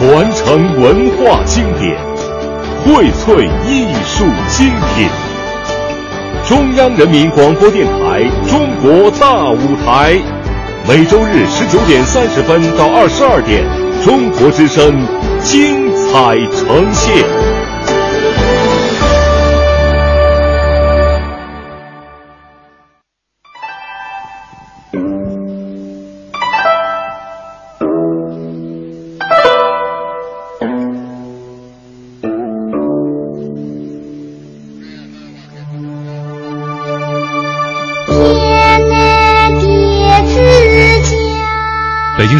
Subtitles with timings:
[0.00, 1.94] 传承文化经典，
[2.86, 5.06] 荟萃艺术精品。
[6.48, 10.14] 中央人民广播电台《中国大舞台》，
[10.88, 13.62] 每周日十九点三十分到二十二点，
[14.02, 14.90] 中国之声
[15.42, 17.49] 精彩呈现。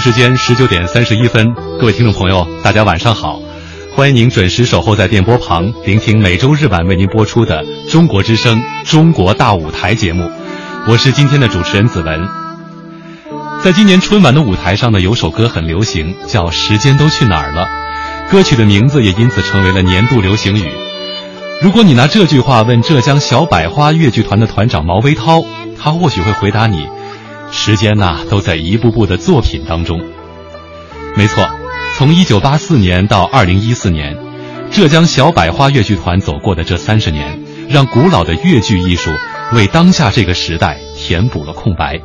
[0.01, 3.39] 时间十九点三十一分，各位听众朋友，大家晚上好，
[3.95, 8.59] 欢迎您准时守候在电波旁，聆听每周日晚为您播出的《中国之声·
[8.91, 10.31] 中国大舞台》节目。
[10.89, 12.27] 我是今天的主持人子文。
[13.63, 17.67] 在今年春晚的舞台上呢，有首歌很流行，叫《时间都去哪儿了》，
[18.33, 20.67] 歌曲的名字也因此成为了年度流行语。
[21.61, 25.45] 如果你拿这句话问浙江小百花越剧团的团长毛维涛，
[25.79, 26.89] 他或许会回答你。
[27.53, 30.01] 时间呐，都在一步步的作品当中。
[31.17, 31.48] 没错，
[31.97, 34.17] 从一九八四年到二零一四年，
[34.70, 39.11] 浙江小百花越剧团走过的这三十年，让古老的越剧艺术
[39.53, 42.01] 为当下这个时代填补了空白。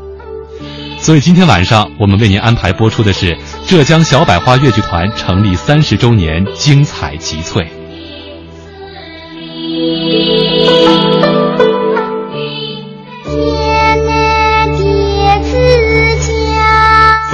[0.99, 3.37] 所以今天晚上我们为您安排播出的是
[3.67, 7.65] 浙江小百花越剧团成立三十周年精彩集萃。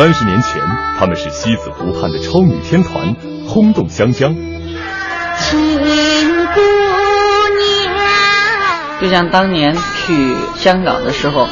[0.01, 0.59] 三十年前，
[0.97, 3.15] 他们是西子湖畔的超女天团，
[3.47, 4.33] 轰动湘江。
[5.37, 6.61] 亲姑
[7.59, 7.93] 娘，
[8.99, 11.47] 就像当年去香港的时候，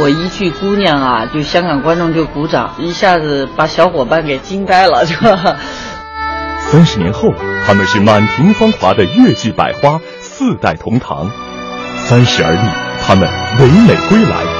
[0.00, 5.58] 我一句“姑娘”啊，就香港观众就鼓掌，一下子把小伙伴给惊呆了，是吧？
[6.72, 7.28] 三十年后，
[7.64, 11.30] 他们是满庭芳华的越剧百花，四代同堂。
[11.98, 12.68] 三十而立，
[13.06, 13.28] 他们
[13.60, 14.51] 唯美归来。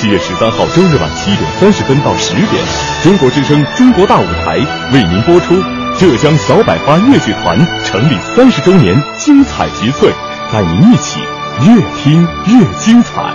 [0.00, 2.64] 七月十三号周日晚七点三十分到十点，
[3.02, 4.58] 中国之声《中国大舞台》
[4.94, 5.54] 为您播出
[5.98, 10.10] 浙江小百花越剧团成立三十周年精彩集萃，
[10.50, 11.20] 带您一起
[11.66, 13.34] 越听越精彩。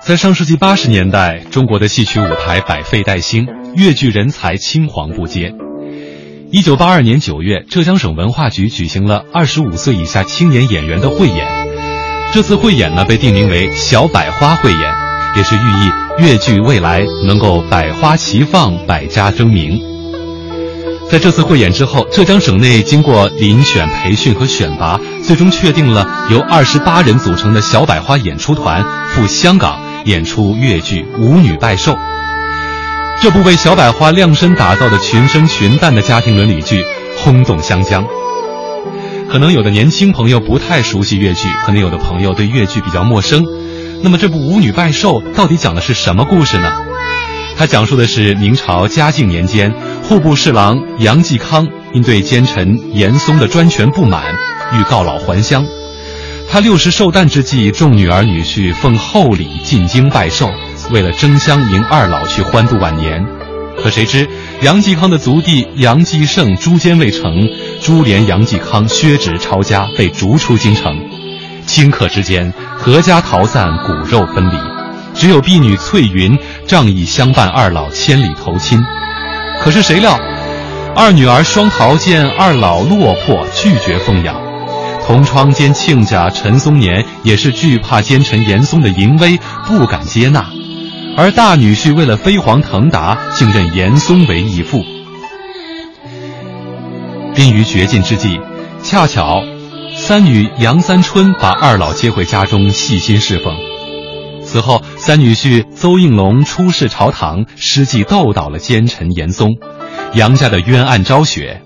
[0.00, 5.52] 在上世纪八十年代，中国的戏曲舞台百废待兴，越剧人才青黄不接。
[6.50, 11.55] 一九八二年九月，浙江省文化局举行了二十五岁以下青年演员的汇演。
[12.32, 14.80] 这次汇演呢，被定名为“小百花汇演”，
[15.36, 19.80] 也是寓意越剧未来能够百花齐放、百家争鸣。
[21.10, 31.92] 在这次汇演之后，浙江省内经过遴选、培训和选拔，最终确定了由二十八人组成的小百花演出团赴香港演出越剧《舞女拜寿》。
[33.22, 36.84] 这部为小百花量身打造的群生群旦的家庭伦理剧，
[37.16, 38.04] 轰动湘江。
[39.30, 43.44] 可能有的年轻朋友不太熟悉越剧，可能有的朋友对越剧比较陌生。
[44.02, 46.72] 那么这部《舞女拜寿》到底讲的是什么故事呢？
[47.56, 49.72] 它讲述的是明朝嘉靖年间，
[50.02, 54.22] 户部侍郎杨继康因对奸臣严嵩的专权不满，
[54.74, 55.64] 欲告老还乡。
[56.48, 60.48] 他六十寿诞之际，众女儿女婿奉厚礼进京拜寿，
[60.90, 63.26] 为了争相迎二老去欢度晚年。
[63.82, 64.28] 可谁知
[64.62, 67.48] 杨继康的族弟杨继盛诛奸未成。
[67.80, 70.98] 株连杨继康削职抄家，被逐出京城。
[71.66, 72.52] 顷刻之间，
[72.84, 74.56] 阖家逃散，骨肉分离。
[75.14, 78.82] 只有婢女翠云仗义相伴二老千里投亲。
[79.60, 80.18] 可是谁料，
[80.94, 84.34] 二女儿双桃见二老落魄，拒绝奉养；
[85.06, 90.46] 同窗兼亲家陈松年也是惧怕奸臣严嵩的淫威，不敢接纳。
[91.16, 94.84] 而大女婿为了飞黄腾达，竟认严嵩为义父。
[97.34, 98.38] 濒于绝境之际，
[98.82, 99.42] 恰巧
[99.96, 103.56] 三女杨三春把二老接回家中，细心侍奉。
[104.42, 109.56] 此后，三女婿邹应龙出仕朝堂，施计斗倒了奸臣严嵩，
[110.12, 111.62] 杨家的冤案昭雪。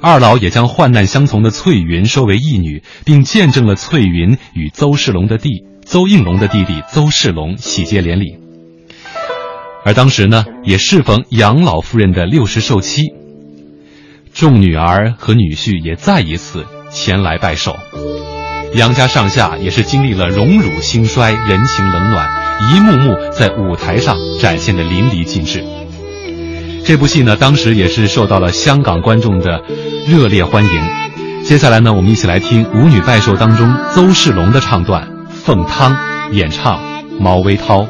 [0.00, 8.45] 二老也将患难相从的翠云收为义女，并见证了翠云与邹世龙的弟邹应龙的弟弟邹世龙喜结连理。
[9.86, 13.02] 而当时呢，也适逢杨老夫人的六十寿期。
[14.34, 17.76] 众女儿和女婿也再一次前来拜寿，
[18.74, 22.28] 杨家上下也是经历了荣辱兴衰、人情冷暖，
[22.74, 25.64] 一幕幕在舞台上展现的淋漓尽致。
[26.84, 29.62] 这部戏呢，当时也是受到了香港观众的
[30.08, 30.70] 热烈欢迎。
[31.44, 35.96] 接下来呢，我们一起来听《舞女拜寿》当中邹世龙的唱段，凤汤
[36.32, 36.82] 演唱
[37.20, 37.86] 毛维涛。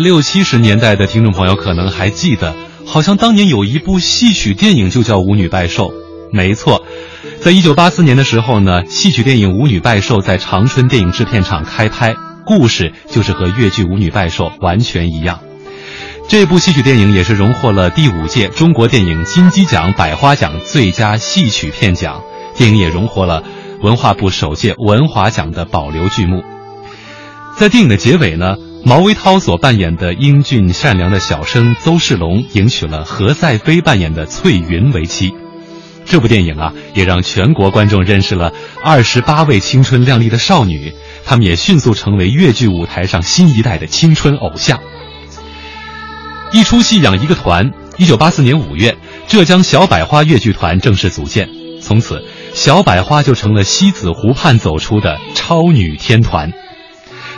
[0.00, 2.54] 六七十年代的听众朋友可能还记得，
[2.86, 5.88] 好像当年有一部戏曲电影就叫《舞女拜寿》。
[6.32, 6.84] 没错，
[7.40, 12.14] 在一九八四年的时候呢，戏曲电影《舞女拜寿》在长春电影制片厂开拍，
[12.46, 15.40] 故事就是和越剧《舞女拜寿》完全一样。
[16.28, 22.22] 这部戏曲电影也是荣获了第五届中国电影金鸡奖百花奖最佳戏曲片奖，
[22.56, 23.42] 电影也荣获了
[23.82, 26.42] 文化部首届文华奖的保留剧目。
[27.56, 28.56] 在电影的结尾呢。
[28.82, 35.32] 毛维涛所扮演的英俊善良的小生邹世龙，迎娶了何赛飞扮演的翠云为妻。
[36.06, 40.94] 这部电影啊，也让全国观众认识了二十八位青春靓丽的少女，
[41.24, 44.80] 她们也迅速成为越剧舞台上新一代的青春偶像。
[46.52, 48.96] 一出戏养一个团，一九八四年五月，
[49.28, 51.48] 浙江小百花越剧团正式组建，
[51.82, 56.50] 从此小百花就成了西子湖畔走出的超女天团。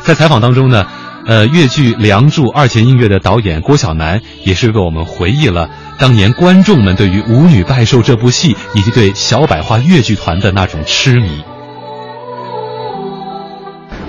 [0.03, 0.87] 在采访当中呢。
[1.25, 11.45] 呃，越剧《梁祝》二弦音乐的导演郭晓楠也是为我们回忆了当年观众们对于《舞女拜寿》这部戏以及对小百花越剧团的那种痴迷。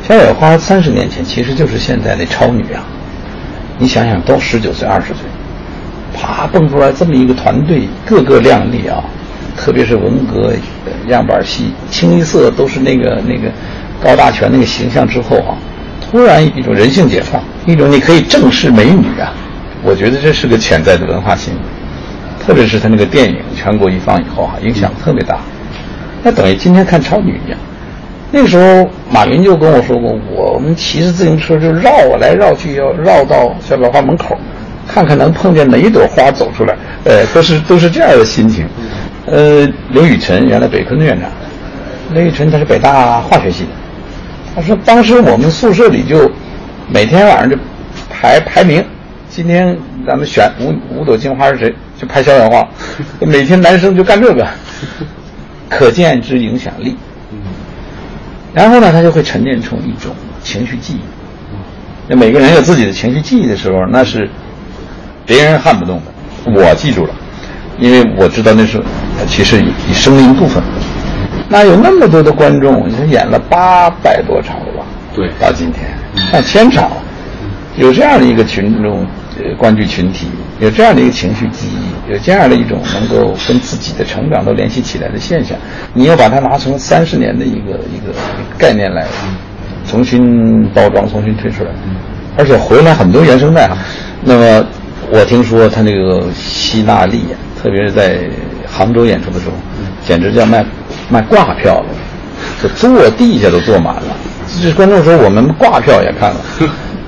[0.01, 2.84] 小百花三十年前其实就是现在的超女啊！
[3.77, 5.22] 你想想，都十九岁、二十岁，
[6.15, 9.03] 啪蹦出来这么一个团队，个个靓丽啊！
[9.55, 10.51] 特别是文革
[11.10, 13.51] 样板戏，清一色都是那个那个
[14.03, 15.55] 高大全那个形象之后啊。
[16.13, 19.34] 突然一种人性解放，一种你可以正视美女啊！
[19.82, 21.63] 我觉得这是个潜在的文化新闻，
[22.39, 25.39] 特别是他那个电影全国一放以后啊，影响特别大。
[26.22, 27.60] 那等于今天看超女一样。
[28.32, 31.89] 那个时候马云就跟我说过，我们骑着自行车就绕
[32.22, 34.38] 来绕去，要绕到小百花门口，
[34.88, 36.77] 看看能碰见哪一朵花走出来。
[37.05, 38.67] 呃，都是都是这样的心情。
[39.25, 41.27] 呃，刘雨辰原来北科的院长，
[42.13, 43.70] 刘雨辰他是北大化学系的。
[44.55, 46.29] 他说：“当时我们宿舍里就
[46.88, 47.57] 每天晚上就
[48.10, 48.86] 排排名，
[49.29, 52.67] 今天咱们选五五朵金花是谁，就排小百花。
[53.19, 54.48] 每天男生就干这个，
[55.69, 56.95] 可见之影响力。
[58.53, 61.01] 然后呢，他就会沉淀出一种情绪记忆。
[62.07, 64.29] 那每个人有自己的情绪记忆的时候，那是
[65.25, 66.62] 别人撼不动的。
[66.62, 67.15] 我记住了，
[67.79, 68.79] 因为我知道那是
[69.27, 70.62] 其实以生命部分。”
[71.53, 74.83] 那有那么多的观众，你演了八百多场了吧？
[75.13, 75.88] 对，到今天
[76.31, 76.98] 上千场了。
[77.77, 79.05] 有这样的一个群众，
[79.38, 80.25] 呃，观剧群体，
[80.60, 85.55] 有这样的一个情绪记忆，有这样的一种能够跟自己的成长都联系起来的现象，
[85.93, 88.12] 你要把它拿成三十年的一个一个
[88.57, 89.05] 概念来
[89.88, 91.69] 重新包装、重新推出来，
[92.36, 93.77] 而且回来很多原声带哈。
[94.24, 94.65] 那么
[95.12, 98.22] 我听说他那个希纳利呀，特别是在
[98.67, 99.53] 杭州演出的时候，
[100.03, 100.65] 简直叫卖。
[101.13, 104.17] 卖挂票的，就坐地下都坐满了。
[104.60, 106.41] 这观众说我们挂票也看了，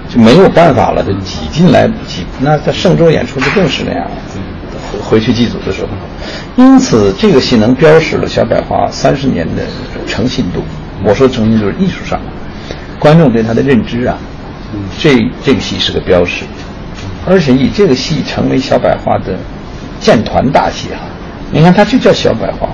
[0.08, 2.24] 就没有办法了，就挤进来挤。
[2.40, 4.08] 那在嵊州演出就更是那样，
[5.04, 5.88] 回去祭祖的时候。
[6.56, 9.64] 因此，这个戏能标识了小百花三十年的
[10.08, 10.64] 诚信度。
[11.04, 12.20] 我说诚信就是艺术上，
[13.00, 14.16] 观众对他的认知啊，
[15.00, 16.46] 这这个戏是个标识。
[17.28, 19.36] 而且以这个戏成为小百花的
[20.00, 21.02] 建团大戏哈。
[21.52, 22.70] 你看，它就叫小百花，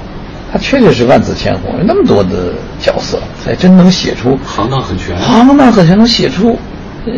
[0.51, 6.59] 它确实是万紫千红，有那么多的角色，才真能写出行当很全，行当很全，能写出
[7.05, 7.13] 呃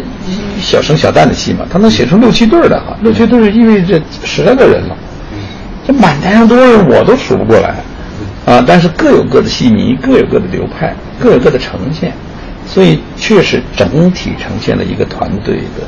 [0.62, 4.96] 小生小旦的戏嘛，他能写出六七对儿的哈，六七对儿意味着十来个人了，
[5.88, 7.76] 这满台上多少人我都数不过来，
[8.46, 12.14] 啊，但是各有各的戏迷，各有各的流派，各有各的呈现，
[12.68, 15.88] 所以确实整体呈现了一个团队的。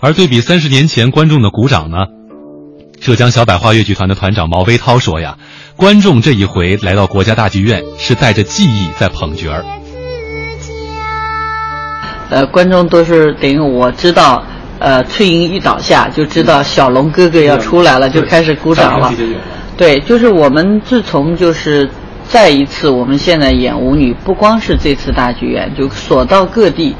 [0.00, 1.96] 而对比三十年前观众的鼓掌呢，
[3.02, 5.36] 浙江小百花越剧团的团长毛维涛说呀，
[5.74, 9.64] 观众这一回来到国家大剧院是带着记忆在捧角儿。
[12.30, 14.44] 呃，观众都是等于我知道，
[14.78, 19.12] 呃，翠英一倒下就知道小龙哥哥要出来了，就开始鼓掌了。
[19.76, 21.90] 对，就是我们自从就是
[22.28, 26.94] 再一次，我们现在演舞女，不光是这次大剧院，就所到各地。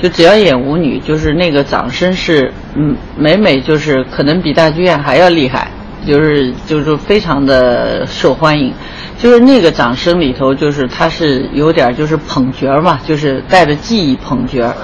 [0.00, 5.68] 就只要演舞女，就是那个掌声是，嗯，每每就是可能比大剧院还要厉害，
[6.06, 8.72] 就是就是非常的受欢迎，
[9.18, 14.74] 就是那个掌声里头，就是他是有点就是捧角儿嘛，就是带着记忆捧角儿，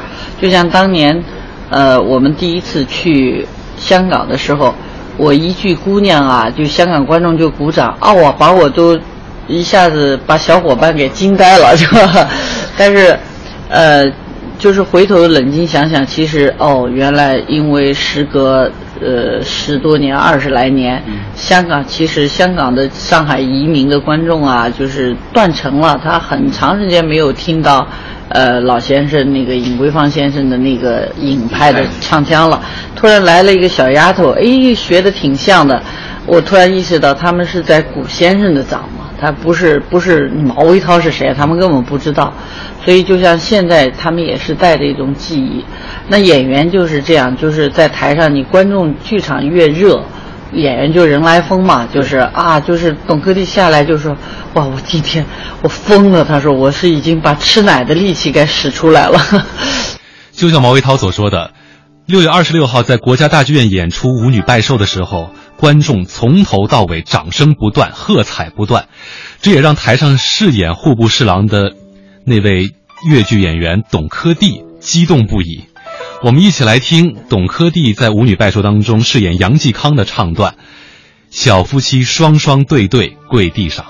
[0.41, 1.23] 就像当年，
[1.69, 4.75] 呃，我们第一次去香港的时候，
[5.19, 8.99] 我一句姑娘啊，就香港观众就鼓掌，啊，我把我都
[9.47, 12.27] 一下子把小伙伴给惊呆了，是吧？
[12.79, 13.15] 但是，
[13.69, 14.11] 呃。
[14.63, 21.03] 就是回头冷静想想，其实哦，原来因为时隔呃十多年、二十来年，
[21.35, 26.01] 香港其实香港的上海移民的观众啊，就是断层了。
[26.01, 27.85] 他很长时间没有听到，
[28.33, 32.61] 呃，老先生那个尹桂芳先生的那个尹派的唱腔了。
[32.97, 35.83] 突然来了一个小丫头，哎，学的挺像的。
[36.25, 42.33] 我突然意识到，他们是在古先生的掌嘛，他不是不是毛维涛是谁，他们根本不知道。
[42.85, 45.65] 所以，就像现在，他们也是带着一种记忆。
[46.09, 50.03] 那演员就是这样，就是在台上，你观众剧场越热，
[50.53, 51.87] 演员就人来疯嘛。
[51.87, 54.17] 就是啊，就是董科弟下来就说
[54.55, 55.27] ：“哇，我今天
[55.63, 59.19] 我疯了。”他说：“我是已经把吃奶的力气给使出来了。
[60.33, 61.53] ”就像毛维涛所说的，
[62.07, 68.89] 六月二十六号在国家大剧院演出《舞女拜寿》的时候，观众从头到尾掌声不断，喝彩不断，
[69.41, 71.75] 这也让台上饰演户部侍郎的。
[72.25, 72.71] 那位
[73.09, 75.65] 越剧演员董科弟激动不已，
[76.25, 80.55] 我们一起来听董科弟在《舞女拜寿》当中饰演杨继康的唱段：
[81.31, 83.87] 小夫妻双双对对跪地上。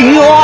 [0.00, 0.37] Dios.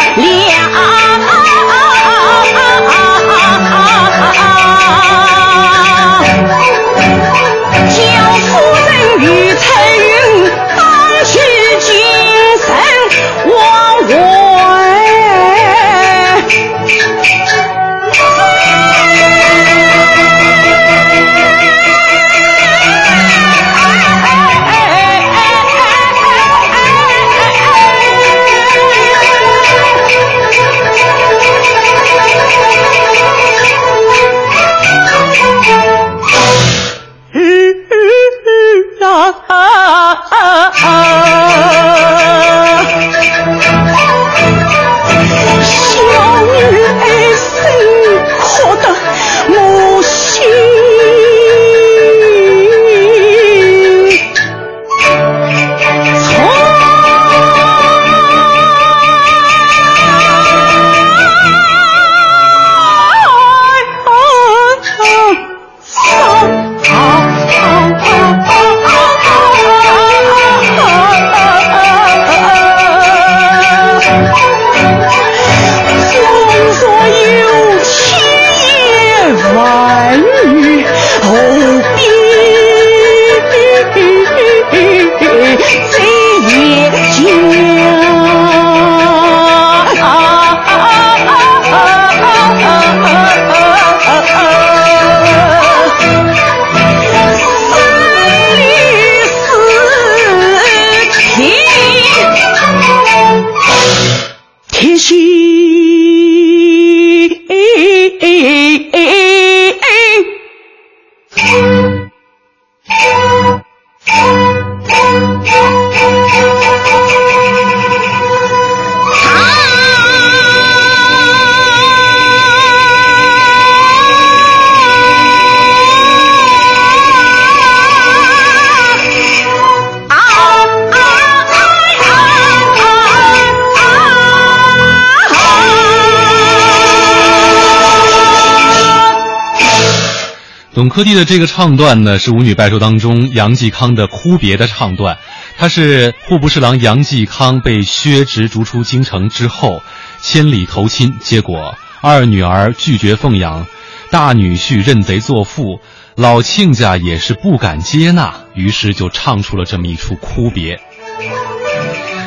[140.95, 145.19] 柯蒂的这个唱段呢，是《舞女拜寿》当中杨继康的哭别的唱段。
[145.59, 149.83] 他是户部侍郎杨继康被削职逐出京城之后，
[150.23, 153.67] 千里投亲，结果二女儿拒绝奉养，
[154.13, 155.81] 大女婿认贼作父，
[156.15, 160.79] 老亲家也是不敢接纳，于是就唱出了这么一出哭别。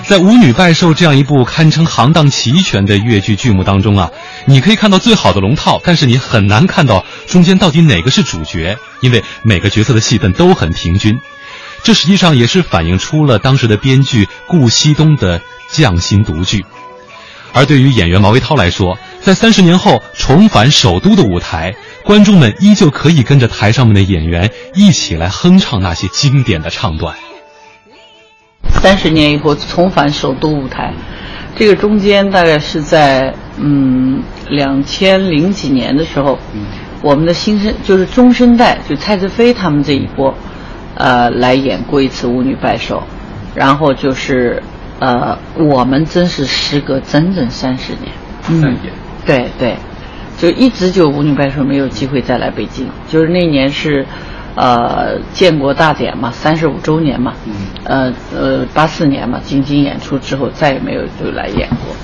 [0.08, 4.12] 在《舞女拜寿》这样一部堪称行当齐全的越剧剧目当中啊，
[4.46, 11.20] 你可以看到最好的龙套，但是你很难看到中间到底哪个是主角，因为每个角色的戏份都很平均。
[11.84, 16.66] 这实际上也是反映出了当时的编剧顾惜东的匠心独具。
[17.54, 27.16] 而对于演员毛维涛来说，在三十年后重返首都的舞台，观众们依旧可以跟着台上面的演员一起来哼唱那些经典的唱段。
[28.82, 30.94] 三十年以后重返首都舞台，
[31.56, 36.38] 这个中间大概是在嗯两千零几年的时候，
[37.02, 40.34] 我们的新生就是中生代，就蔡志飞他们这一波，
[40.96, 42.98] 呃，来演过一次《舞女拜寿》，
[43.56, 44.62] 然后就是
[45.00, 48.12] 呃，我们真是时隔整整三十年，
[48.50, 48.76] 嗯，
[49.26, 49.76] 对对，
[50.38, 54.06] 就一直就《舞女拜寿》没有机会再来北京，就是那年是。
[54.60, 57.36] 呃，建国大典嘛，三十五周年嘛，
[57.84, 61.96] 呃呃，八四年嘛，进京演出之后再也没有就来演过，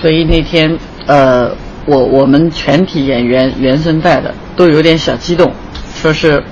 [0.00, 1.50] 所以那天呃，
[1.88, 5.50] 我我们全体演员原声带的都有点小激动，
[5.94, 6.42] 说是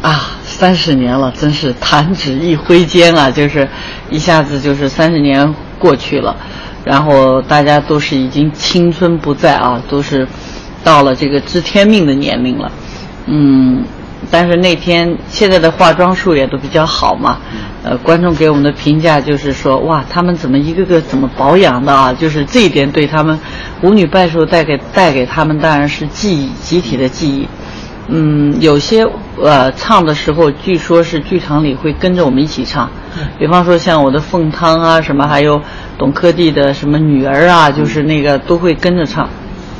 [0.00, 3.68] 啊，三十年了，真是弹指一挥间啊，就是
[4.10, 6.34] 一下子就是三十年过去了，
[6.82, 10.26] 然后大家都是已经青春不在啊，都是
[10.82, 12.72] 到了这个知天命的年龄了，
[13.26, 13.84] 嗯。
[14.30, 17.38] 但是那天现在的化妆术也都比较好嘛，
[17.82, 22.12] 呃，观众给我们的评价就是说，哇，他们怎么一个个怎么保养的啊？
[22.12, 23.38] 就是这一点对他们
[23.82, 27.48] 舞女拜寿带给带给他们当然是记忆，集体的记忆。
[28.08, 29.04] 嗯，有些
[29.42, 32.88] 呃唱的时候，据说是剧场里会跟着我们一起唱，
[33.38, 35.60] 比方说像我的凤汤啊什么，还有
[35.98, 39.28] 董珂娣的什么女儿啊，就是那个都会跟着唱。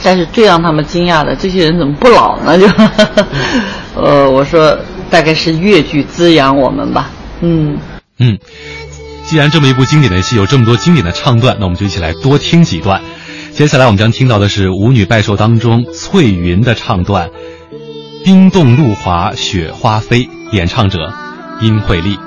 [0.03, 2.57] 但是最让他们惊讶的，这些人怎么不老呢？
[2.59, 2.67] 就，
[3.95, 4.79] 呃，我说
[5.11, 7.11] 大概是越剧滋养我们吧。
[7.41, 7.79] 嗯
[8.19, 8.39] 嗯，
[9.25, 13.03] 既然这么一部经典的戏有这么多经典的唱段，那我们就一起来多听几段。
[13.53, 17.29] 接下来我们将听到的是《舞女拜寿》当中翠云的唱段，
[18.25, 21.13] 《冰冻露华雪花飞》，演唱者
[21.61, 22.19] 殷慧丽。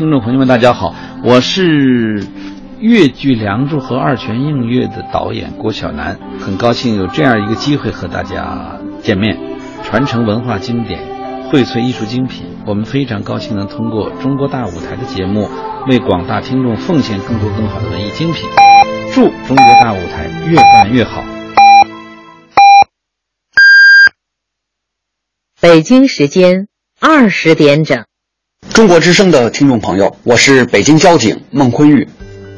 [0.00, 2.26] 听众朋友们，大家好，我是
[2.80, 9.38] 越剧《梁祝》和二泉映月的导演郭晓楠，很高兴有这样一个机会和大家见面，
[9.82, 11.02] 传承文化经典，
[11.50, 12.46] 荟萃艺术精品。
[12.66, 15.50] 我们非常高兴能通过中国大舞台的节目，
[15.90, 18.48] 为广大听众奉献更多更好的文艺精品。
[19.12, 21.22] 祝中国大舞台越办越好。
[25.60, 28.06] 北京时间二十点整，
[28.72, 32.06] 中国之声的听众朋友，我是北京交警孟坤玉。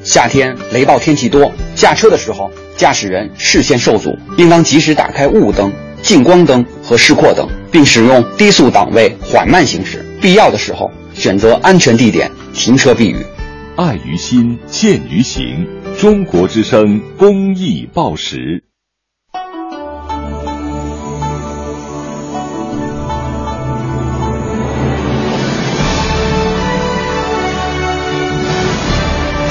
[0.04, 5.72] 夏天雷暴天气多，驾车的时候，驾驶人视线受阻，应当及时打开雾灯、
[6.02, 10.04] 近光灯和示廓灯，并使用低速档位缓慢行驶。
[10.20, 13.16] 必要的时候，选择安全地点停车避雨。
[13.76, 15.66] 爱于心，见于行。
[15.98, 18.62] 中国之声公益报时。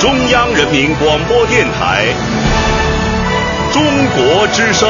[0.02, 2.08] 中央人民广播电台，
[3.72, 3.84] 中
[4.16, 4.90] 国之声。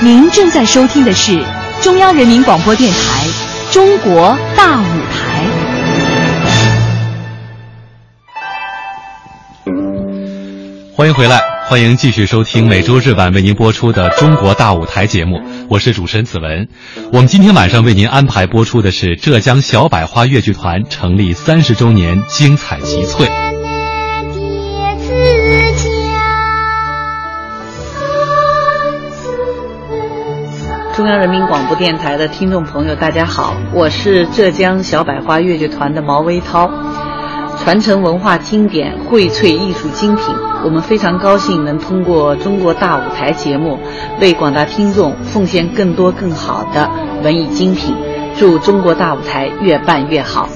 [0.00, 1.44] 您正在收听的是
[1.82, 3.26] 中央人民广播电台
[3.74, 5.44] 《中国大舞台》。
[10.96, 15.38] 欢迎回来，欢迎继续收听每周日晚为您播出的《中国大舞台》节目，
[15.70, 16.66] 我是主持人子文。
[17.12, 23.28] 我们今天晚上为您安排播出的是浙江小百花越剧团成立三十周年精彩集萃。
[30.96, 36.68] 中央人民广播电台的听众朋友，大家好，我是浙江小百花越剧团的毛维涛。
[37.62, 40.24] 传承文化经典，荟萃艺术精品，
[40.64, 43.78] 我们非常高兴能通过中国大舞台节目，
[44.20, 46.90] 为广大听众奉献更多更好的
[47.22, 47.94] 文艺精品。
[48.38, 50.48] 祝中国大舞台越办越好。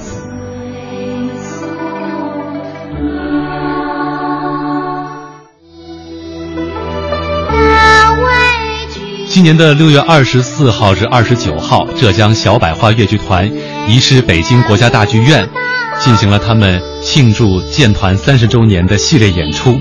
[9.27, 13.51] 今年的六月二十四号至二十九号，浙江小百花越剧团
[13.87, 15.47] 移师北京国家大剧院，
[15.99, 19.79] 进行了他们庆祝建团三十周年的系列演出。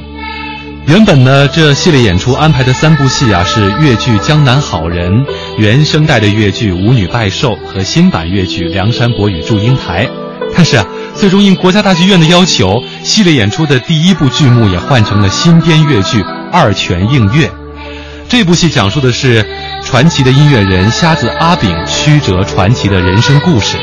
[0.87, 5.10] 原本呢，这系列演出安排的三部戏啊，是越剧《江南好人》、
[5.56, 10.04] 原声带的越剧《舞女拜寿》和新版越剧《梁山伯与祝英台》。
[10.54, 16.20] 但是啊，最终应国家大剧院的要求，系列演出的第一部剧目也换成了新编越剧
[16.52, 17.48] 《二泉映月》。
[18.28, 19.44] 这部戏讲述的是
[19.82, 23.78] 传奇的音乐人瞎子阿炳曲折传奇的人生故事。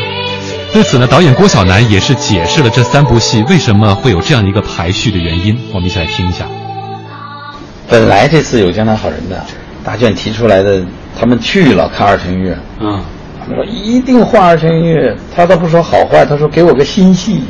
[0.73, 5.57] 对此呢，导演郭晓楠也是解释了这三部戏为什么会有这样一个排序的原因。
[5.73, 6.45] 我们一起来听一下。
[7.89, 9.43] 本来这次有《江南好人》的
[9.83, 10.81] 大卷提出来的，
[11.19, 13.03] 他们去了看二泉映月，嗯，
[13.41, 17.41] 他们说一定换二泉映月，他倒不说好坏，他说给我个新戏，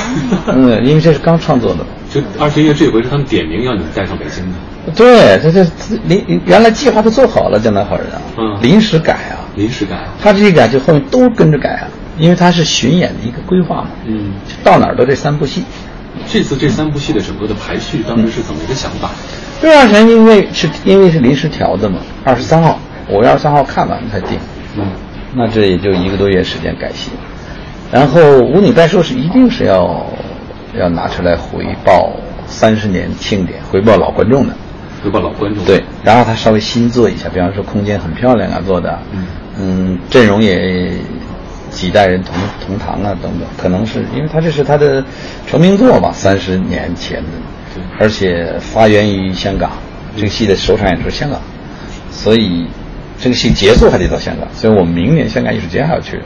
[0.46, 1.78] 嗯，因为这是刚创作的。
[2.12, 4.92] 就二泉映月这回是他们点名要你带上北京的。
[4.94, 5.66] 对，他这
[6.04, 9.96] 临原来计划都做好了，《江南好人》啊，嗯临时改啊，临时改。
[10.22, 14.32] 他这一改就后面都跟着改啊，因为他是巡演的一个规划嘛，嗯，
[14.64, 15.64] 到哪儿都这三部戏。
[16.26, 19.10] 这次这三部戏的整个的排序当时是怎么一个想法？
[19.60, 22.78] 这二泉因为是因为是临时调的嘛，二十三号，
[23.10, 24.38] 五月二十三号看完才定，
[24.76, 24.86] 嗯，
[25.34, 27.10] 那这也就一个多月时间改戏，
[27.92, 30.06] 然后舞女拜寿是一定是要
[30.78, 32.10] 要拿出来回报
[32.46, 34.54] 三十年庆典，回报老观众的。
[35.04, 35.62] 回报老观众。
[35.66, 39.26] 对，然后他稍微新做一下，比方说空间很漂亮啊，做的，嗯
[39.58, 40.90] 嗯，阵容也
[41.76, 42.34] 几代人同
[42.66, 45.04] 同堂啊，等等，可能是因为他这是他的
[45.46, 49.72] 成名作嘛，三十年前的，而且发源于香港，
[50.16, 51.38] 这个戏的首场演出是香港，
[52.10, 52.66] 所以
[53.20, 56.18] 这个戏结束还得到香港，所以我们明年香港艺术节还要去。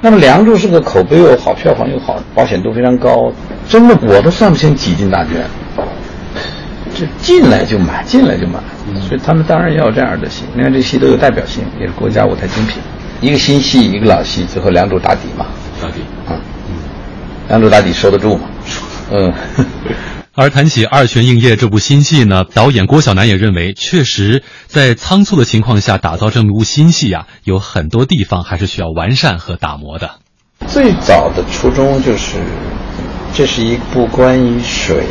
[0.00, 3.32] 那么《梁祝》是个口碑又好、票房又好、保险度非常高，
[3.68, 5.44] 真的我都算不清几进大剧院。
[6.94, 8.60] 这进来就买，进来就买，
[9.08, 10.44] 所以他们当然要有这样的戏。
[10.54, 12.80] 另外，这戏都有代表性，也是国家舞台精品。
[13.20, 15.46] 一个新戏，一个老戏，最后两主打底嘛，
[15.80, 16.00] 打底。
[16.26, 16.40] 啊，
[17.48, 18.48] 梁祝打底收得住嘛，
[19.10, 19.32] 嗯。
[20.36, 30.10] 而谈起《二泉映月》这部新戏呢，导演郭晓楠也认为，确实在仓促的情况下打造这么一部新戏啊、有很多地方还是需要完善和打磨的。
[30.66, 32.38] 最早的初衷就是，
[33.32, 35.04] 这是一部关于水、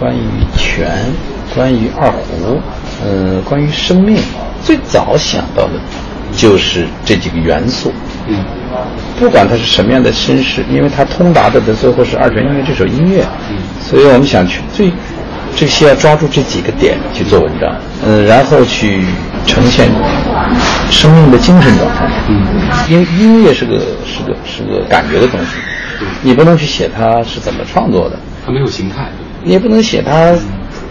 [0.00, 0.22] 关于
[0.56, 1.04] 泉、
[1.54, 2.58] 关于二胡，
[3.04, 4.18] 嗯、关于生命。
[4.64, 5.78] 最早想到的
[6.34, 7.92] 就是这几个元素。
[8.28, 8.44] 嗯，
[9.18, 14.90] 不管它是什么样的身世，因为它通达的的最后是二泉映月这首音乐，嗯所以我们想去最
[15.54, 17.72] 这些要抓住这几个点去做文章，
[18.04, 19.04] 嗯，然后去
[19.46, 19.88] 呈现
[20.90, 22.10] 生命的精神状态。
[22.28, 22.44] 嗯，
[22.90, 25.46] 因为音乐是个是个是个感觉的东西，
[26.22, 29.08] 你不能去写它是怎么创作的，它没有形态，
[29.44, 30.34] 你也不能写它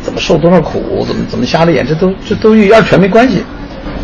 [0.01, 3.43] 怎么受多少苦，怎么怎么瞎了眼，这都这都与二泉没关系，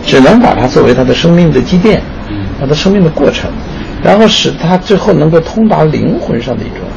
[0.06, 2.02] 只能把它作为他的生命的积淀，
[2.60, 3.50] 他的生命的过程，
[4.04, 6.88] 然后使他最后能够通达灵魂上的一种。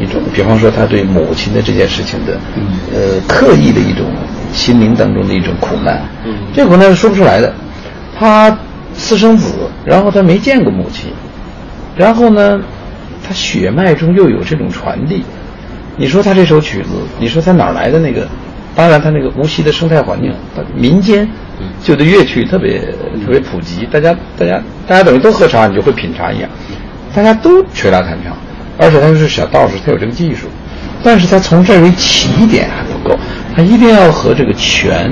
[0.00, 2.32] 一种，比方说他对母亲的这件事情的，
[2.94, 4.06] 呃，刻意的一种
[4.52, 6.00] 心灵当中的一种苦难，
[6.54, 7.52] 这苦难是说不出来的。
[8.16, 8.56] 他
[8.94, 9.52] 私生子，
[9.84, 11.10] 然后他没见过母亲，
[11.96, 12.60] 然后呢，
[13.26, 15.24] 他血脉中又有这种传递。
[15.96, 18.24] 你说他这首曲子，你说他哪来的那个？
[18.78, 20.32] 当然，他那个无锡的生态环境，
[20.72, 21.28] 民间
[21.82, 22.78] 就对乐曲特别
[23.26, 26.48] 特别普及，大家大家大家等于都喝茶，你就会品茶一样，
[27.12, 28.36] 大家都吹拉弹唱。
[28.78, 30.46] 而且他又是小道士，他有这个技术，
[31.02, 33.18] 但是他从这儿为起点还不够，
[33.52, 35.10] 他一定要和这个泉，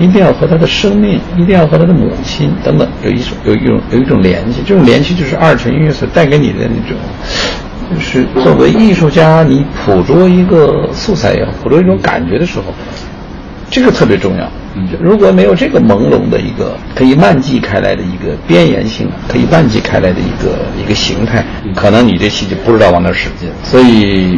[0.00, 4.60] 一定要和他的生命，一定要和他的母亲等等有一种有一种有一种联系。
[4.66, 6.98] 这种联系就是二泉音乐所带给你的那种，
[7.92, 12.64] 就是作为艺术家，你捕捉一个素材也好，捕捉一种感觉的时候，
[13.70, 14.48] 这个特别重要。
[15.00, 21.44] 如果没有这个朦胧的一个可以漫记开来的一个边缘性，可以漫记开来的一个一个形态，
[21.76, 23.48] 可能你这戏就不知道往哪使劲。
[23.62, 24.36] 所以，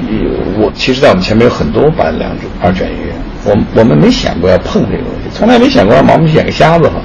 [0.59, 7.01] 我其实，在我们前面有很多版《两种》二卷乐，我我们没想过要碰这个东西，从来没想过让盲目去演个瞎子哈。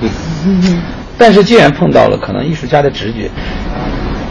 [1.17, 3.29] 但是，既然碰到了，可能艺术家的直觉，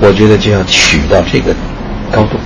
[0.02, 1.54] 我觉得就要取到这个
[2.10, 2.36] 高度。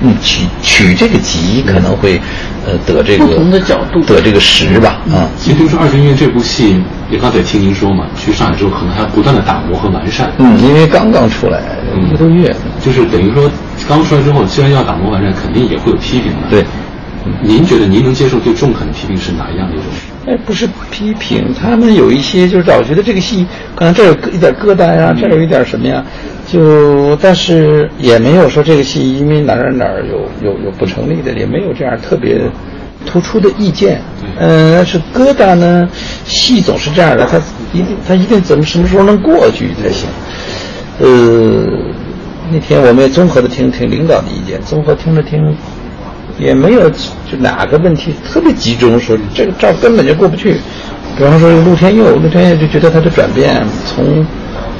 [0.00, 2.20] 嗯，取取这个级可能会，
[2.64, 5.26] 呃，得这个不同的角度，得这个实吧，啊。
[5.36, 10.30] 其实就是《二泉映月》这部戏，也刚才听您说嘛，去上海之后可能还要不断的打磨和完善。
[10.38, 11.60] 嗯，因为刚刚出来
[11.96, 13.50] 一个多月，就是等于说
[13.88, 16.48] 刚出来之后，既然要打磨完善，肯定也会有批评的。
[16.48, 16.64] 对，
[17.42, 19.86] 您觉得您能接受最中肯的批评是哪一样的一种？
[20.28, 23.44] 哎，不是批评，他们有一些就是我觉得这个戏
[23.74, 26.04] 可能这有一点疙瘩呀，这有一点什么呀。
[26.50, 32.40] 就，但是也没有说这个戏因为哪儿哪儿有有有不成立的，也没有这样特别
[33.04, 34.00] 突出的意见。
[34.40, 35.86] 嗯，但是疙瘩呢，
[36.24, 37.38] 戏总是这样的，他
[37.74, 40.08] 一定他一定怎么什么时候能过去才行。
[41.00, 41.66] 呃，
[42.50, 45.54] 那天我们也综合的听听领导的意见，综合听了听，
[46.38, 50.56] 也没有就哪个问题特别集中，说这个照根本就过不去。
[51.18, 54.24] 比方说陆天佑，陆天佑就觉得他的转变从。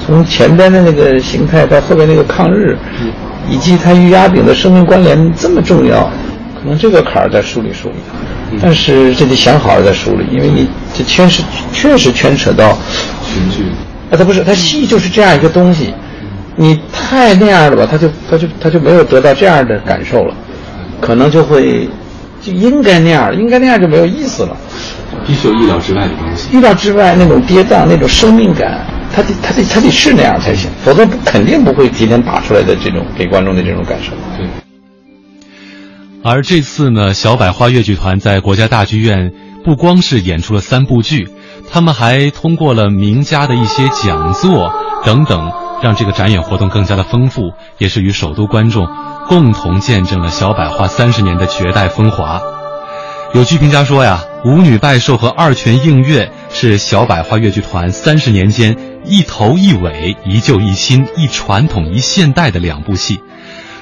[0.08, 2.74] 从前边的那个形态到后边那个抗日，
[3.46, 6.10] 以及它与压饼的生命关联这么重要，
[6.58, 7.94] 可能这个坎儿再梳理梳理。
[8.62, 11.42] 但是这得想好了再梳理，因为你这牵是
[11.74, 12.78] 确实牵扯到
[13.22, 13.64] 情绪。
[14.10, 15.92] 啊，他不是，它戏就是这样一个东西，
[16.56, 20.34] 你太那样了吧，他就他就他就没有得到这样的感受了，
[21.02, 21.86] 可能就会
[22.40, 24.56] 就应该那样，应该那样就没有意思了。
[25.26, 26.56] 必须有意料之外的东西。
[26.56, 28.86] 意料之外那种跌宕，那种生命感。
[29.14, 34.12] 他得他得他得是那样才行，否则肯定不会提前打出来的这种给观众的这种感受。
[34.36, 34.46] 对。
[36.24, 39.32] 而这次呢，小百花越剧团在国家大剧院
[39.64, 41.28] 不光是演出了三部剧，
[41.70, 44.72] 他们还通过了名家的一些讲座
[45.04, 45.52] 等等，
[45.82, 48.88] 让这个展演活动更加的丰富，也是与首都观众
[49.28, 52.40] 共同见证了小百花三十年的绝代风华。
[53.34, 58.76] 有剧评家说呀，《舞女拜寿》和《二泉映月》是小百花越剧团三十年间。
[59.08, 63.20] 一头一尾，一旧一新，一传统一现代的两部戏，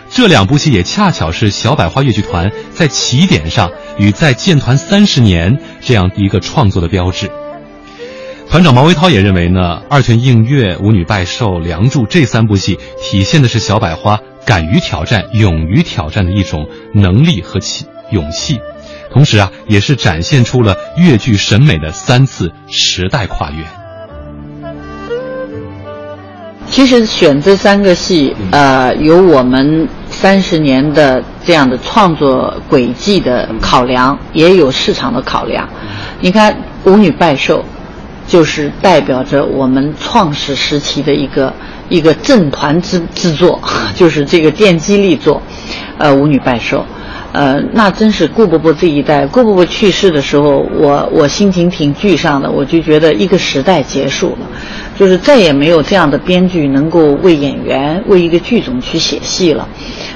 [0.09, 7.29] 这两部戏也恰巧是小百花越剧团在起点上与在建团三十年这样一个创作的标志。
[8.49, 9.61] 团长毛维涛也认为呢，
[9.91, 18.61] 《二泉映月》《舞女拜寿》《梁祝》这三部戏体现的是小百花敢于挑战、勇于挑战的一种能力和气勇气，
[19.13, 23.65] 同时啊，也是展现出了越剧审美的三次时代跨越。
[26.69, 35.67] 其实选这三个戏，呃，有我们三十年的这样的创作轨迹的考量，也有市场的考量。
[36.21, 36.53] 你看
[36.91, 37.61] 《舞女拜寿》，
[38.31, 41.53] 就是代表着我们创始时期的一个
[41.89, 43.61] 一个正团之之作，
[43.95, 45.41] 就是这个奠基力作，
[45.99, 46.79] 呃，《舞女拜寿》。
[47.37, 54.47] 呃，那真是顾伯伯这一代，顾伯伯去世的时候，我我心情挺沮丧的，我就觉得一个时代结束了，
[54.99, 59.69] 就是再也没有这样的编剧能够为演员、为一个剧种去写戏了，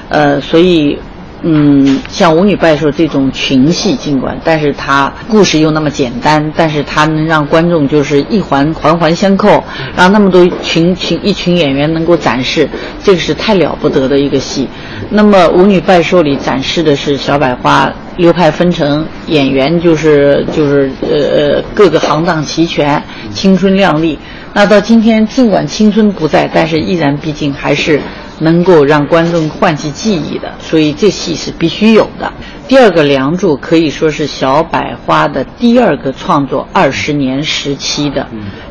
[0.08, 0.98] 呃，所以。
[1.42, 9.62] 嗯，像《舞女拜寿》这种群戏，尽管，但是它故事又那么简单，但是它能让观众就是一环环环相扣，
[9.96, 12.68] 让那么多群群一群演员能够展示，
[13.02, 14.68] 这个是太了不得的一个戏。
[15.10, 24.18] 那么《舞女拜寿》里展示的是小百花流派纷呈，演员就是就是呃呃各个行当齐全，青春靓丽。
[24.52, 28.00] 那到今天，尽管青春不在，但是依然毕竟还是
[28.40, 32.32] 能够让观众唤起记忆的，所以这戏是必须有的。
[32.66, 38.26] 第二个《梁祝》可以说是小百花的第二个创作二十年时期的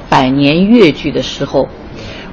[0.10, 1.68] 百年越剧的时候，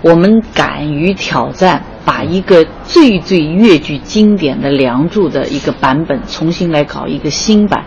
[0.02, 1.82] 我们敢于挑战。
[2.06, 7.84] 把一个最最越剧经典的《梁祝》的一个版本重新来搞一个新版，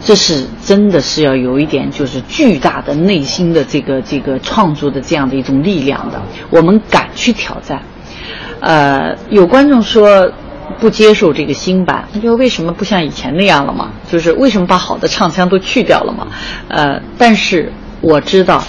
[0.00, 6.22] 这是真的是要有一点就是巨大的内心的这个这个创作的这样的一种力量的。
[6.48, 7.82] 我们敢去挑战。
[8.60, 10.30] 呃，有观众说
[10.78, 13.90] 不接受这个新版，他就为什么不像以前那样了嘛？
[14.10, 16.26] 就是为什么把好的唱腔都去掉了嘛？
[16.68, 18.58] 呃，但是我知道，《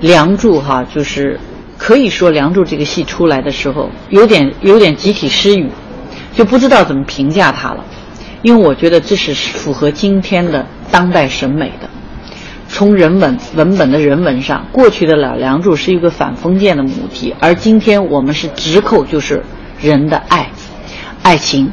[0.00, 1.38] 梁祝》哈就是。
[1.76, 5.68] 可以说，《梁祝》这个戏出来的时候，有点有点集体失语，
[6.32, 7.84] 就不知道怎么评价它了。
[8.42, 11.90] 因为我觉得这是符合今天的当代审美的。
[12.74, 19.44] 从人文文本的人文上，过去的老《梁祝》是一个反封建的母题，而今天我们是直扣就是
[19.80, 20.50] 人的爱、
[21.22, 21.70] 爱情，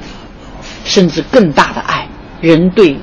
[0.86, 2.08] 甚至更大的爱，
[2.39, 2.99] 人对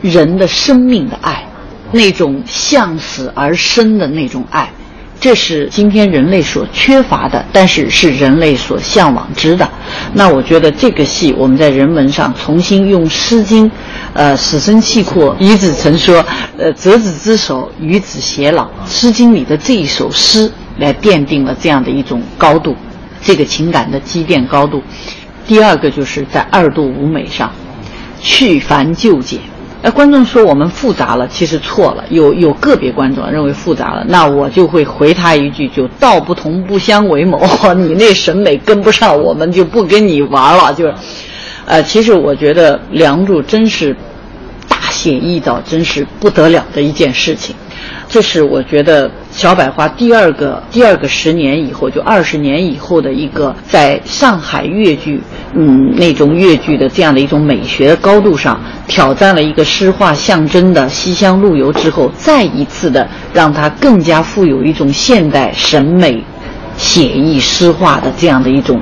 [0.00, 1.44] 人的生命的爱，
[1.92, 4.70] 那种向死而生的那种爱。
[5.20, 9.68] 这是今天人类所缺乏的，但是是人类所向往之的。
[10.12, 13.68] 那我觉得这个戏，我们在人文上重新用《诗经》，
[14.12, 16.24] 呃，死生契阔，与子成说，
[16.56, 20.48] 呃，执子之手，与子偕老，《诗经》里的这一首诗
[20.78, 22.76] 来奠定了这样的一种高度，
[23.20, 24.80] 这个情感的积淀高度。
[25.48, 27.50] 第二个就是在二度舞美上，
[28.20, 29.40] 去繁就简。
[29.88, 32.04] 哎，观众说我们复杂了，其实错了。
[32.10, 37.40] 有有个别观众认为复杂了，那我就会回他一句：就道不同不相为谋。
[37.74, 40.74] 你那审美跟不上，我们就不跟你玩了。
[40.74, 40.94] 就是，
[41.64, 43.96] 呃，其实我觉得《梁祝》真是
[44.68, 47.56] 大写意到真是不得了的一件事情。
[48.10, 55.22] 这是我觉得小百花第二个第二个十年以后，就二十年以后的一个在上海越剧，
[55.54, 66.22] 嗯，那种越剧的这样的一种美学的高度上挑战了一个诗画象征的西厢陆游之后，再一次的让它更加富有一种现代审美、
[66.76, 68.80] 写意诗画的这样的一种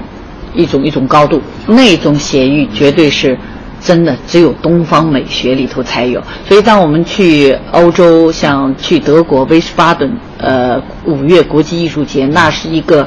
[0.55, 3.39] 一种一种高度，那种写意绝对是。
[3.79, 13.07] 真的只有东方美学里头才有，所以当我们去欧洲，像去德国威斯巴顿，呃，五月国际艺术节，那是一个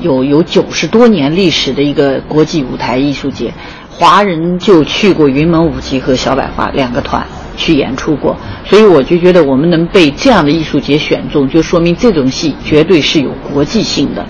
[0.00, 3.52] 有有九十多年历史的一个国际舞台艺术节，
[3.90, 7.24] 华人就去过云门舞集和小百花两个团
[7.56, 14.26] 去演出过，所以我就觉得我们能被这样的艺术节选中，就说明这种戏绝对是有国际性的。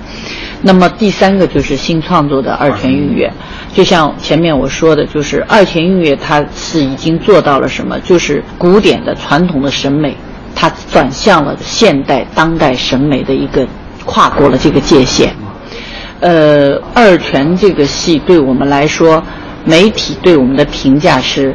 [0.63, 3.33] 那么第三个就是新创作的二泉映月，
[3.73, 7.99] 就像前面我说的，就是二泉映月，它是已经做到了什么？
[8.01, 10.15] 就是古典的传统的审美，
[10.55, 13.67] 它转向了现代当代审美的一个
[14.05, 15.33] 跨过了这个界限。
[16.21, 19.23] 呃，二泉这个戏对我们来说，
[19.65, 21.55] 媒体对我们的评价是。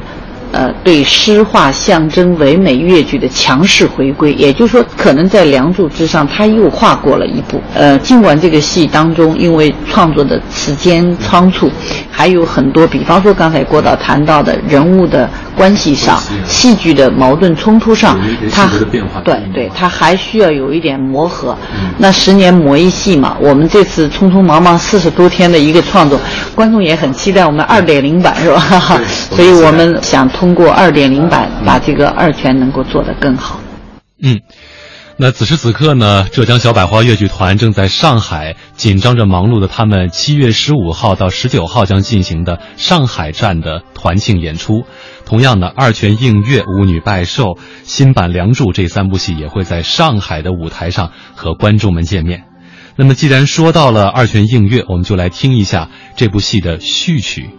[0.51, 7.61] 呃，对诗画象征唯美越剧的强势回归，也就是说，可能在《梁祝》之上，他又跨过了一步。
[7.73, 11.69] 呃，尽管这个戏当中，因为创作的时间仓促，
[12.09, 18.17] 还有很多，比方说刚才郭导谈到的人物的关系上、戏剧的矛盾冲突上，
[18.51, 18.69] 他
[19.23, 21.57] 对对，他还需要有一点磨合。
[21.97, 26.19] 那十年磨一戏嘛，我们这次匆匆忙忙四十多天的一个创作，
[26.53, 28.61] 观众也很期待我们二点零版，是吧？
[29.35, 30.55] 所以我们想通。
[30.55, 33.59] 过二点零版把这个二泉能够做得更好。
[34.21, 34.39] 嗯，
[35.17, 44.83] 那此时此刻呢，浙江小百花越剧团正在上海紧张着忙碌的，他们七月十五号到十九号将进行的上海站的团庆演出。
[45.25, 52.43] 同样的，二泉映月、舞女拜寿、新版梁祝这三部戏也会在上海的舞台上和观众们见面。
[52.95, 57.49] 那么，既然说到了二泉映月，我们就来听一下这部戏的序曲。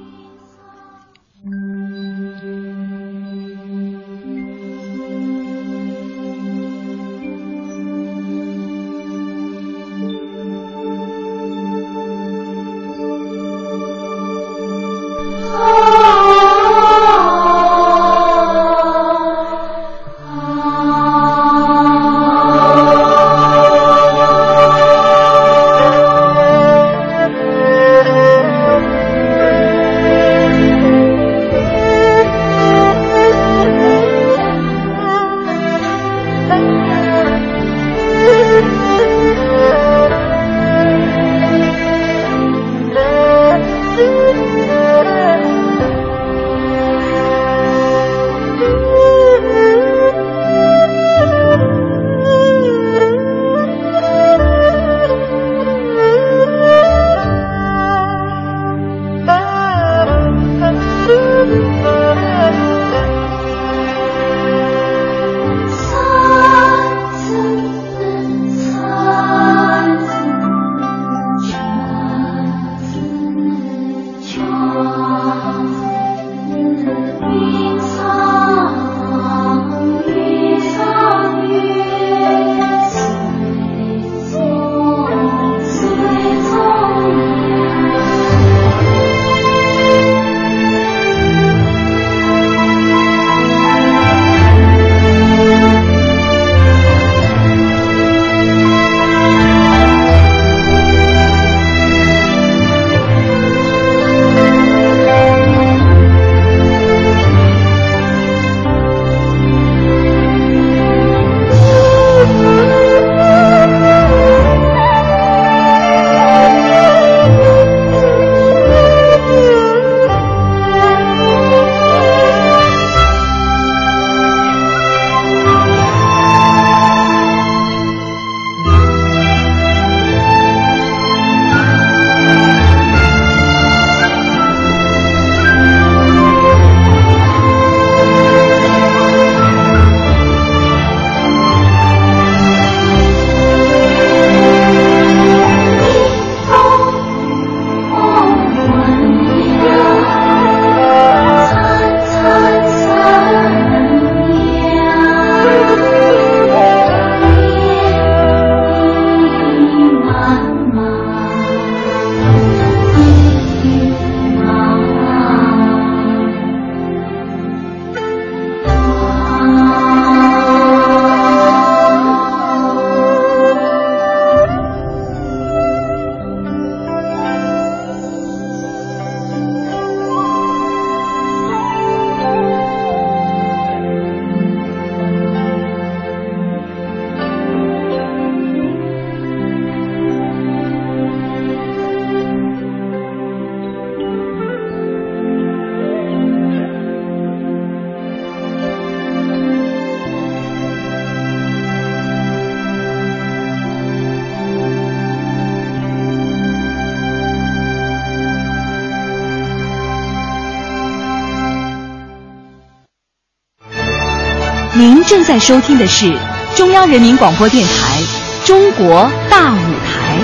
[215.37, 216.11] 在收听的是
[216.55, 218.01] 中央人民广播电台
[218.47, 220.16] 《中国大舞台》。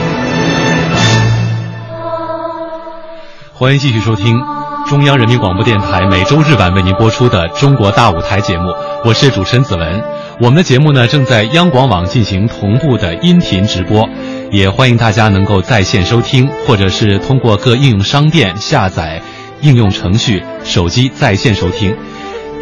[3.53, 4.41] 欢迎继续收听
[4.87, 8.73] 中央人民广播电台每周日晚为您播出的《中国大舞台》节目，
[9.05, 10.03] 我是主持人子文。
[10.41, 14.09] 我们的节目呢正在央广网进行同步的音频直播，
[14.51, 19.21] 也欢迎大家能够在线收听，或者是通过各应用商店下载
[19.61, 21.95] 应用程序，手机在线收听。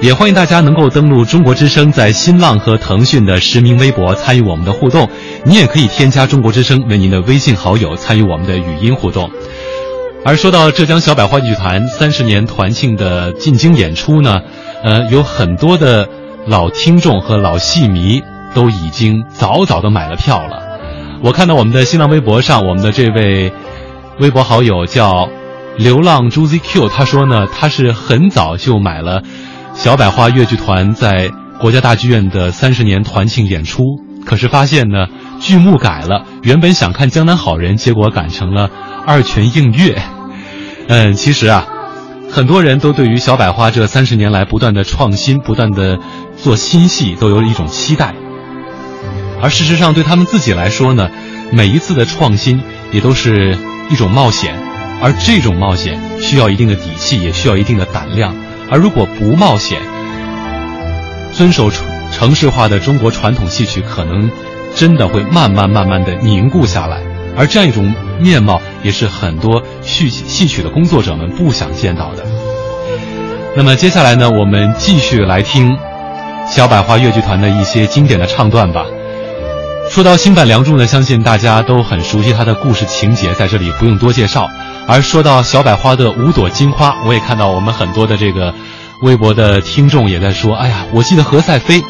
[0.03, 5.07] 也欢迎大家能够登录中国之声在新浪和腾讯的实名微博参与我们的互动。
[5.44, 9.30] 你也可以添加中国之声为您的微信好友，参与我们的语音互动。
[10.24, 14.40] 而说到浙江小百花剧团三十年团庆的进京演出呢，
[14.82, 16.09] 呃，有很多的
[16.46, 18.22] 老听众和老戏迷
[18.55, 20.62] 都已经早早的买了票了。
[21.22, 23.53] 我看到我们的新浪微博上，我们的这位
[24.18, 25.28] 微博好友叫
[25.76, 29.22] 流浪朱 ZQ，他说呢，他是很早就买了。
[29.74, 33.82] 小百花越剧团在国家大剧院的三十年团庆演出，
[34.26, 35.06] 可是发现呢，
[35.40, 38.68] 剧目改了，原本想看《江南好人》，结果改成了
[39.06, 39.94] 《二泉映月》。
[40.88, 41.66] 嗯，其实啊，
[42.30, 45.98] 很多人都对于小百花这三十年来不断的创新、不断的
[46.36, 48.14] 做新戏，都有一种期待。
[49.40, 51.08] 而事实上，对他们自己来说呢，
[51.52, 52.62] 每一次的创新
[52.92, 53.56] 也都是
[53.88, 54.54] 一种冒险，
[55.00, 58.34] 而这种冒险需要一定的底气，也需要一定的胆量。
[58.70, 59.80] 而如果不冒险，
[61.32, 61.70] 遵守
[62.12, 64.30] 城市化的中国传统戏曲，可能
[64.74, 67.02] 真的会慢慢慢慢的凝固下来。
[67.36, 72.24] 而这样一种面貌，也是很多戏戏曲的工作者们不想见到的。
[73.56, 75.76] 那么接下来呢，我们继续来听
[76.48, 78.84] 小百花越剧团的一些经典的唱段吧。
[79.91, 84.49] 说到新版《梁祝》呢，相信大家都很熟悉它的故事情节，在这里不用多介绍。
[84.86, 88.55] 而说到小百花的五朵金花，我也看到我们很多的这个
[89.03, 91.82] 微博的听众也在说：“哎呀，我记得何赛飞。”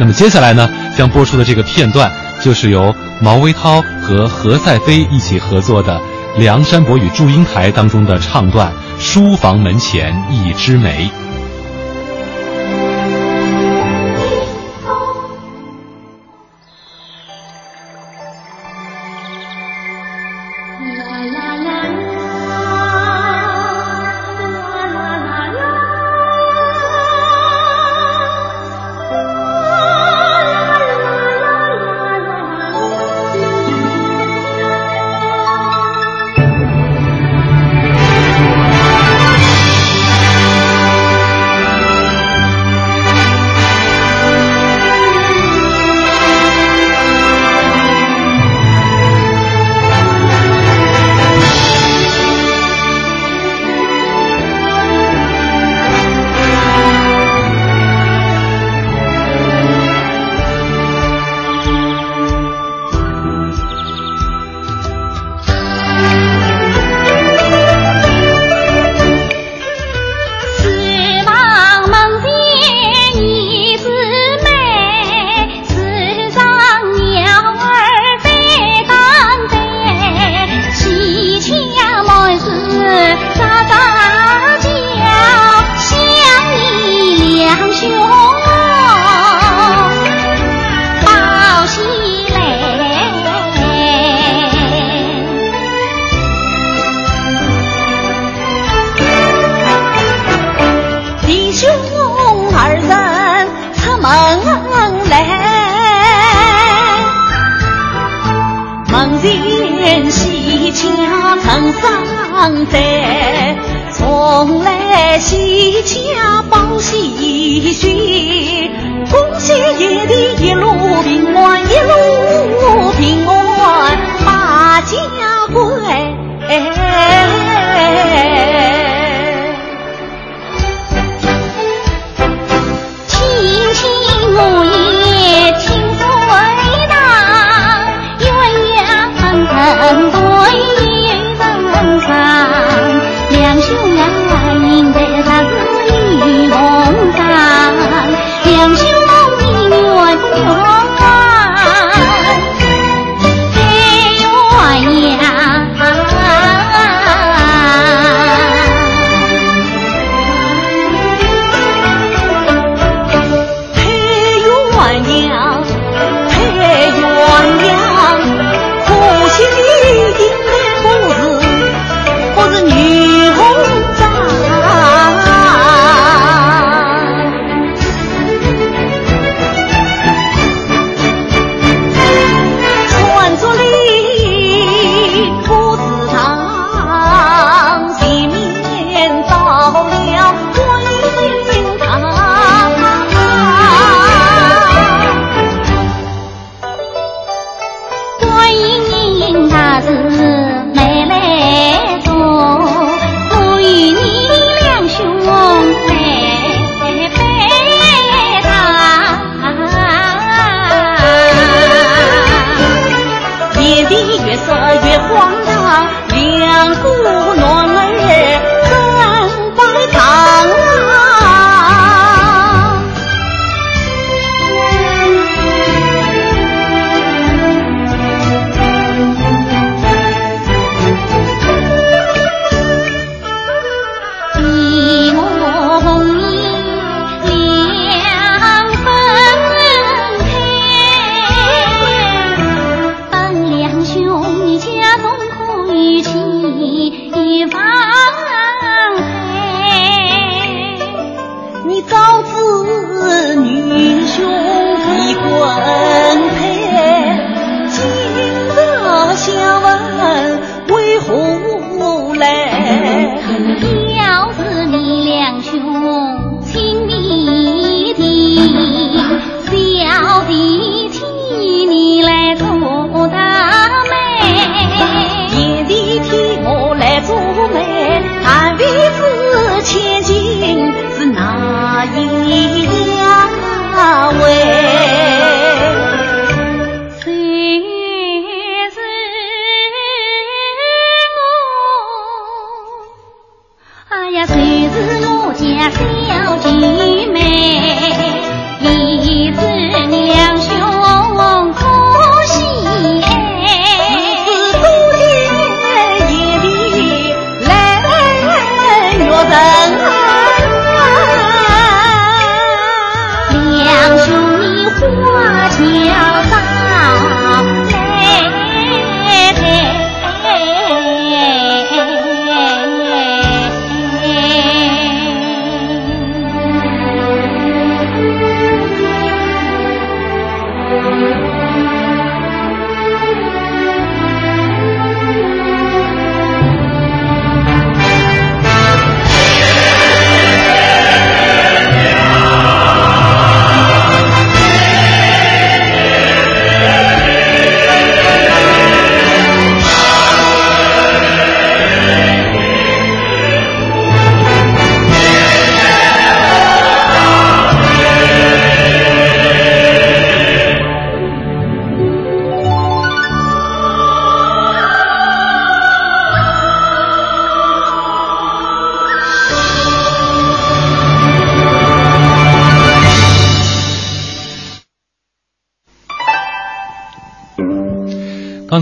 [0.00, 2.10] 那么接下来呢，将播出的这个片段，
[2.42, 2.92] 就是由
[3.22, 5.96] 毛维涛和何赛飞一起合作的
[6.36, 11.08] 《梁山伯与祝英台》当中的唱段《书房门前一枝梅》。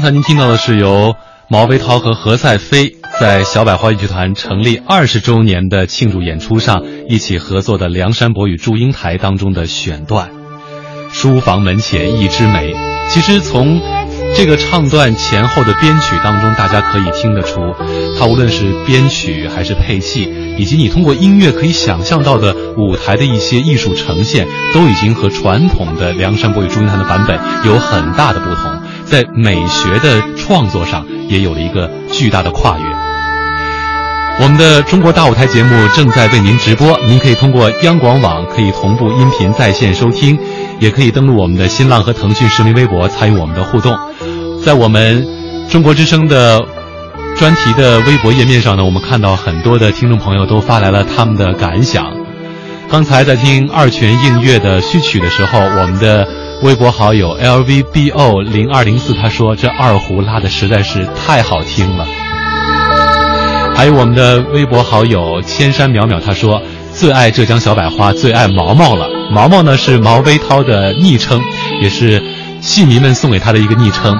[0.02, 1.14] 刚才您听到的是由
[1.46, 10.28] 毛维涛和何赛飞在小百花剧团成立二十周年的庆祝演出上一起合作的《梁山伯与祝英台》当中的选段。
[11.12, 12.74] 书房门前一枝梅。
[13.10, 13.80] 其实从
[14.34, 17.60] 这个唱段前后的编曲当中，大家可以听得出，
[18.18, 20.28] 它无论是编曲还是配器，
[20.58, 28.71] 以及你通过音乐可以想象到的舞台的一些艺术呈现，都已经和传统的《梁山伯与祝英台》的版本有很大的不同。
[29.12, 32.84] 在美学的创作上也有了一个巨大的跨越。
[34.42, 40.38] 我们的中国大舞台节目正在为您直播，您可以通过央广网可以同步音频在线收听，
[40.80, 43.94] 也可以登录我们的新浪和腾讯实名微博参与我们的互动。
[44.64, 45.28] 在我们
[45.68, 46.58] 中国之声的
[47.36, 52.06] 专题的微博页面上呢，我们看到很多的听众朋友都发来了他们的感想。
[52.90, 56.26] 刚才在听二泉映月的序曲的时候，我们的
[56.62, 62.06] 微博好友 lvbo 零二零四他说这二胡拉的实在是太好听了。
[63.74, 69.08] 还有我们的微博好友千山淼淼他说最爱浙江小百花，最爱毛毛了。
[69.32, 71.40] 毛毛呢是毛维涛的昵称，
[71.82, 72.22] 也是
[72.60, 74.16] 戏迷们送给他的一个昵称。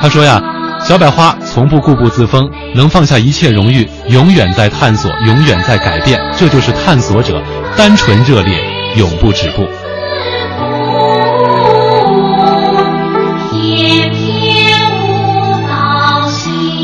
[0.00, 0.42] 他说呀，
[0.82, 7.42] 小百花从不固步自封，能放下一切荣誉，永远在探索，永远在改变，这就是探索者，
[7.76, 8.56] 单纯热烈，
[8.96, 9.68] 永不止步。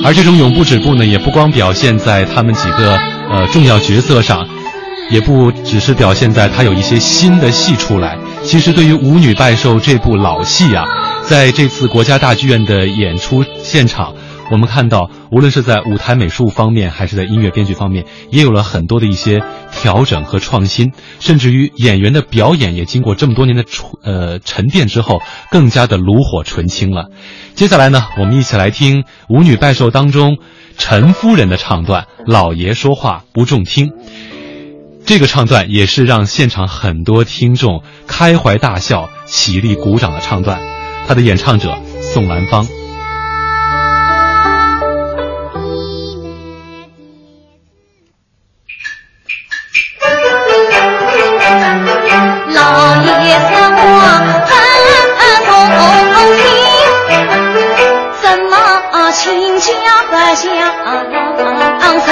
[0.04, 2.96] 而这种永不止步呢，也不光表现在他们几个
[3.30, 4.46] 呃重要角色上，
[5.10, 8.16] 也不只是表现在他有一些新的戏出来。
[8.42, 10.84] 其实对于《舞女拜寿》这部老戏啊，
[11.26, 14.14] 在这次国家大剧院的演出现场，
[14.50, 23.64] 我们看到，无论是在舞台美术方面，还是在音乐编剧方面，也有了很多的一些调整和创新，甚至于演员的表演也经过这么多年的
[24.02, 25.20] 呃沉淀之后，
[25.50, 27.10] 更加的炉火纯青了。
[27.54, 30.38] 接下来呢，我们一起来听《舞女拜寿》当中
[30.76, 33.92] 陈夫人的唱段：“老爷说话不中听。”
[35.04, 40.60] 这个唱段也是让现场很多听众开怀大笑、起立鼓掌的唱段。
[41.06, 42.77] 他的演唱者宋兰芳。
[59.78, 60.12] 亲家不
[61.10, 62.08] 讲诚？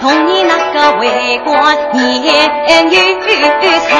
[0.00, 2.92] 同你那个为官言语
[3.88, 3.90] 诚，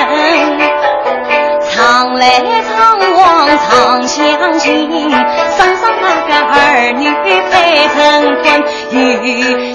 [1.71, 2.25] 常来
[2.69, 3.19] 常往
[3.59, 4.19] 常相
[4.59, 6.57] 亲，生上那个儿
[6.99, 7.03] 女
[7.51, 7.53] 非
[7.95, 7.97] 成
[8.43, 8.47] 婚，
[8.91, 8.97] 有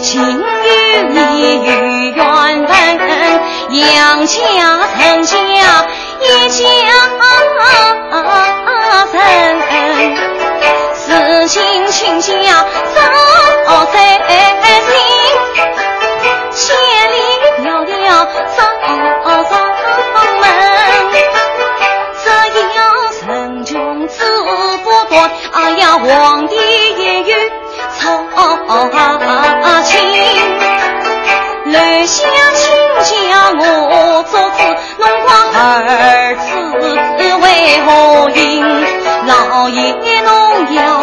[0.01, 0.05] 情
[0.63, 0.71] 有
[1.31, 1.33] 义
[1.65, 1.69] 有
[2.11, 2.17] 缘
[2.67, 2.71] 分，
[3.71, 4.35] 杨家
[4.91, 5.33] 成家
[6.19, 6.61] 一家
[11.47, 14.17] 事情亲家早在
[14.81, 14.91] 心。
[16.51, 16.75] 千
[17.11, 17.15] 里
[17.63, 18.05] 迢迢
[18.53, 18.59] 上
[19.45, 19.51] 上
[20.41, 20.43] 门，
[22.21, 22.25] 只
[22.75, 22.77] 要
[23.17, 23.23] 陈
[23.63, 23.71] 穷
[24.09, 24.13] 志
[24.83, 27.33] 不断，哎呀，皇帝也有
[27.97, 28.03] 操
[29.83, 29.89] 心。
[31.65, 32.27] 楼下
[33.03, 33.61] 亲家我
[34.29, 34.57] 做主，
[34.97, 36.45] 侬讲儿子
[37.41, 37.45] 为
[37.85, 37.87] 何
[38.35, 38.45] 因？
[39.27, 39.77] 老爷
[40.21, 40.29] 侬
[40.73, 40.96] 要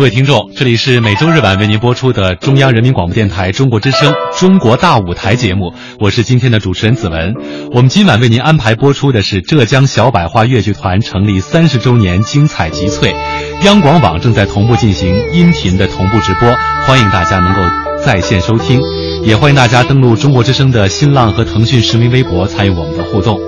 [0.00, 7.34] 各位听众，这里是每周日晚为您播出的中央人民广播电台中国之声《中国大舞台》节目，我是今天的主持人子文。
[7.74, 13.14] 我们今晚为您安排播出的是浙江小百花越剧团成立三十周年精彩集萃，
[13.62, 16.50] 央广网正在同步进行音频的同步直播，
[16.86, 17.60] 欢迎大家能够
[18.02, 18.80] 在线收听，
[19.22, 23.38] 也欢迎大家登录中国之声的新浪和腾讯实名微博参与我们的互动。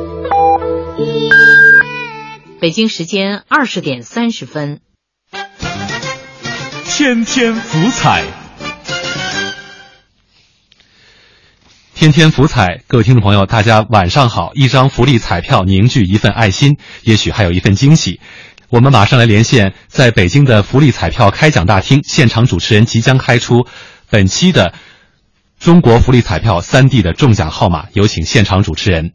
[2.61, 4.80] 北京时间二十点三十分。
[7.05, 8.22] 天天福彩，
[11.96, 14.53] 天天福彩，各位听众朋友，大家晚上好！
[14.55, 18.20] 一张福利彩票凝聚一份爱心，也许还有一份惊喜。
[18.70, 23.66] 我们马上来连线，在北京的福利彩票开奖大厅，现场主持人即将开出
[24.09, 24.72] 本期的
[25.59, 29.11] 中国福利彩票三 D 的中奖号码，有请现场主持人。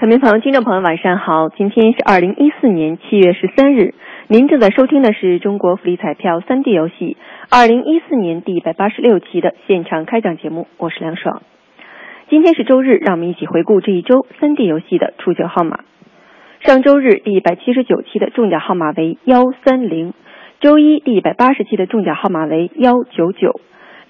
[0.00, 1.50] 彩民朋友、听众朋友，晚上好！
[1.56, 3.94] 今天是二零一四年七月十三日。
[4.28, 7.16] 您正在收听的是中国福利彩票三 D 游戏
[7.48, 11.42] 二零一四年第一百八十六期的现场开奖节目，我是梁爽。
[12.28, 15.78] 今天是周日，让我们一起回顾这一周三 D 游戏的出奖号码。
[16.58, 20.12] 上周日第一百七十九期的中奖号码为幺三零，
[20.58, 23.60] 周一第一百八十期的中奖号码为幺九九，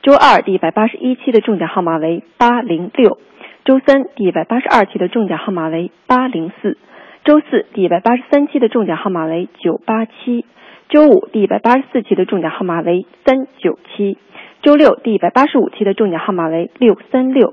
[0.00, 3.18] 周二第一百八十一期的中奖号码为八零六，
[3.66, 6.78] 周三第一百八十二期的中奖号码为八零四。
[7.26, 10.46] 周四第一百八十三期的中奖号码为九八七，
[10.88, 14.16] 周五第一百八十四期的中奖号码为三九七，
[14.62, 17.52] 周六第一百八十五期的中奖号码为六三六。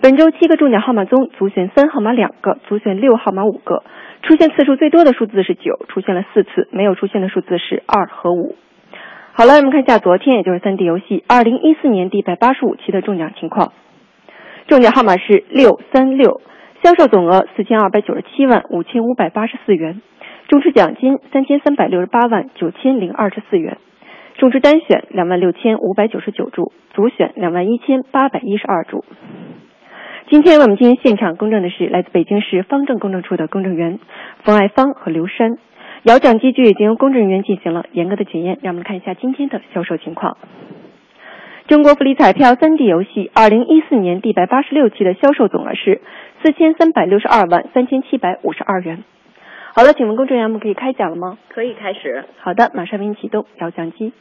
[0.00, 3.84] 本周七个中奖号码中，足选三号码两个，足选六号码五个。
[4.22, 8.56] 出现次数最多的数字是九，出现了四次，没有出现的数字是二和五。
[9.32, 13.72] 好了，我们看一下昨天，也就是三 D 游戏二零一四年第一百八十五期的中奖情况。
[14.66, 16.40] 中奖号码是六三六。
[16.82, 20.00] 销售总额四千二百九十七万五千五百八十四元，
[20.48, 23.78] 中持奖金三千三百六十八万九千零二十四元，
[24.36, 29.04] 中持单选两万六千五百九十九注，组选两万一千八百一十二注。
[30.28, 33.98] 今天我们进行现场公证的是来自北京市方正公证处的公证员
[34.44, 35.56] 冯爱芳和刘山，
[36.02, 38.58] 摇奖机具已经由公证人员进行了严格的检验。
[38.62, 40.36] 让我们看一下今天的销售情况。
[41.68, 46.00] 中国福利彩票三 D 游戏二零一四年第一百八十六期的销售总额是
[46.46, 49.02] 四千三百六十二万三千七百五十二元。
[49.74, 51.38] 好了，请问公证员们可以开奖了吗？
[51.48, 52.24] 可以开始。
[52.38, 54.12] 好的，马上为您启动摇奖机。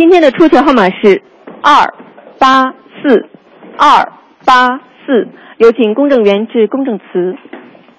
[0.00, 1.20] 今天的出球号码是
[1.62, 1.92] 二
[2.38, 3.28] 八四
[3.76, 4.10] 二
[4.46, 5.28] 八四，
[5.58, 7.36] 有请公证员致公证词。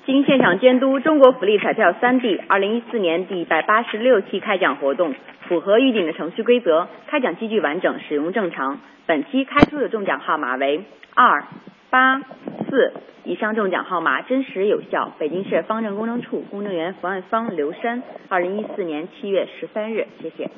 [0.08, 5.14] 经现场监督，中国福利彩票三 D 二零一四年第一百八十六期开奖活动
[5.48, 8.80] 符合预定的程序规则，开奖机具完整，使用正常。
[9.06, 10.84] 本期开出的中奖号码为
[11.14, 11.44] 二
[11.92, 12.22] 八
[12.70, 12.94] 四，
[13.26, 15.12] 以上中奖号码真实有效。
[15.20, 20.50] 北京市方正公证处公证员冯爱芳、刘山，二零一四年七月十三日，谢谢。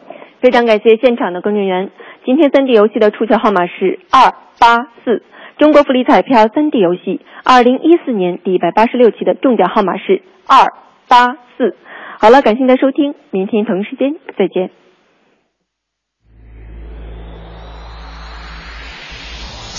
[0.41, 1.89] 非常感谢现场的公证员。
[2.23, 5.23] 今天三 D 游戏的出球号码是二八四。
[5.57, 10.71] 中国福利彩票三 D 游戏二零一四年第一百八十六期的中奖号码是二
[11.09, 11.75] 八四。
[12.19, 14.69] 好了，感谢您的收听，明天同一时间再见。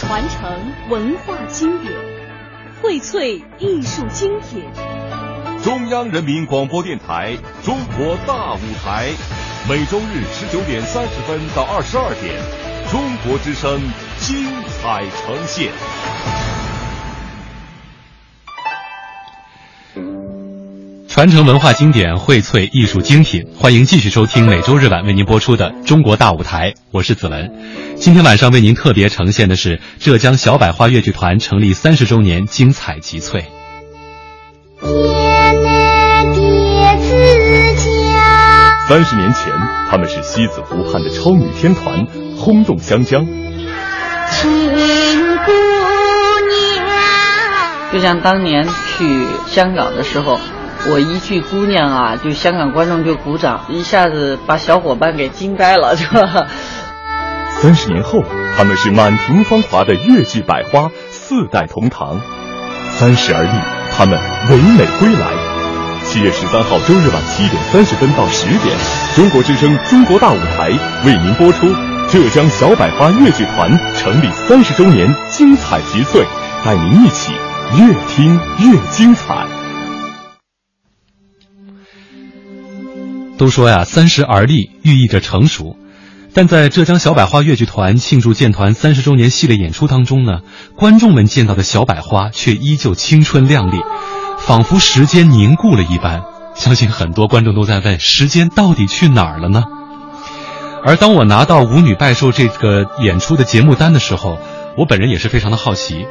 [0.06, 1.90] 传承文化经典，
[2.82, 4.62] 荟萃艺术精品。
[5.62, 9.08] 中央人民广播电台《中国大舞台》，
[9.68, 12.34] 每周日十九点三十分到二十二点，
[12.90, 13.80] 中国之声
[14.18, 15.72] 精彩呈现。
[21.08, 23.42] 传承文化经典，荟萃艺术精品。
[23.56, 27.83] 欢迎继续收听每周日晚为您播出的《中国大舞台》，我是子文。
[27.96, 33.44] 今天晚上为您特别呈现的是浙江小百花越剧团成立三十周年精彩集萃。
[38.88, 39.52] 三十年前，
[39.90, 43.24] 他们是西子湖畔的超女天团，轰动湘江。
[43.24, 45.52] 亲姑
[46.76, 46.86] 娘，
[47.92, 50.38] 就像当年去香港的时候。
[50.86, 56.46] 我一句姑娘啊，就香港观众就鼓掌，一下子把小伙伴给惊呆了，是吧？
[57.64, 58.22] 三十年后，
[58.58, 62.20] 他们是满庭芳华的粤剧百花，四代同堂。
[62.92, 63.58] 三十而立，
[63.90, 65.32] 他们唯美归来。
[66.04, 68.76] 七月十三号周日晚七点三十分到十点，
[69.16, 70.72] 中国之声《中国大舞台》
[71.06, 71.66] 为您播出
[72.12, 76.22] 浙江小百花越剧团成立三十周年精彩集萃，
[76.66, 77.32] 带您一起
[77.78, 79.46] 越听越精彩。
[83.38, 85.78] 都说呀，三十而立寓意着成熟，
[86.36, 90.40] 但在浙江小百花越剧团庆祝建团三十周年系列演出当中呢，
[90.74, 93.78] 观众们见到的小百花却依旧青春靓丽，
[94.40, 96.24] 仿佛时间凝固了一般。
[96.56, 99.62] 相信很多观众都在问：时间到底去哪儿了呢？
[100.84, 104.38] 而当我拿到《舞女拜寿》这个演出的节目单的时候，
[104.76, 106.04] 我本人也是非常的好奇，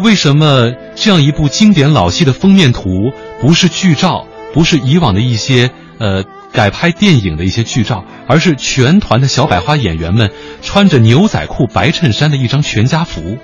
[0.00, 6.24] 为什么这样一部经典老戏的封面图不是剧照，不是以往的一些呃。
[6.52, 10.30] 改拍电影的一些剧照，而是全团的小百花演员们
[10.62, 13.38] 穿着牛仔裤、白衬衫的一张全家福。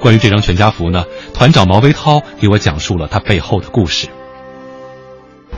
[0.00, 4.08] 关于这张全家福呢，团长毛维涛给我讲述了他背后的故事。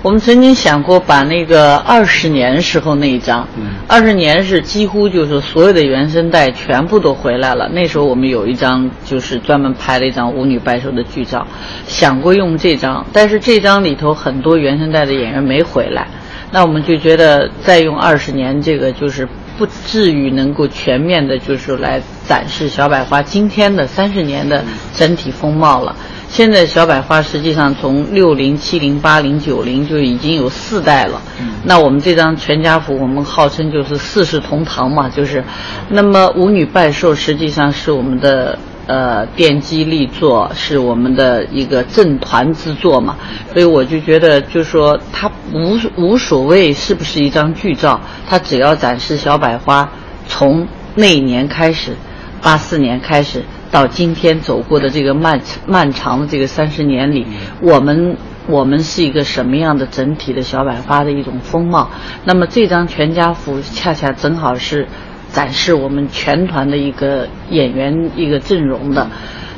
[0.00, 3.48] 我们曾经想过把那个二十年时候那一张，
[3.88, 7.68] 二十年是几乎就是所有的原声带全部都回来了。
[7.68, 11.44] 那时候我们有一张就是专门拍了一张舞女拜寿的剧照，
[11.88, 16.06] 想过用这张，但是这张里头很多原声带的演员没回来。
[16.50, 19.28] 那我们就觉得再用二十年，这个就是
[19.58, 25.94] 不至于能够全面的，就是来展示小百花今天的三十年的整体风貌了。
[26.28, 31.20] 现在小百花实际上从六零、七零、八零、九零就已经有四代了。
[31.64, 35.42] 那我们这张全家福，我们号称就是四世同堂嘛，就是。
[35.88, 38.58] 那么舞女拜寿实际上是我们的。
[38.88, 43.16] 呃，奠基力作是我们的一个正团之作嘛，
[43.52, 49.86] 所以我就觉得，就说它无无所谓是不是一张剧照，它只要展示小百花
[50.26, 51.92] 从那一年开始，
[52.40, 57.26] 八四年开始到今天走过的这个漫漫长的这个三十年里，
[57.60, 58.16] 我们
[58.46, 61.90] 我们是一个什么样的整体的小百花的一种风貌。
[62.24, 64.88] 那么这张全家福恰恰正好是。
[65.32, 69.08] 展示我们全团的一个演员一个阵容的，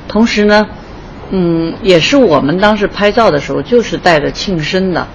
[0.09, 0.66] 同时呢，
[1.31, 5.07] 嗯，也是我们当时拍照的时候就是带着庆生的。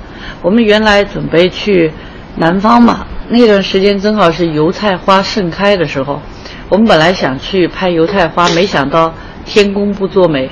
[0.42, 1.92] 我们原来准备去
[2.38, 6.22] 南方嘛，那段时间正好是油菜花盛开的时候，
[6.70, 9.14] 我们本来想去拍油菜花，没想到
[9.46, 10.50] 天公不作美，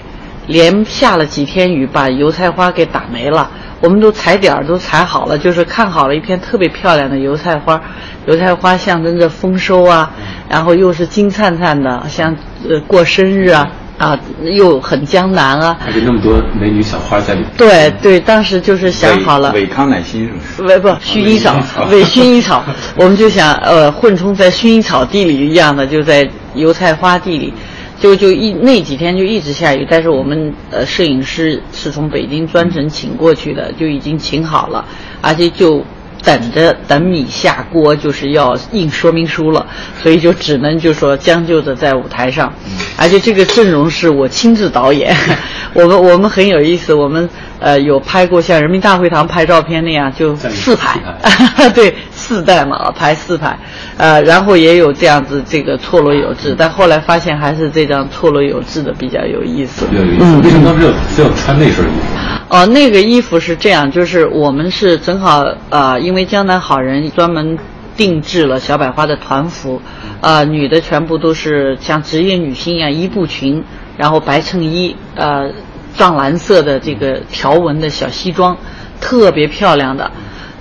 [0.48, 3.50] 连下了几天雨，把油菜花给打没了。
[3.82, 7.82] 我们都踩点儿都踩好了，就是看好了一片特别漂亮的油菜花，
[8.28, 10.10] 油菜花象征着丰收啊，
[10.50, 12.34] 然后又是金灿灿的，像
[12.70, 15.78] 呃过生日啊啊，又很江南啊。
[15.86, 17.44] 而且那么多美女小花在里。
[17.58, 19.52] 对对，当时就是想好了。
[19.52, 20.80] 伟康乃馨是不是？
[20.80, 21.54] 不不，薰衣草，
[21.92, 22.64] 伪薰衣草，
[22.96, 27.54] 我们就想呃混充在薰衣草地里一样的，就在油菜花地里。
[28.00, 34.86] 就就一那几天就一直下雨，但是我们呃摄影师是从北京专程请过去的，就已经请好了，
[35.22, 35.86] 而且就
[36.24, 39.66] 等着等米下锅，就是要印说明书了，
[40.02, 42.54] 所以就只能就说将就着在舞台上，
[42.98, 45.16] 而且这个阵容是我亲自导演，
[45.74, 47.28] 我们我们很有意思，我们
[47.60, 51.00] 呃有拍过像人民大会堂拍照片那样，就四排，
[51.74, 53.58] 对，四代嘛，排四排，
[53.98, 59.86] 呃，然后也有这样子这个错落有致，但后来发现还是这张错落有致的比较有意思。
[59.88, 62.56] 比较有意思，为什么当时要非要穿那身衣服？
[62.56, 67.58] 哦，那个衣服是这样，就是我们是正好呃，因为江南好人专门
[67.98, 69.82] 定制了小百花的团服，
[70.22, 73.64] 呃，女的全部都是像职业女星一样一步裙，
[73.98, 75.50] 然后白衬衣，呃，
[75.96, 78.58] 藏蓝色的这个条纹的小西装，
[79.00, 80.10] 特别漂亮的。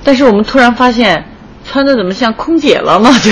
[0.05, 1.25] 但是我们突然发现，
[1.65, 3.11] 穿的怎么像空姐了嘛？
[3.23, 3.31] 就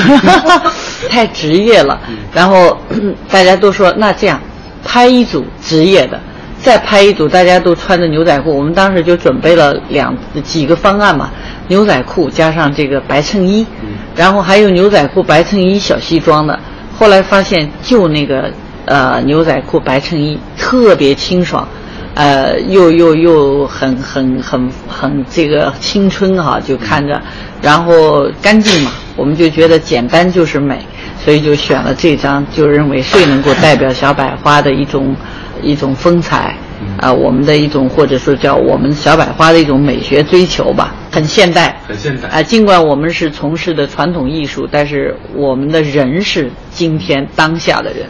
[1.08, 2.00] 太职业了。
[2.32, 2.78] 然后
[3.30, 4.40] 大家都说，那这样
[4.84, 6.20] 拍一组职业的。
[6.62, 8.54] 再拍一组，大家都穿着牛仔裤。
[8.54, 11.30] 我们当时就准备了两几个方案嘛，
[11.68, 13.66] 牛仔裤加上这个白衬衣，
[14.14, 16.60] 然后还有牛仔裤、白衬衣、小西装的。
[16.98, 18.52] 后来发现，就那个
[18.90, 21.66] 呃牛仔裤、白衬衣特别清爽，
[22.14, 27.22] 呃又又又很很很很这个青春哈，就看着，
[27.62, 30.84] 然后干净嘛，我们就觉得简单就是美，
[31.24, 35.14] 所以就选了这张，就认为最能够代表小百花的一种。
[35.62, 36.56] 一种风采，
[36.98, 42.28] 啊，我们的一种或者说叫我们小百花的一种美学追求吧，很现代，很现代。
[42.30, 48.06] 啊，尽管我们是从事的传统艺术，但是我们的人是今天当下的人。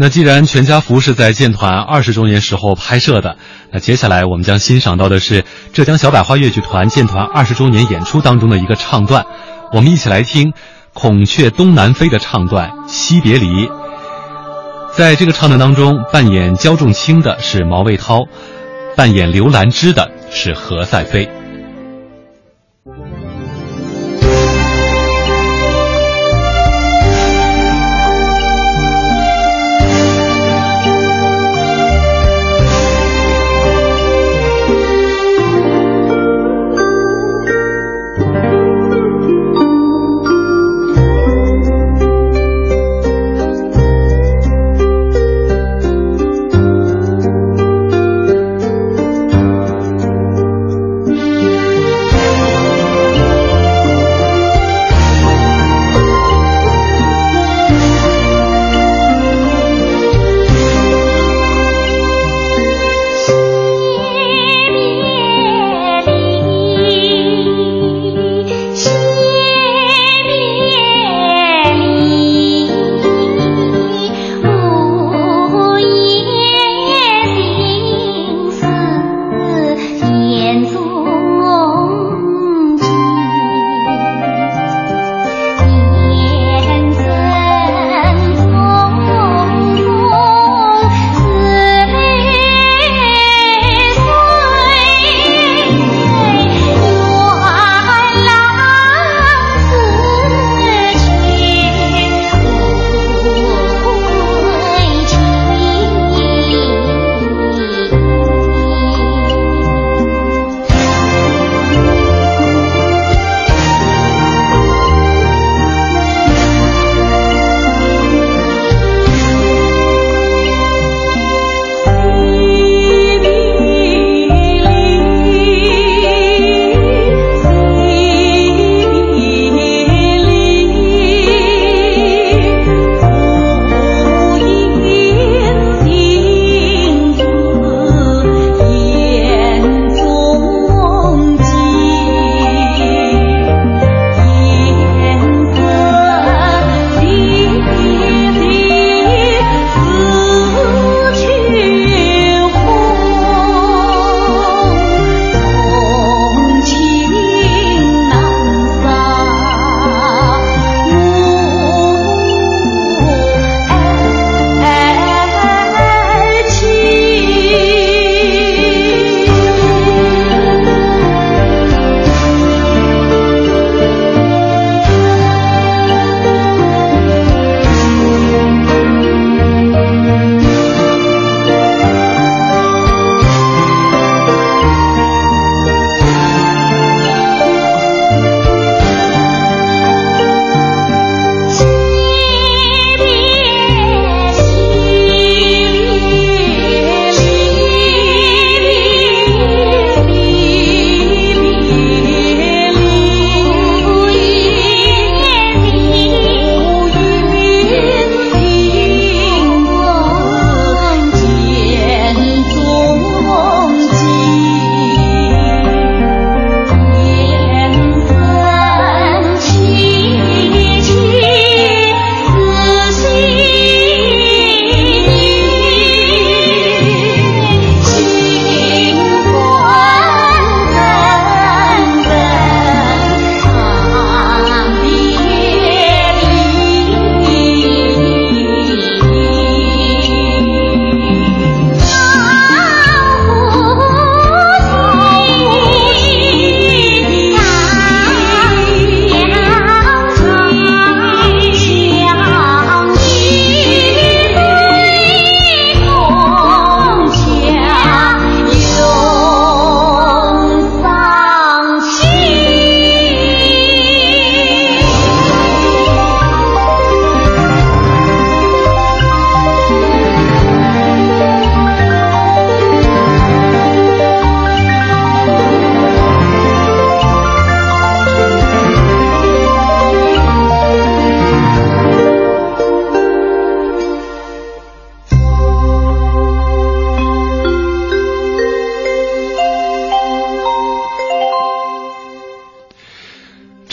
[0.00, 3.36] 那既然全家福是在建团二十周年时候拍摄的，
[3.72, 9.26] 那接下来我们将欣赏到的是浙江小百花越剧团建团二十周年演出当中的一个唱段，
[9.72, 10.52] 我们一起来听
[10.92, 13.66] 《孔雀东南飞》的唱段《惜别离》。
[14.94, 18.22] 在这个唱段当中，扮演焦仲卿的是毛卫涛，
[18.96, 21.28] 扮演刘兰芝的是何赛飞。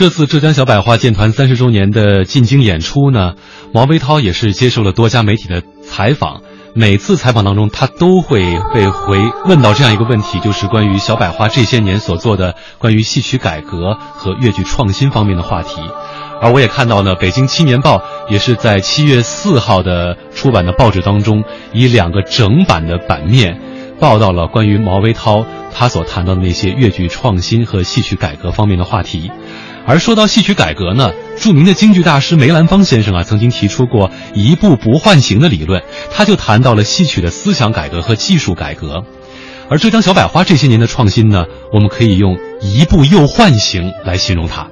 [0.06, 3.34] 这次浙江小百花建团三十周年的进京演出呢，
[3.74, 6.44] 毛维涛也是接受了多家媒体的采访。
[6.76, 9.18] 每次采访当中，他都会被回
[9.48, 15.82] 问到这样一个问题，就是关于小百花这些年所做的关于戏曲改革和越剧创新方面的话题。
[16.40, 17.98] 而我也看到呢，《北京青年报》
[18.30, 23.60] 也是在七月四号的出版的报纸当中，以两个整版的版面
[24.00, 29.32] 报道了关于毛维涛他所谈到的那些越剧创新和戏曲改革方面的话题。
[29.88, 39.04] 而说到戏曲改革呢，著名的京剧大师梅兰芳先生啊，曾经提出过“一步不换形”的理论，他就谈到了戏曲的思想改革和技术改革。
[39.70, 44.68] 而浙江小百花这些年的创新呢，我们可以用“一步又换形”来形容它。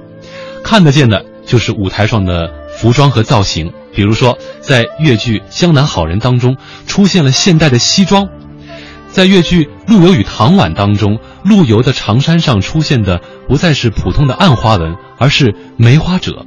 [0.64, 8.28] 看得见的就是舞台上的服装和造型，比如说在越剧《江南好人》当中出现了现代的西装。
[9.10, 16.46] 在越剧《陆游与唐婉》当中，陆游的长衫上出现的不再是普通的暗花纹，而是梅花者。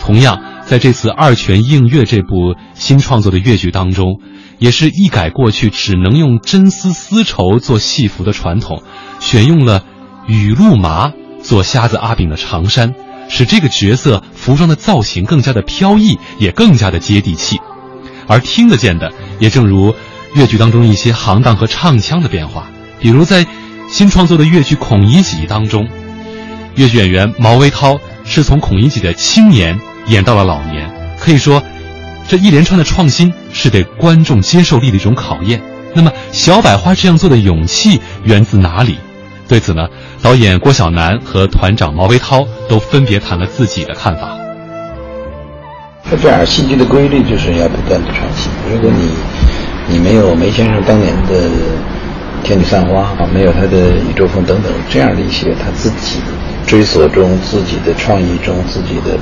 [0.00, 4.20] 同样，在这次《二泉映月》这部新创作的越剧当中，
[4.58, 8.82] 也是一改过去只能用真丝丝绸做戏服的传统，
[9.20, 9.84] 选用了
[10.26, 11.12] 雨露麻
[11.42, 12.94] 做瞎子阿炳的长衫，
[13.28, 17.58] 使这个角色服装的造型更加的飘逸，也更加的接地气。
[18.26, 19.94] 而听得见的，也正如。
[20.34, 22.66] 越剧当中一些行当和唱腔的变化，
[22.98, 23.46] 比如在
[23.88, 25.88] 新创作的越剧《孔乙己》当中，
[26.76, 31.62] 越剧演员毛维涛是从孔乙己的青年演到了老年，可以说，
[32.28, 35.62] 这一连串的创新是对观众接受力的一种考验。
[35.94, 38.98] 那么，小百花这样做的勇气源自哪里？
[39.46, 39.86] 对此呢，
[40.22, 44.36] 导演郭晓楠和团长毛维涛都分别谈了自己的看法。
[46.10, 48.50] 是这样，戏剧的规律就是要不断的创新。
[48.72, 49.10] 如果你
[49.86, 51.46] 你没有梅先生当年的
[52.44, 53.68] 《天女散花》啊，没有他的
[54.08, 56.20] 《宇宙风》等等这样的一些他自己
[56.66, 59.18] 追索中、自己的创意中、自己的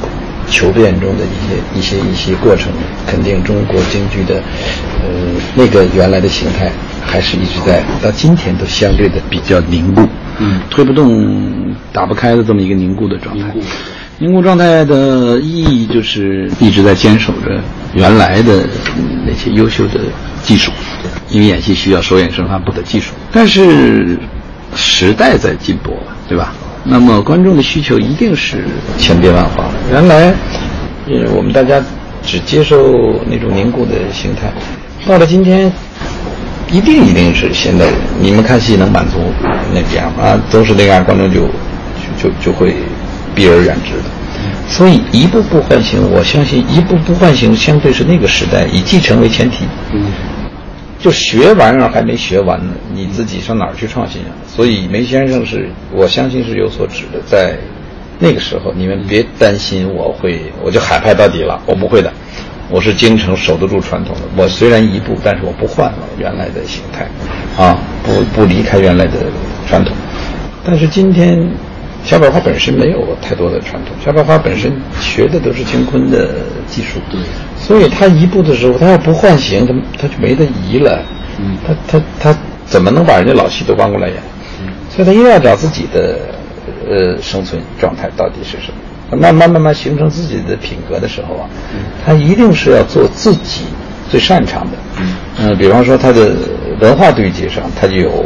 [0.49, 2.73] 求变中的一些一些一些过程，
[3.07, 4.43] 肯定中国京剧的
[5.01, 5.09] 呃
[5.55, 6.71] 那个原来的形态
[7.07, 10.03] 还是一直在到今天都相对的比较凝固，
[10.39, 13.47] 嗯，推不动、打不开的这么一个凝固的状态。
[14.19, 17.61] 凝固状态的意义就是一直在坚守着
[17.95, 18.65] 原来的
[19.27, 20.01] 那些优秀的
[20.43, 20.71] 技术，
[21.31, 23.13] 因为演戏需要手眼身法步的技术。
[23.33, 24.19] 但是
[24.75, 25.97] 时代在进步，
[26.29, 26.53] 对吧？
[26.85, 28.65] 那么观众的需求一定是
[28.99, 29.71] 千变万化。
[29.91, 30.35] 原来，
[31.09, 31.81] 呃，我们大家
[32.25, 34.53] 只接受那种凝固的形态，
[35.07, 35.73] 到了今天，
[36.71, 37.95] 一定一定是现代人。
[38.21, 39.19] 你们看戏能满足
[39.73, 40.41] 那样啊？
[40.51, 41.47] 都是那样，观众就
[42.21, 42.75] 就就会。
[43.35, 44.05] 避而远之的，
[44.69, 49.67] 所以一步步唤醒，我相信一步步唤醒，相对是那个时代以继承为前提。
[49.93, 50.07] 嗯，
[50.99, 54.33] 就学玩意儿还没学完呢，你自己上哪儿去创新啊？
[54.47, 57.57] 所以梅先生是我相信是有所指的，在
[58.19, 62.11] 那个时候，你们别担心我会，我就海派到底了，我不会的，
[62.71, 64.23] 我是京城守得住传统的。
[64.37, 67.07] 我虽然一步，但是我不换了原来的形态，
[67.63, 69.19] 啊，不不离开原来的
[69.69, 69.93] 传统。
[70.65, 71.47] 但是今天。
[72.05, 76.31] 小百花本身没有太多的传统，小百花本身学的都是乾坤的
[76.67, 77.21] 技术，对，
[77.57, 79.73] 所以他移步的时候，他要不换形，他
[80.03, 81.01] 他就没得移了，
[81.39, 84.17] 嗯，他他他怎么能把人家老戏都搬过来演？
[84.61, 86.19] 嗯，所以他一定要找自己的
[86.89, 88.73] 呃生存状态到底是什
[89.11, 91.49] 么，慢慢慢慢形成自己的品格的时候啊，
[92.05, 93.63] 他一定是要做自己
[94.11, 96.33] 最擅长的，嗯，嗯，比方说他的
[96.81, 98.25] 文化对接上，他就有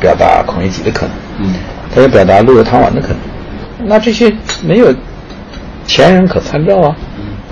[0.00, 1.54] 表达孔乙己的可能，嗯。
[1.94, 3.16] 他有表达陆游、唐婉的可能，
[3.86, 4.92] 那这些没有
[5.86, 6.96] 前人可参照啊。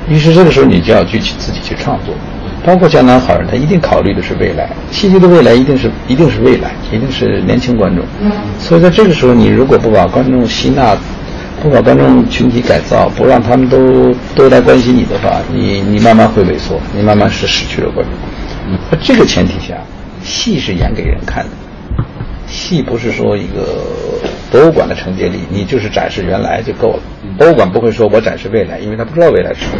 [0.08, 2.12] 于是这个时候你就要去自己去创作，
[2.64, 8.04] 包括江南好人，他一定考虑的是未来，戏剧的未来一定是一定是未来，一定是年轻观众。
[8.58, 10.96] 所以在这个时候，你如果不把观众吸纳，
[11.62, 18.76] 不把观众群体改造，不让他们都都来关心你的话，你你慢慢会萎缩，你慢慢是失去了观众。
[18.90, 19.76] 在这个前提下，
[20.24, 21.50] 戏是演给人看的。
[22.52, 23.80] 戏不是说一个
[24.50, 27.02] 博物馆的承接力，你就是展示原来就够了。
[27.38, 29.78] 博物馆不会说我展示未来，因为他不知道未来是什么。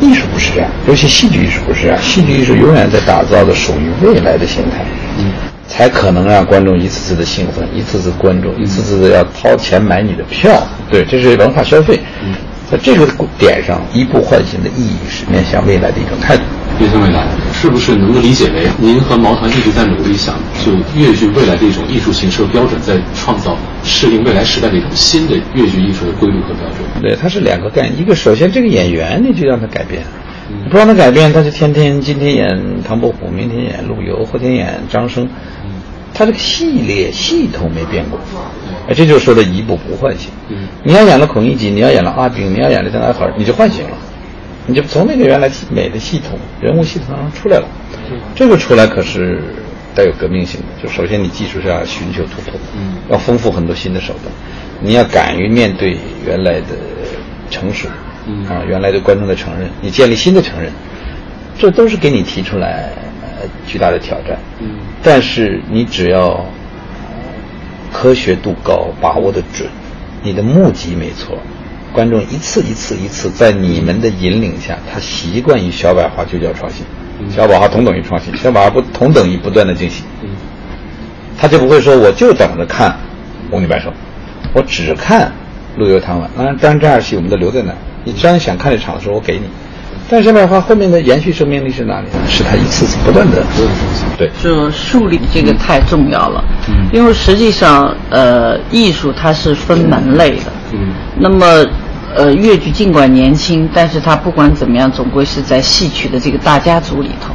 [0.00, 1.98] 艺术不是这样，尤其戏剧艺术不是这样。
[2.02, 4.84] 戏剧艺术永远在打造的属于未来的形态，
[5.66, 10.62] 才可能让观众一次次的兴奋，一次次关注，一次次的要掏钱买你的票。
[10.90, 11.98] 对，这是文化消费。
[12.70, 13.06] 在这个
[13.38, 16.42] 点上，一步换新的意义是面向未来的一种态度。
[16.82, 20.34] 面向未来，是不是能够理解为您和毛团一直在努力想
[20.64, 26.78] 就越剧未来的一种艺术形式和标准，在创造适应未来时代的一种新的越剧艺术的规律和标准？
[27.00, 28.00] 对，它是两个概念。
[28.00, 30.02] 一个，首先这个演员你就让他改变，
[30.72, 35.28] 不让他改变，他就天天今天演唐伯虎，明天演陆游，后天演张生，
[36.12, 38.18] 他这个系列系统没变过，
[38.88, 40.30] 哎，这就是说的移步不换血。
[40.48, 43.90] 嗯，你要演了孔乙己，你要演了阿炳，你要演了张爱海，你就换血了，
[44.66, 47.66] 你就从那个原来美的系统人物系统上出来了。
[48.34, 49.42] 这个出来可是
[49.94, 54.32] 带有革命性的，就首先你技术上要寻求突破，嗯，要丰富很多新的手段，
[54.80, 56.76] 你要敢于面对原来的
[57.50, 57.88] 成熟，
[58.26, 58.46] 嗯。
[58.46, 60.70] 啊，原来对观众的承认，你建立新的承认，
[61.58, 62.92] 这都是给你提出来
[63.40, 64.70] 呃巨大的挑战，嗯，
[65.02, 66.44] 但是你只要
[67.92, 69.68] 科学度高，把握的准，
[70.22, 71.38] 你的目的没错，
[71.92, 76.84] 观众一次一次一次在你们的引领下，他习惯于小百花就叫创新。
[77.30, 80.02] 小百花同等于创新，小百花不同等于不断的惊喜。
[80.22, 80.30] 嗯，
[81.38, 82.90] 他就不会说我就等着看
[83.50, 83.90] 《红女白兽》，
[84.54, 85.26] 我只看
[85.78, 86.28] 《陆游唐婉》。
[86.36, 87.76] 当然，当然这样戏我们都留在那儿。
[88.04, 89.42] 你真想看这场的时候，我给你。
[90.08, 92.06] 但是小百花后面的延续生命力是哪里？
[92.26, 93.42] 是他一次次不断的
[94.18, 96.44] 对，就树立这个太重要了。
[96.68, 100.52] 嗯，因为实际上，呃，艺术它是分门类的。
[100.72, 101.64] 嗯，那么。
[102.14, 107.32] 呃，越剧尽管年轻，但是他不管怎么样，总归是在戏曲的这个大家族里头，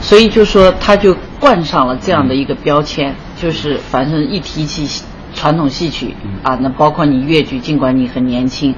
[0.00, 5.04] 所以就说他就冠上了这样的一个标签，就是反正一提起
[5.34, 8.74] 传统戏曲啊，那包括你越剧，尽管你很年轻，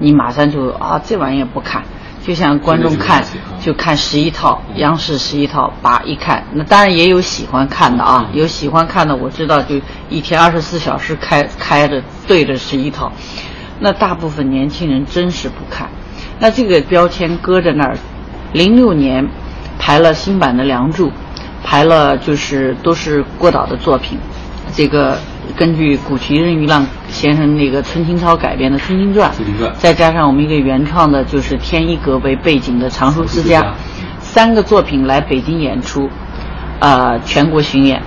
[0.00, 1.82] 你马上就啊这玩意儿不看，
[2.22, 3.24] 就像观众看
[3.58, 9.76] 就看十一套央视十一套，叭一看，那当然也有喜欢看的啊，有喜欢看的，我知道就
[10.10, 13.10] 一天二十四小时开开着对着十一套。
[13.80, 15.88] 那大部分年轻人真是不看，
[16.38, 17.96] 那这个标签搁在那儿，
[18.52, 19.26] 零六年
[19.78, 21.08] 排了新版的《梁祝》，
[21.64, 24.18] 排了就是都是郭导的作品，
[24.74, 25.18] 这个
[25.56, 29.32] 根据古琴任玉浪先生那个春青超改编的《春青传》，
[29.78, 33.62] 再加上我们一个原创的，就是天一阁为背景的《藏书之家》，
[34.20, 36.08] 三个作品来北京演出，
[36.80, 38.02] 呃，全国巡演。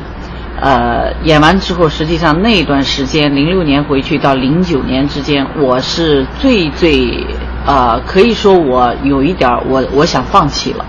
[0.64, 7.28] 呃，演完之后，实际上那一段时间，零六年回去到零九年之间，我是最最，
[7.66, 10.86] 呃，可以说我有一点我我想放弃了，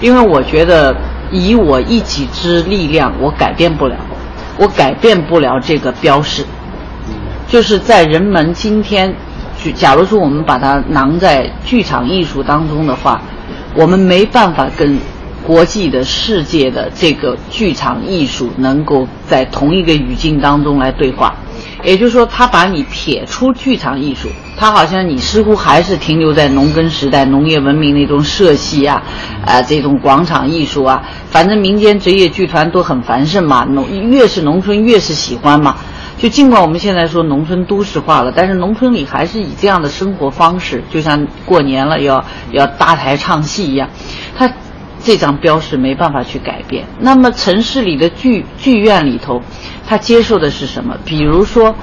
[0.00, 0.96] 因为我觉得
[1.30, 3.96] 以我一己之力量，我改变不了，
[4.56, 6.42] 我改变不了这个标识，
[7.46, 9.14] 就是在人们今天，
[9.74, 13.20] 假如说我们把它囊在剧场艺术当中的话，
[13.74, 14.98] 我们没办法跟。
[15.46, 21.34] 国际的世界的这个剧场艺术能够在同一个语境当中来对话，
[21.84, 29.02] 也就是说，他把你撇出剧场艺术，他好像你似乎还是停留在农耕时代、农业文明那种社戏啊，
[29.44, 35.76] 啊，这种广场艺术啊，反正民间职业剧团都很繁盛嘛，农越是农村越是喜欢嘛。
[36.16, 43.90] 就尽管我们现在说农村都市化了，但是农村里还是以这样的生活方式，就像过年了要要搭台唱戏一样，
[44.38, 44.50] 他。
[45.04, 46.84] 这张标识没办法去改变。
[46.98, 49.42] 那么城市里的剧剧院里头，
[49.86, 50.96] 他接受的是什么？
[51.04, 51.74] 比如说，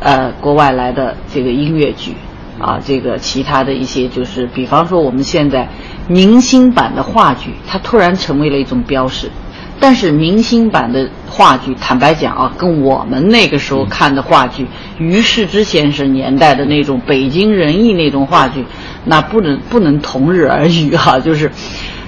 [0.00, 2.14] 呃，国外来的这个音乐剧，
[2.58, 5.68] 啊，这个其他的一些，就是比方说我们现在
[6.08, 9.30] 明星版的话剧，它突然成为了一种标识。
[9.78, 14.66] 但是明星版的话剧，坦白讲啊，跟我们那个时候看的话剧，
[14.96, 18.64] 于世之先生年代的那种北京人艺那种话剧，
[19.04, 21.50] 那不能不能同日而语哈，就是。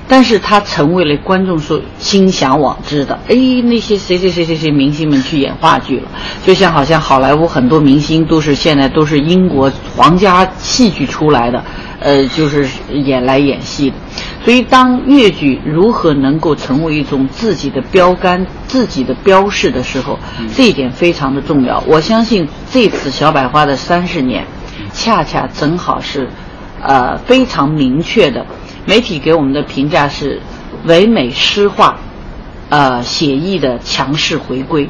[0.07, 6.09] 但是他成为了观众所心向往之的，哎，那些谁谁谁谁谁明星们去演话剧了，
[6.45, 11.65] 就像好像好莱坞很多明星都是现在都是英国皇家戏剧出来的，
[12.01, 13.97] 呃，就是演来演戏的。
[14.45, 20.19] 所以当越剧如何能够成为一种自己的标杆、自己的标识的时候，
[20.55, 21.83] 这一点非常的重要。
[21.87, 24.45] 我相信这次小百花的三十年，
[24.93, 26.29] 恰恰正好是，
[26.83, 28.45] 呃，非常明确的。
[28.87, 30.41] 媒体给我们的评价是
[30.85, 31.99] 唯美诗化，
[32.69, 34.89] 呃，写意的强势回归。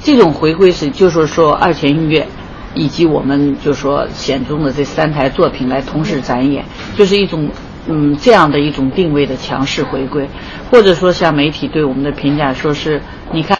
[0.00, 2.26] 这种回归是，就是说二泉映月，
[2.74, 6.64] 以及我们就说显中的这三台作品来同时展演，
[6.96, 7.50] 就是一种
[7.88, 10.28] 嗯这样的一种定位的强势回归，
[10.70, 13.58] 或者说像媒体对我们的评价说是，你看，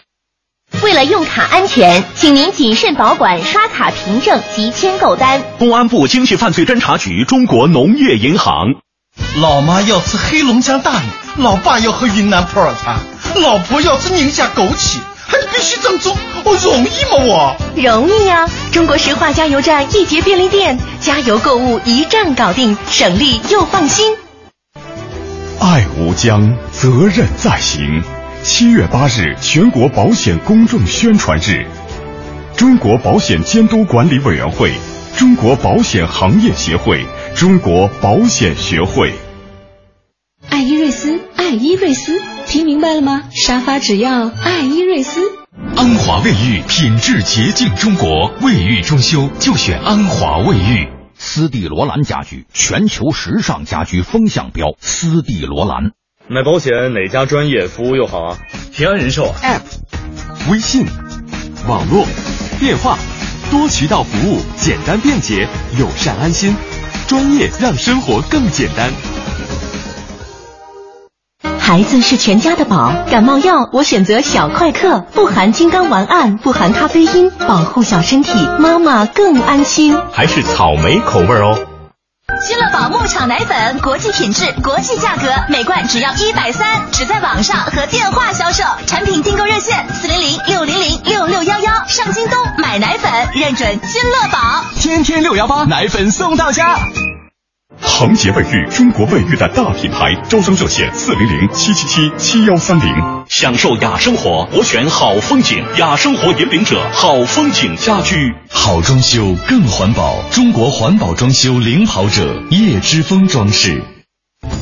[0.81, 5.43] 为了用卡安全，请您谨慎保管刷卡凭证及签购单。
[5.57, 8.75] 公安部经济犯罪侦查局，中国农业银行。
[9.41, 12.97] 老妈要吃黑龙江大米，老爸要喝云南普洱茶，
[13.35, 14.97] 老婆要吃宁夏枸杞，
[15.27, 17.25] 还必须正宗，我容易吗？
[17.27, 18.47] 我容易呀！
[18.71, 24.15] 中国石化加油站易捷便利店，加油购物一站搞定，省力又放心。
[25.59, 28.01] 爱无疆，责任在行。
[28.41, 31.67] 七月八日，全国保险公众宣传日，
[32.55, 34.73] 中国保险监督管理委员会，
[35.19, 37.05] 中国保险行业协会。
[37.35, 39.13] 中国保险学会，
[40.47, 43.25] 爱伊瑞斯，爱伊瑞斯，听明白了吗？
[43.29, 45.19] 沙发只要爱伊瑞斯。
[45.75, 48.31] 安华卫浴，品质洁净中国。
[48.41, 50.87] 卫浴装修就选安华卫浴。
[51.17, 54.77] 斯蒂罗兰家居，全球时尚家居风向标。
[54.79, 55.91] 斯蒂罗兰。
[56.29, 58.37] 买保险哪家专业服务又好啊？
[58.73, 60.85] 平安人寿 App、微信、
[61.67, 62.05] 网络、
[62.61, 62.97] 电话，
[63.51, 65.47] 多渠道服务，简单便捷，
[65.77, 66.55] 友善安心，
[67.07, 68.91] 专业让生活更简单。
[71.57, 79.97] 孩子是全家的宝，感冒药我选择小快克，不含金刚烷胺，不含咖啡因，保护小身体，妈妈更安心。
[80.11, 81.68] 还是草莓口味哦。
[82.47, 88.63] 君乐宝牧场奶粉，国际品质，国际价格，每罐只要一百三，只在网上和电话销售。
[88.87, 91.87] 产品订购热线：四零零六零零六六幺幺。
[91.87, 96.77] 上京东买奶粉，认准君乐宝，天天六幺八，奶粉送到家。
[97.99, 102.87] 恒洁卫浴，中国卫浴的大品牌，招商热线四零零七七七七幺三零。
[103.27, 113.83] 享受雅生活，我选好风景，雅生活引领者，好风景家居，好装修更环保，中国环保装修领跑者，叶之峰装饰。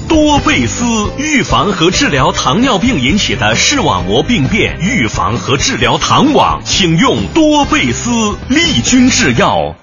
[0.09, 0.83] 多贝斯
[1.19, 8.09] 预防和治疗糖尿病引起的视网膜病变，预防和治疗糖网，请用多贝斯
[8.49, 9.75] 利君制药。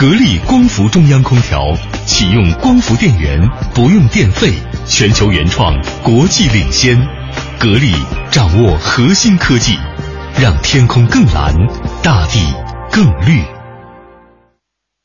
[0.00, 1.60] 格力光伏中央空调
[2.06, 3.38] 启用光伏电源，
[3.74, 4.50] 不用电费，
[4.86, 6.96] 全球原创，国际领先。
[7.58, 7.92] 格力
[8.30, 9.76] 掌握核心科技，
[10.40, 11.54] 让天空更蓝，
[12.02, 12.40] 大地
[12.90, 13.42] 更绿。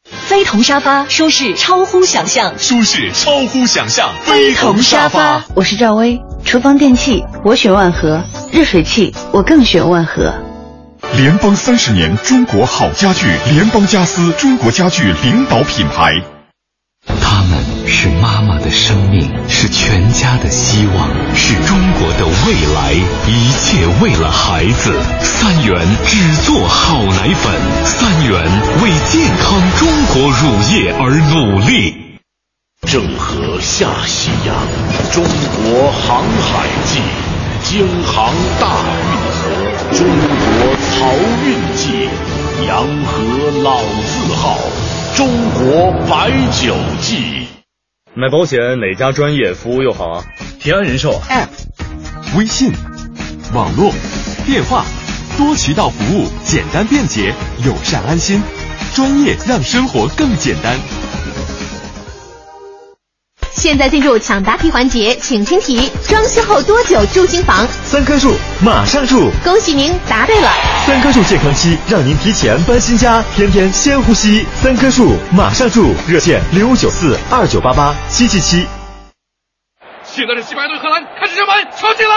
[0.10, 4.10] 飞腾沙发，舒适超乎想象，舒适超乎想象。
[4.22, 6.22] 飞腾沙发，我是赵薇。
[6.46, 8.24] 厨房电器我选万和，
[8.54, 10.45] 热水器我更选万和。
[11.14, 16.12] 联邦三十年，中国好家具，联邦家私，中国家具领导品牌。
[17.22, 22.92] 他们是妈妈的生命，是全家的希望，是中国的未来，
[23.28, 24.94] 一切为了孩子。
[25.22, 27.54] 三元只做好奶粉，
[27.86, 28.38] 三元
[28.84, 32.05] 为健康中国乳业而努力。
[32.86, 34.56] 郑和下西洋，
[35.12, 37.00] 中国航海记。
[37.64, 38.68] 京杭大
[39.02, 39.50] 运河，
[39.98, 40.46] 中国
[40.92, 40.94] 漕
[41.44, 42.08] 运记；
[42.68, 44.60] 洋河老字号，
[45.16, 47.48] 中国白酒记。
[48.14, 50.24] 买保险哪家专业服务又好啊？
[50.60, 51.48] 平安人寿 App、
[52.38, 52.72] 微信、
[53.54, 53.92] 网络、
[54.46, 54.86] 电话，
[55.40, 57.34] 多渠道服务，简单便捷，
[57.66, 58.44] 友善安心，
[58.94, 60.78] 专业让生活更简单。
[63.56, 67.66] 现在进入抢答题环节，请听题：装修后多久住新房？
[67.86, 69.32] 三棵树，马上住！
[69.46, 70.52] 恭喜您答对了。
[70.86, 74.46] 三棵树健康期，让您提前搬新家，天天先呼吸。
[74.62, 75.96] 三棵树，马上住！
[76.06, 78.68] 热线零五九四二九八八七七七。
[80.04, 82.14] 现在是西班牙对荷兰，开始射门，球进了！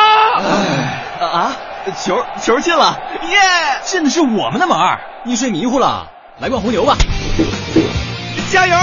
[1.21, 1.57] 哎啊，
[2.05, 2.99] 球球进了，
[3.31, 3.39] 耶！
[3.85, 6.09] 进的是我们的门儿，你睡迷糊了？
[6.41, 6.97] 来罐红牛吧，
[8.51, 8.77] 加油！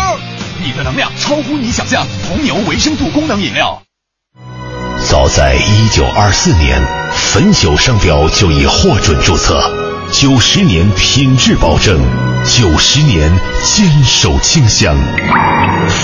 [0.64, 3.82] 你的能量超乎你想象，红牛维生素功能饮料。
[5.08, 6.82] 早在一九二四年，
[7.34, 9.62] 汾酒商标就已获准注册，
[10.12, 12.00] 九十年品质保证，
[12.46, 13.32] 九十年
[13.64, 14.98] 坚守清香。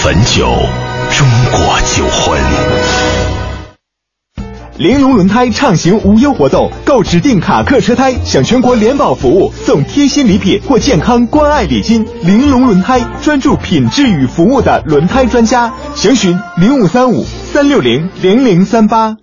[0.04, 0.56] 汾酒，
[1.10, 2.42] 中国酒魂。
[4.82, 12.04] 玲珑轮胎畅行无忧活动，购指定卡客车胎享全国联保服务，送贴心礼品或健康关爱礼金。
[12.24, 19.18] 玲珑轮胎专注品质与服务的轮胎专家，详询零五三五三六零零零三八。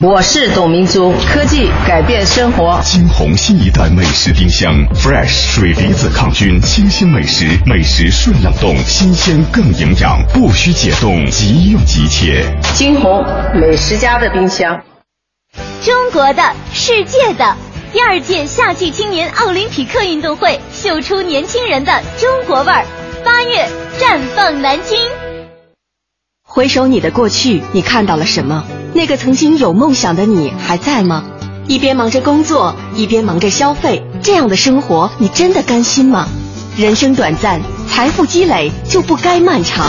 [0.00, 2.78] 我是董明珠，科技改变生活。
[2.84, 12.44] 金鸿新一代美食冰箱，Fresh 水离子抗菌，清新美食，美食顺冷冻，新鲜更营养，不需解冻，即用即切。
[12.74, 14.80] 金鸿美食家的冰箱。
[15.84, 16.42] 中国的，
[16.72, 17.56] 世界的，
[17.92, 22.86] 第二届夏季青年奥林匹克运动会，秀出年轻人的中国味儿。
[23.24, 23.68] 八月
[23.98, 24.98] 绽放南京。
[26.42, 28.64] 回首你的过去，你看到了什么？
[28.94, 31.24] 那个曾经有梦想的你还在吗？
[31.66, 36.28] 一边忙着工作，一边忙着消费，这样的生活你真的甘心吗？
[36.76, 39.86] 人生短暂，财富积累就不该漫长。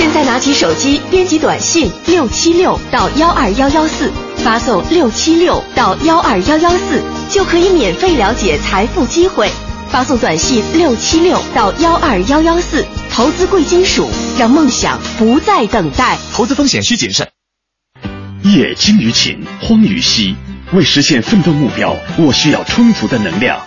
[0.00, 9.50] 现在拿起手机，编辑短信六七六到幺二幺幺四，发送六七六到幺二幺幺四，就可以免费了解财富机会。
[9.90, 14.08] 发送短信六七六到幺二幺幺四，投资贵金属，
[14.38, 16.16] 让梦想不再等待。
[16.32, 17.28] 投资风险需谨慎。
[18.42, 20.34] 夜精于勤，荒于嬉。
[20.72, 23.60] 为实现奋斗目标，我需要充足的能量。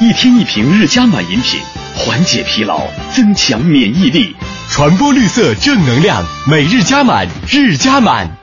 [0.00, 1.60] 一天一瓶日加满饮品，
[1.96, 2.80] 缓解疲劳，
[3.12, 4.34] 增强免疫力，
[4.68, 6.24] 传播绿色正能量。
[6.48, 8.36] 每日加满，日加满。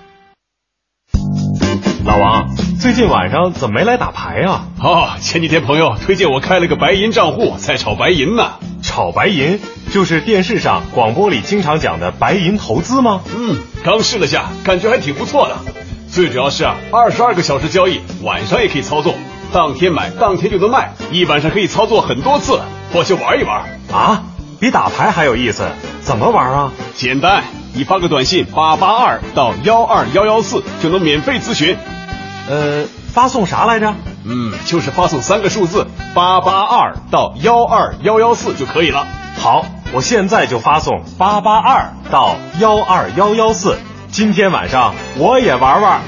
[2.06, 4.68] 老王，最近晚上怎么没来打牌啊？
[4.80, 8.53] 哦，前几天朋友推荐我开了个白银账户，在炒白银呢。
[8.82, 9.60] 炒白银
[9.94, 13.22] 就是电视上、广播里经常讲的白银投资吗？
[13.36, 15.57] 嗯，刚试了下，感觉还挺不错的。
[16.10, 19.14] 最主要是啊，二十二个小时交易，晚上也可以操作，
[19.53, 22.61] 当天买当天就能卖，一晚上可以操作很多次。
[22.94, 24.23] 我去玩一玩啊，
[24.60, 25.68] 比打牌还有意思。
[26.02, 26.72] 怎么玩啊？
[26.95, 31.78] 简单，你发个短信八八二到幺二幺幺四就能免费咨询。
[32.49, 33.94] 呃，发送啥来着？
[34.23, 39.06] 嗯，就是发送三个数字八八二到幺二幺幺四就可以了。
[39.40, 43.78] 好，我现在就发送八八二到幺二幺幺四。
[44.10, 46.02] 今天晚上我也玩玩。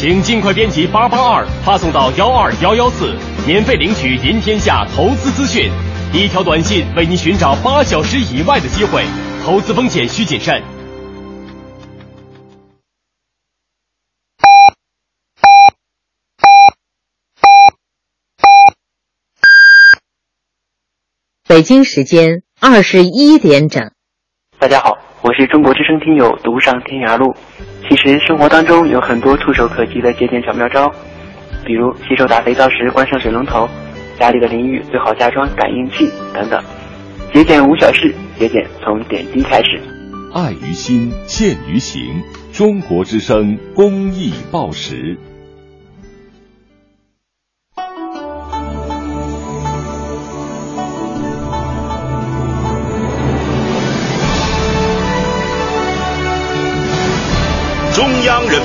[0.00, 3.14] 请尽快编辑八八二发送到幺二幺幺四，
[3.46, 5.70] 免费领取赢天下投资资讯。
[6.10, 9.04] 一条短信为您寻找八小时以外的机会，
[9.44, 10.62] 投资风险需谨慎。
[21.46, 23.90] 北京时间二十一点整。
[24.58, 27.34] 大家好，我是中国之声听友独上天涯路。
[27.90, 30.88] 其实生活当中有很多触手可及的节俭小妙招，
[31.66, 33.68] 比如洗手打肥皂时关上水龙头，
[34.16, 36.62] 家里的淋浴最好加装感应器等等。
[37.34, 39.80] 节俭无小事，节俭从点滴开始。
[40.32, 42.00] 爱于心，见于行。
[42.52, 45.18] 中国之声公益报时。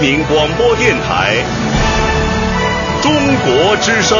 [0.05, 1.33] 民广播电台
[3.01, 4.15] 中国之声。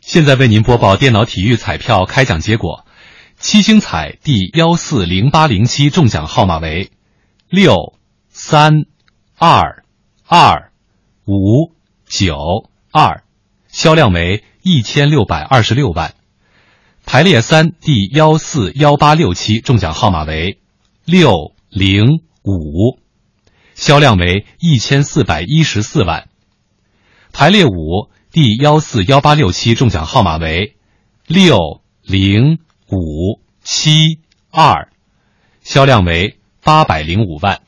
[0.00, 2.84] 现在为您播报电脑体育彩票开奖结果：
[3.38, 6.90] 七星彩第幺四零八零七中奖号码为
[7.48, 7.94] 六
[8.28, 8.86] 三
[9.38, 9.84] 二
[10.26, 10.72] 二
[11.26, 11.70] 五
[12.06, 13.22] 九二，
[13.68, 16.19] 销量为一千六百二十六万。
[17.04, 20.58] 排列三第幺四幺八六期中奖号码为
[21.04, 22.98] 六零五，
[23.74, 26.28] 销量为一千四百一十四万。
[27.32, 28.10] 排列五。
[28.32, 30.76] 第幺四幺八六期中奖号码为
[31.26, 34.20] 六零五七
[34.52, 34.92] 二，
[35.64, 37.60] 销量为八百零五万。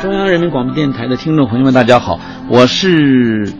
[0.00, 2.18] 中央人民广播电台的听众朋友们，大家好，
[2.48, 3.52] 我是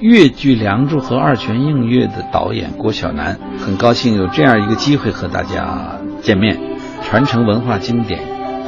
[0.00, 6.58] 越剧《梁祝》和二泉映月的导演郭晓楠，很高兴有这样一个机会和大家见面，
[7.04, 8.20] 传承文化经典。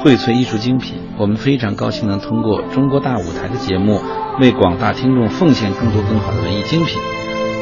[0.05, 4.01] 荟萃艺术精品，我们非常高兴能通过中国大舞台的节目，
[4.39, 6.97] 为广大听众奉献更多更好的文艺精品。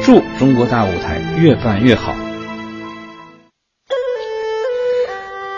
[0.03, 2.13] 祝中国大舞台越办越好！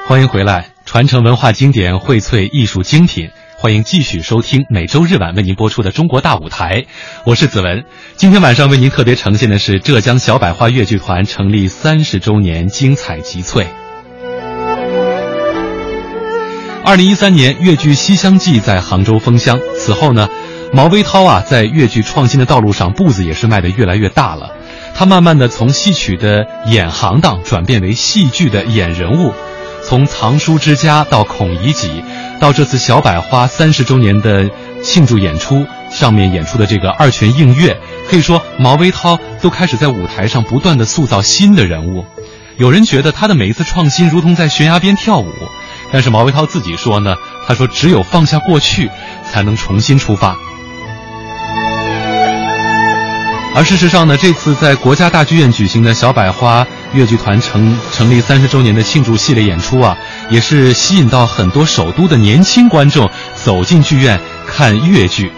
[0.07, 3.27] 欢迎回来，传承文化经典，荟萃艺术精品。
[3.59, 6.85] 欢迎继续收听每周日晚为您播出的中国大舞台，
[7.23, 7.85] 我是子文。
[8.15, 13.65] 今天晚上为您特别呈现的是浙江小百花越剧团成立三十周年精彩集萃。
[16.85, 19.59] 二零一三年，越剧《西厢记》在杭州封箱。
[19.75, 20.29] 此后呢，
[20.71, 24.51] 毛维涛啊，在越剧创新的道路上步子也是迈得越来越大了。
[24.93, 29.34] 他慢慢的从戏曲的演行当转变为戏剧的演人物，
[29.84, 31.88] 从《藏书之家》到《孔乙己》，
[32.39, 34.49] 到这次小百花三十周年的
[34.84, 37.76] 庆祝演出，上面演出的这个二泉映月，
[38.09, 42.05] 可以说毛维涛都开始在舞台上不断的塑造新的人物。
[42.57, 45.31] 有人觉得他的每一次创新如同在悬崖边跳舞。
[45.91, 47.15] 但是毛维涛自己说呢，
[47.47, 48.89] 他说只有放下过去，
[49.23, 50.35] 才能重新出发。
[53.55, 59.97] 而事实上呢，这次在国家大剧院举行的小百花越剧团成成立三十周年的庆祝系列演出啊，
[60.30, 65.32] 也是吸引到很多首都的年轻观众走进剧院看越剧。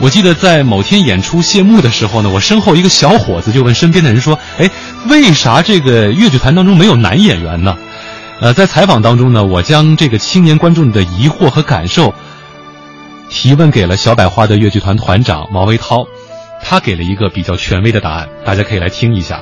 [0.00, 4.68] 我记得在某天演出谢幕的时候呢，我身后一个小伙子就问身边的人说：“哎，
[5.08, 7.76] 为啥这个越剧团当中没有男演员呢？”
[8.40, 12.12] 呃，在采访当中呢，我将这个青年观众的疑惑和感受
[13.30, 16.04] 提问给了小百花的越剧团团长毛维涛，
[16.60, 19.40] 他给了一个比较权威的答案，大家可以来听一下。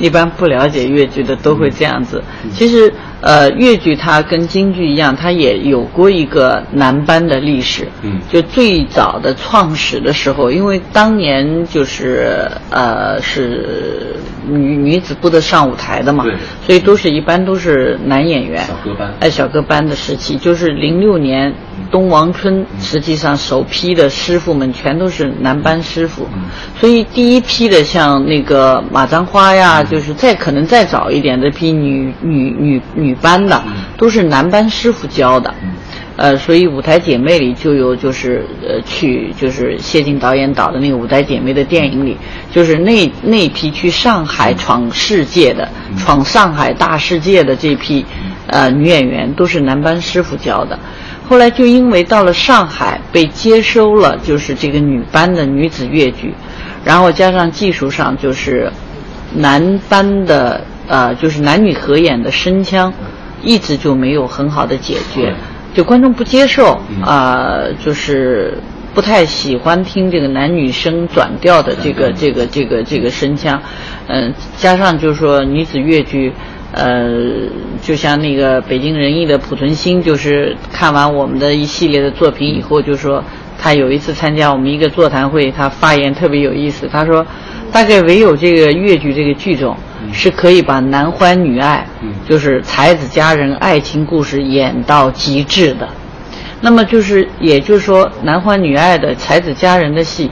[0.00, 2.20] 一般不了解越剧的都会这样子。
[2.52, 2.92] 其实，
[3.24, 7.88] 呃，越剧它跟京剧一样，它也有过一个男班的历史。
[8.02, 14.14] 嗯，就最早的创始的时候，因为当年就是呃是
[14.46, 16.34] 女女子不得上舞台的嘛，对，
[16.66, 18.62] 所以都是一般都是男演员。
[18.66, 19.14] 小歌班。
[19.20, 21.54] 哎，小歌班的时期，就是零六年
[21.90, 26.42] 东王春，实际上首批的师傅们全都是男班师傅，嗯
[26.78, 33.62] 所以第一批的像那个马簪花呀，就是再可能再早一点的批女女女女班的，
[33.96, 35.54] 都是男班师傅教的。
[36.16, 42.16] 呃，所以《舞台姐妹》里就有就是呃去就是谢晋导演导的那个《舞台姐妹》的电影里，
[42.52, 45.68] 就是那那批去上海闯世界的、
[45.98, 48.06] 闯上海大世界的这批
[48.46, 50.78] 呃女演员都是男班师傅教的。
[51.28, 56.32] 后来就因为到了上海被接收了，就是这个女班的女子越剧，
[56.84, 58.70] 然后加上技术上就是
[59.34, 62.92] 男班的呃就是男女合演的声腔，
[63.42, 65.34] 一直就没有很好的解决。
[65.74, 68.56] 就观众不接受啊、呃，就是
[68.94, 73.60] 不太喜欢听这个男女生转调的这个这个这个这个声腔，
[74.06, 76.32] 嗯、呃，加上就是说女子越剧，
[76.70, 77.10] 呃，
[77.82, 83.24] 就像那个北京人艺的濮存昕，就是看完我们的一系列的作品以后，就说
[83.60, 87.26] 他有一次参加我们一个座谈会，他发言特别有意思，他说，
[87.72, 89.76] 大概唯有这个越剧这个剧种。
[90.12, 91.86] 是可以把男欢女爱，
[92.28, 95.88] 就是才子佳人爱情故事演到极致的。
[96.60, 100.30] 那么就是，也就是说，男欢女爱的才子佳人的戏，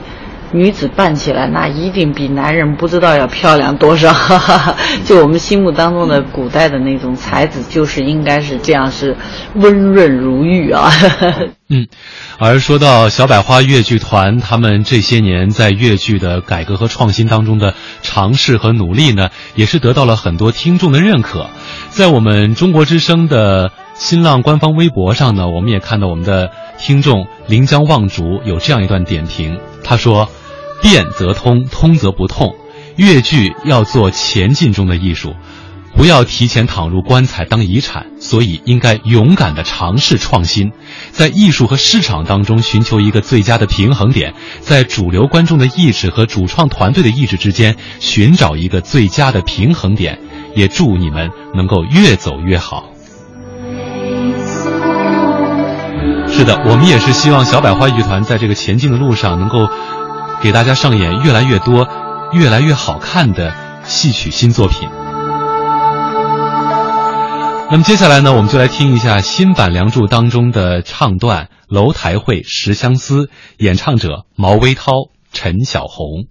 [0.53, 4.13] 女子扮起来那一定比男人不知道要漂亮多少。
[5.03, 9.17] 就我们心目当中的古代的那种才子，就是应该是这样，是
[9.55, 10.89] 温润如玉啊。
[11.69, 11.87] 嗯，
[12.37, 17.73] 而说到小百花越剧团，他们这些年在越剧的改革和创新当中的
[18.03, 21.49] 尝试和努力呢，也是得到了很多听众的认可。
[21.89, 30.29] 在我们中国之声的新浪官方微博上呢，我们也看到我们的听众临江望竹有这样一段点评，他说
[30.83, 32.55] ：“变则通，通则不痛。
[32.95, 35.33] 越剧要做前进中的艺术。”
[35.95, 40.71] 不要提前躺入棺材当遗产，所以应该勇敢地尝试创新，
[41.11, 50.17] 在艺术和市场当中寻求一个最佳的平衡点，在主流观众的意志和主创团队的意志之间寻找一个最佳的平衡点。
[50.55, 52.89] 也祝你们能够越走越好。
[56.27, 59.69] 是的，我们也是希望小百花剧团在这个前进的路上，能够
[60.43, 61.87] 给大家上演越来越多、
[62.33, 63.55] 越来越好看的
[63.85, 64.89] 戏曲新作品。
[67.71, 73.25] 那么接下来呢，我们就来听一下新版《梁祝》当中的唱段《楼台会·十相思》，
[73.57, 74.91] 演唱者毛微涛、
[75.31, 76.25] 陈小红。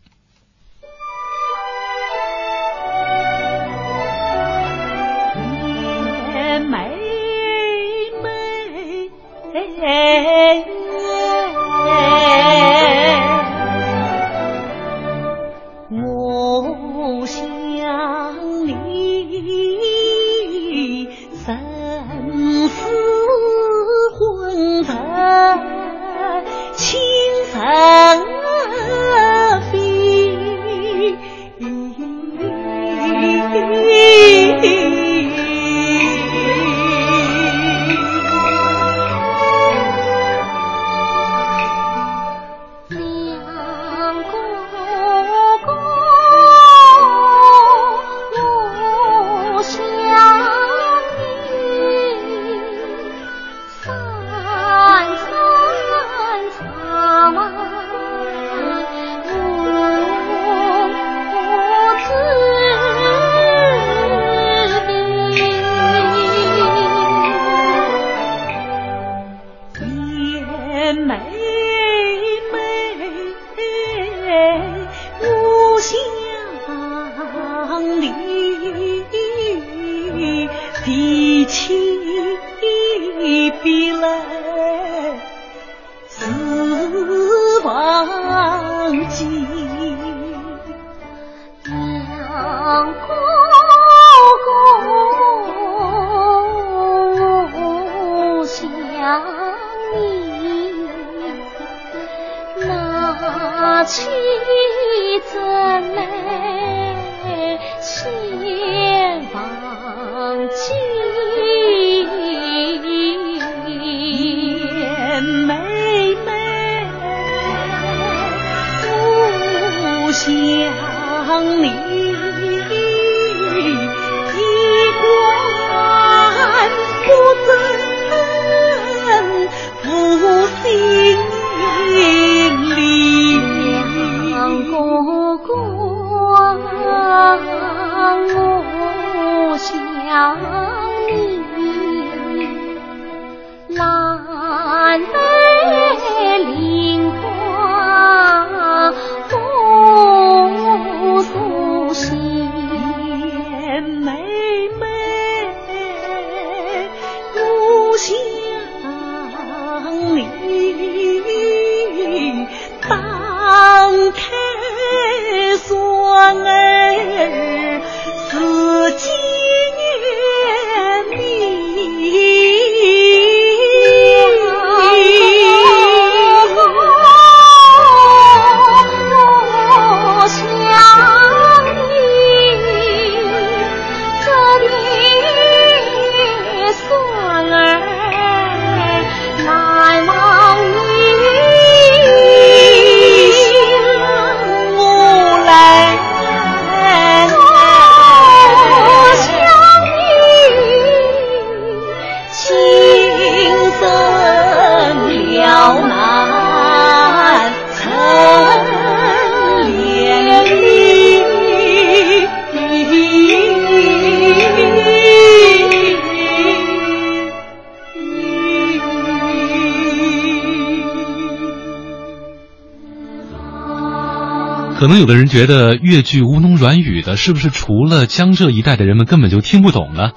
[224.92, 230.10] 可能有的人觉得越剧吴侬软语的，是不是除了江浙一带的人们根本就听不懂呢？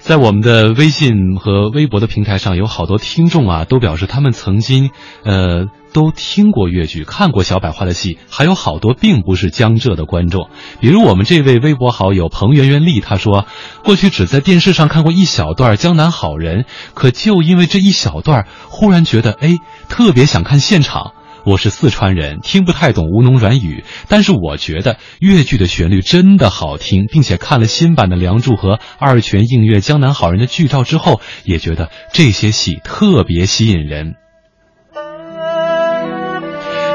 [0.00, 4.90] 在我们的微信和微博的平台上，有好多听众啊，都表示他们曾经，
[5.24, 10.50] 呃，都听过越剧，看过小百花的戏，还有好多并不是江浙的观众。
[10.78, 13.46] 比如我们这位微博好友彭媛媛丽，她说，
[13.82, 19.56] 过去只在电视上看过一小段《江南好人》，可就因为这一小段，忽然觉得，哎，
[19.88, 21.12] 特别想看现场。
[21.48, 34.16] 我是四川人，听不太懂吴侬软语，但是我觉得越剧的旋律真的好听，并且看了新版的《梁祝》和《二泉映月》《江南好人》的剧照之后，也觉得这些戏特别吸引人。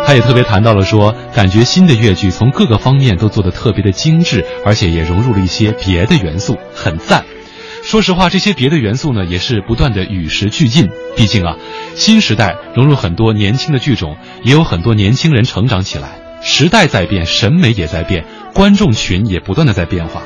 [0.05, 7.25] 他也特别谈到了说，感觉新的越剧从各个方面都做得特别的精致，而且也融入了一些别的元素，很赞。
[7.85, 10.88] 说实话，这些别的元素呢，也是不断的与时俱进。
[11.15, 11.57] 毕竟啊，
[11.95, 16.10] 新时代融入很多年轻的剧种，也有很多年轻人成长起来。
[16.41, 20.22] 时代在变，审美也在变，观众群也不断的在变化。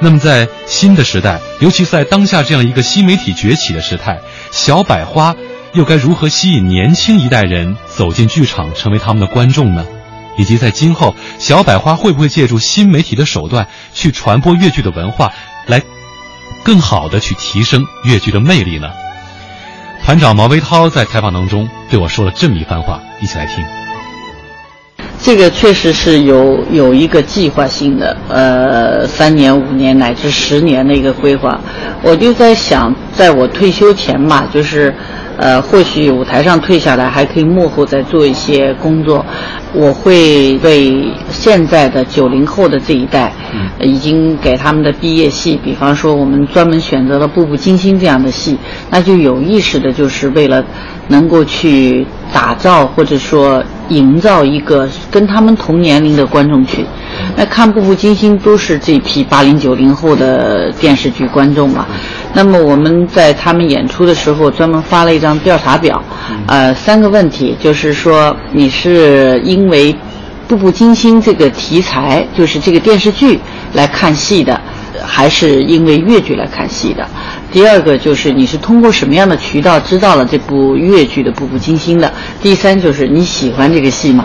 [0.00, 4.20] 那么在新的时代，尤其在当下这样一个新媒体崛起的时代，
[4.50, 5.34] 小百花
[5.74, 9.84] 又该如何吸引年轻一代人走进剧场，成为他们的观众呢？
[10.38, 15.32] 以及在今后，小百花会不会借助新媒体的手段去传播越剧的文化，
[15.66, 15.82] 来？
[16.64, 18.88] 更好的去提升越剧的魅力呢？
[20.04, 23.64] 团长毛维涛在采访当中对我说了这么一番话，一起来听。
[25.24, 31.60] 这个确实是有有一个计划性的，呃，三年、五年乃至十年的一个规划。
[32.02, 34.92] 我就在想，在我退休前嘛，就是，
[35.38, 39.24] 呃，或许舞台上退下来，还可以幕后再做一些工作。
[39.72, 43.32] 我会为现在的九零后的这一代，
[43.78, 48.58] 呃已经给他们的毕业戏，比方说我们专门选择了《步步惊心》这样的戏，
[48.90, 50.62] 那就有意识的，就是为了
[51.08, 56.84] 能够去打造或者说营造一个跟他们同年龄的观众群。
[57.36, 61.86] 那看《步步惊心》都是这批八零九零后的电视剧观众嘛。
[62.34, 66.02] 那么我们在他们演出的时候，专门发了一张调查表，
[66.46, 69.92] 呃，三个问题，就是说你是因为
[70.48, 73.38] 《步步惊心》这个题材，就是这个电视剧
[73.74, 74.60] 来看戏的，
[75.04, 77.06] 还是因为越剧来看戏的？
[77.50, 82.12] 第二个就是你是通过什么样的渠道知道了这部越剧的《步步惊心》的？
[82.40, 84.24] 第三就是你喜欢这个戏吗？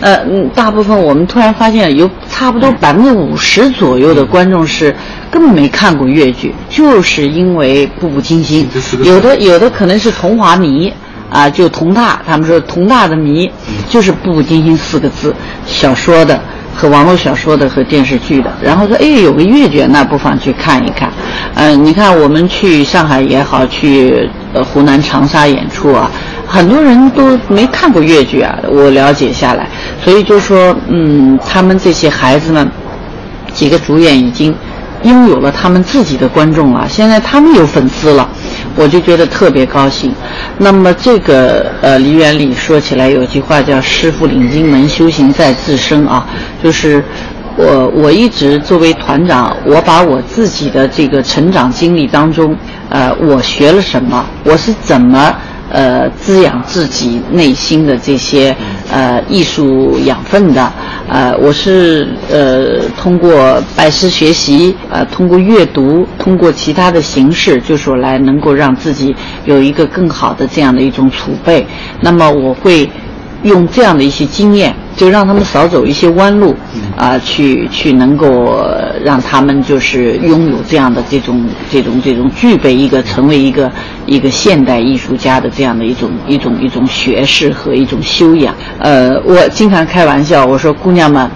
[0.00, 4.94] 呃，嗯，大部分我们突然发现有差不多百分之五十左右的观众是
[5.30, 8.68] 根本没看过越剧，就是因为《步步惊心》，
[9.04, 10.92] 有的有的可能是童华迷。
[11.30, 13.50] 啊，就佟大，他们说佟大的迷
[13.88, 15.34] 就是《步步惊心》四个字，
[15.66, 16.38] 小说的
[16.74, 18.52] 和网络小说的和电视剧的。
[18.62, 21.10] 然后说，哎，有个越剧，那不妨去看一看。
[21.54, 26.10] 嗯、你看我们去上海也好，去呃湖南长沙演出啊，
[26.46, 28.58] 很多人都没看过越剧啊。
[28.68, 29.68] 我了解下来，
[30.02, 32.68] 所以就说，嗯，他们这些孩子们，
[33.52, 34.54] 几个主演已经
[35.04, 38.28] 拥有了他们自己的观众了，现在他们有粉丝了。
[38.74, 40.14] 我就觉得特别高兴。
[40.56, 46.26] 那么这个呃，梨园里说起来有句话叫“师傅领进门，修行在自身”啊，
[46.62, 47.04] 就是
[47.56, 52.56] 我我一直作为团长，我把我自己的这个成长经历当中，
[52.88, 55.34] 呃，我学了什么，我是怎么
[55.72, 58.54] 呃滋养自己内心的这些
[58.92, 60.72] 呃艺术养分的。
[61.08, 71.66] 呃，我是呃通过拜师学习，呃通过阅读，通过其他的形式，就说来能够让自己有一个更好的这样的一种储备。
[72.00, 72.88] 那么我会。
[73.44, 74.72] 用这样的一些经验，
[75.02, 76.54] 就让他们少走一些弯路，
[76.96, 78.64] 啊，去去能够
[79.02, 83.68] 让他们就是拥有这样的这种这种这种具备一个成为一个
[84.06, 88.54] 一个现代艺术家的这样的一种一种一种学识和一种修养。
[88.78, 91.28] 呃，我经常开玩笑，我说姑娘们，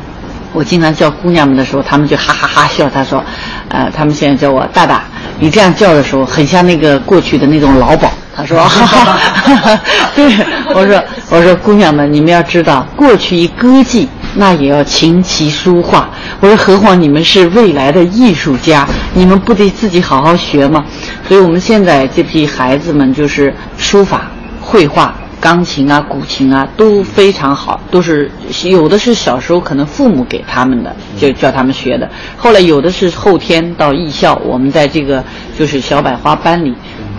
[0.53, 2.89] 我经常叫姑娘们的时候，她们就哈哈哈笑。
[2.89, 3.21] 她说，
[3.69, 5.03] 呃，她们现在叫我大大，
[5.41, 8.09] 你这样叫的时候，很像那个过去的那种老鸨。
[8.37, 8.85] 他说：“哈
[9.57, 9.81] 哈
[10.15, 10.27] 对，
[10.75, 16.11] 我说，我说，姑娘们，你们要知道，过去一歌妓，那也要琴棋书画。
[16.41, 20.85] 我说，何况你们是未来的艺术家，你们不得自己好好学吗？
[21.27, 24.31] 所以，我们现在这批孩子们，就是书法、
[24.61, 28.31] 绘画、钢琴啊、古琴啊，都非常好，都是
[28.65, 32.07] 有的是小时候可能父母给他们的，就叫他们学的。
[32.37, 35.25] 后来有的是后天到艺校，我们在这个
[35.59, 36.75] 就是小百花班里。”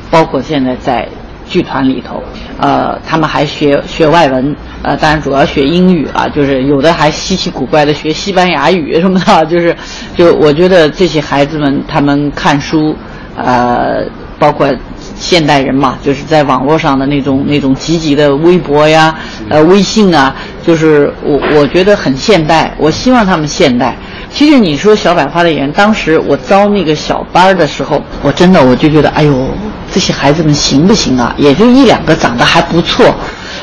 [0.09, 1.07] 包括现在在
[1.47, 2.21] 剧团里头，
[2.59, 9.75] 呃，他们还学学外文，呃，当然主要学英语啊，就是有的还稀奇古怪的学西班牙语什么的，就是，
[10.15, 12.95] 就我觉得这些孩子们他们看书，
[13.37, 14.03] 呃，
[14.37, 14.69] 包括
[15.15, 19.15] 现代人嘛，就是在网络上的那种那种积极的微博呀，
[19.49, 20.35] 呃，微信啊，
[20.65, 23.95] 就是我我觉得很现代，我希望他们现代。
[24.29, 29.49] 其实你说小百花的演员，当时我招那个小班的时候，我真的我就觉得，哎呦，
[29.97, 31.33] 这些孩子们行不行啊？
[31.39, 33.15] 也就一两个长得还不错，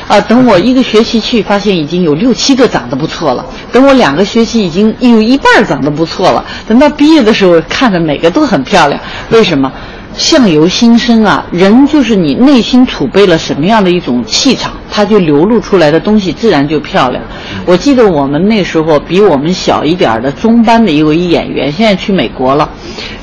[0.05, 3.45] 啊，等我一个学期去，发现已经有六七个长得不错了。
[3.71, 6.43] 等我两个学期，已经有一半长得不错了。
[6.67, 8.99] 等到毕业的时候，看着每个都很漂亮。
[9.29, 9.71] 为什么？
[10.17, 17.21] 相由心生啊，人就是你内心储备了什么样的一种气场，它就流露出来的东西自然就漂亮。
[17.65, 22.69] 我记得我们那时候比我们小一点的中班的一位演员，现在去美国了。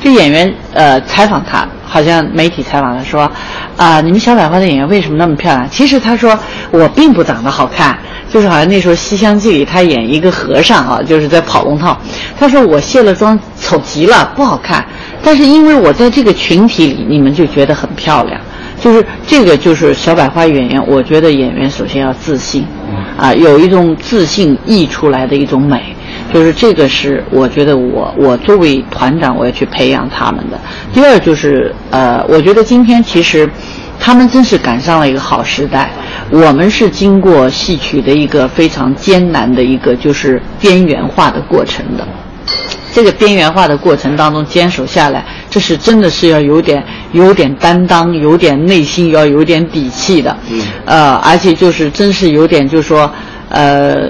[0.03, 3.31] 这演员呃采访他，好像媒体采访他说，
[3.77, 5.69] 啊，你们小百花的演员为什么那么漂亮？
[5.69, 6.39] 其实他说
[6.71, 7.99] 我并不长得好看，
[8.31, 11.95] 就是好像那时候《西厢记》里他演一个和尚啊，就是在跑龙套。
[12.41, 14.83] 他说我卸了妆丑极了，不好看。
[15.23, 18.41] 但是因为我在这个群体里，你们就觉得很漂亮，
[18.81, 20.83] 就是这个就是小百花演员。
[20.89, 22.67] 我觉得演员首先要自信，
[23.19, 25.95] 啊，有一种自信溢出来的一种美，
[26.33, 30.59] 就是这个是我觉得我我作为团长我要去培养他们的。
[30.93, 33.49] 第二就是呃，我觉得今天其实
[34.01, 35.91] 他们真是赶上了一个好时代。
[36.31, 42.07] 我们是经过戏曲的一个非常艰难的一个就是边缘化的过程的。
[42.95, 46.83] 这个边缘化的过程当中坚守下来，这是真的是要有点
[47.13, 50.37] 有点担当，有点内心要有点底气的。
[50.51, 50.63] 嗯。
[50.85, 53.11] 呃，而且就是真是有点，就是说，
[53.49, 54.09] 呃，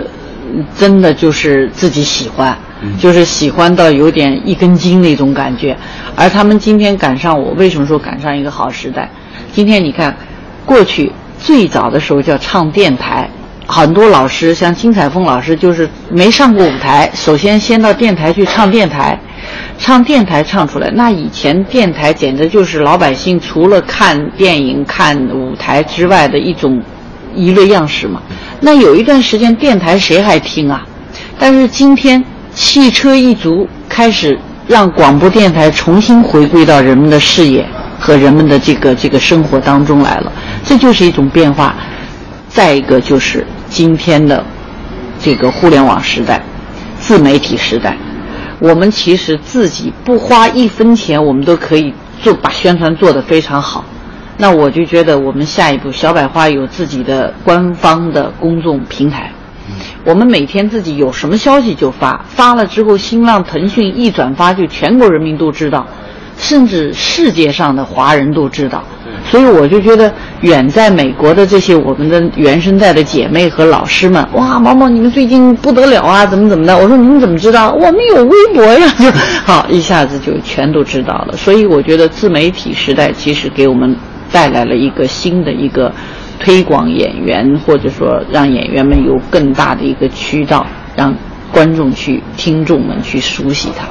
[0.78, 2.56] 真的就是自己喜欢，
[2.98, 5.76] 就是喜欢到有点一根筋那种感觉。
[6.14, 9.10] 而他们今天赶上我，为什么说赶上一个好时代？
[9.52, 10.16] 今天你看，
[10.64, 13.28] 过去最早的时候叫唱电台。
[13.66, 19.18] 很多老师像金彩凤老师，就是没上过舞台，首先先到电台去唱电台，
[19.78, 20.90] 唱电台唱出来。
[20.90, 26.82] 那以前电台简直就是老百姓除了看电影、看舞台之外的一种
[27.34, 28.20] 娱乐样式嘛。
[28.64, 30.86] 那有一段时间电台谁还听啊？
[31.36, 32.24] 但是今天
[32.54, 37.66] 汽车一族开始让广播电台重新回归到人们的视野
[37.98, 40.32] 和人们的这个这个生活当中来了，
[40.64, 41.74] 这就是一种变化。
[42.48, 44.44] 再一个就是今天的
[45.20, 46.40] 这个互联网时代、
[47.00, 47.96] 自媒体时代，
[48.60, 53.84] 我们其实自己不花一分钱，我们都可以做把宣传做得非常好。
[54.38, 59.30] 那我就觉得，我们下一步小百花有自己的官方的公众平台，
[60.04, 65.86] 我们每天自己有什么消息就发，发了之后，新浪、腾讯一转发，就全国人民都知道，
[66.38, 68.82] 甚至世界上的华人都知道。
[69.30, 76.76] 所以我就觉得，远在美国的这些我们的原生代的姐妹和老师们，哇，毛毛你们最近不得了啊，怎么怎么的？
[76.76, 77.72] 我说你们怎么知道？
[77.72, 79.10] 我们有微博呀，就
[79.44, 81.36] 好一下子就全都知道了。
[81.36, 83.94] 所以我觉得自媒体时代其实给我们
[84.32, 85.92] 带来了一个新的一个
[86.38, 91.14] 推广演员，或者说让演员们有更大的一个渠道，让
[91.52, 93.86] 观众去、听众们去熟悉他。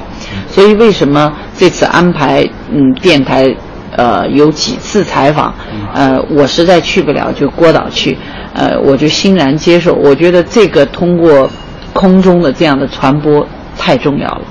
[0.48, 3.54] 所以为什么这次安排嗯电台？
[3.94, 5.54] 呃，有几次采访，
[5.92, 8.16] 呃，我实在去不了，就郭导去，
[8.54, 9.92] 呃，我就欣然接受。
[9.92, 11.46] 我觉得这个通过
[11.92, 13.46] 空中的这样的传播
[13.76, 14.42] 太重要了。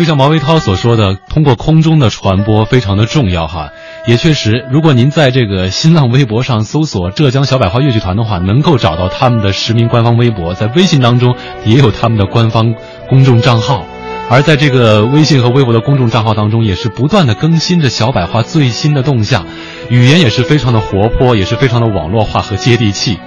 [0.00, 3.68] 就像毛维涛所说的，通过空中的传播非常的重要哈。
[4.06, 11.36] 也确实，如果您在这个新浪微博上搜索“浙江小百花越剧团”的话，能够找到他们的实名官方微博，在微信当中
[11.66, 12.74] 也有他们的官方
[13.10, 13.84] 公众账号。
[14.30, 19.44] 而在这个微信和微博的公众账号当中，也是不断的更新着小百花最新的动向，
[19.90, 23.18] 语言也是非常的活泼，也是非常的网络化和接地气。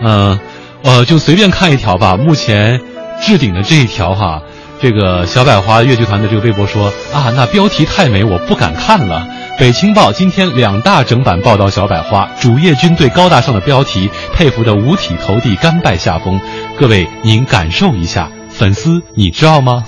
[0.00, 0.38] 嗯，
[0.84, 2.16] 呃，就随便看一条吧。
[2.16, 2.80] 目前
[3.20, 4.42] 置顶的这一条哈，
[4.84, 9.26] 这个小百花越剧团的这个微博说啊，那标题太美，我不敢看了。
[9.58, 16.38] 北青报今天两大整版报道小百花，主页军队高大上的标题，佩服的五体投地，甘拜下风。
[16.78, 19.84] 各位您感受一下，粉丝你知道吗？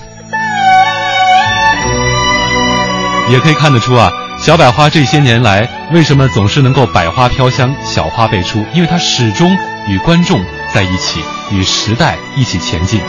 [3.29, 8.65] 也可以看得出啊，小百花这些年来为什么总是能够百花飘香，小花辈出？
[8.73, 9.55] 因为它始终
[9.89, 10.43] 与观众
[10.73, 11.21] 在一起，
[11.53, 13.03] 与时代一起前进。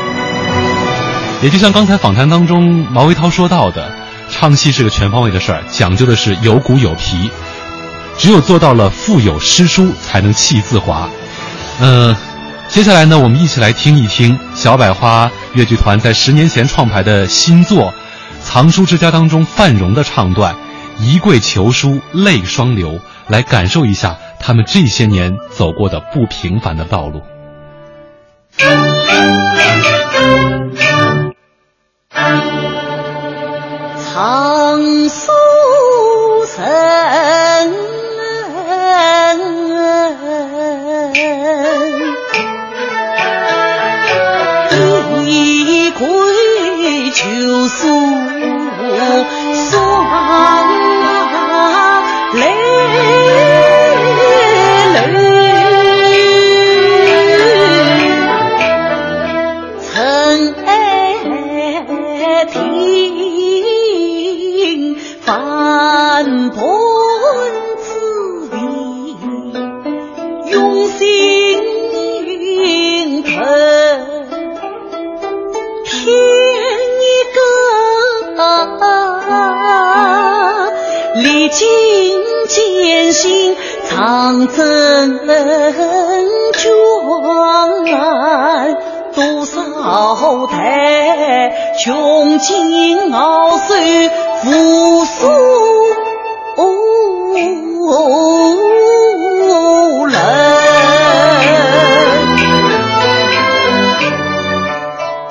[1.41, 3.91] 也就像刚才访谈当中毛维涛说到的，
[4.30, 7.30] 唱戏是个全方位的事儿，讲究的是有骨有皮，
[8.18, 11.07] 只有做到了腹有诗书，才能气自华。
[11.80, 12.15] 嗯，
[12.68, 17.93] 接下来呢，我们一起来听一听小百花越剧团在十年前创排的新作。
[18.41, 20.55] 藏书之家当中范荣的唱段，
[20.99, 27.22] 一跪求书泪双流，来感受一下他们这些年走过的不平凡的道路。
[33.97, 35.31] 藏书
[36.45, 36.65] 神，
[45.25, 47.87] 一跪求书。
[83.98, 85.19] 长征
[86.53, 86.69] 卷，
[89.15, 93.74] 多少代穷尽傲首
[94.44, 95.28] 扶苏
[100.06, 100.14] 人。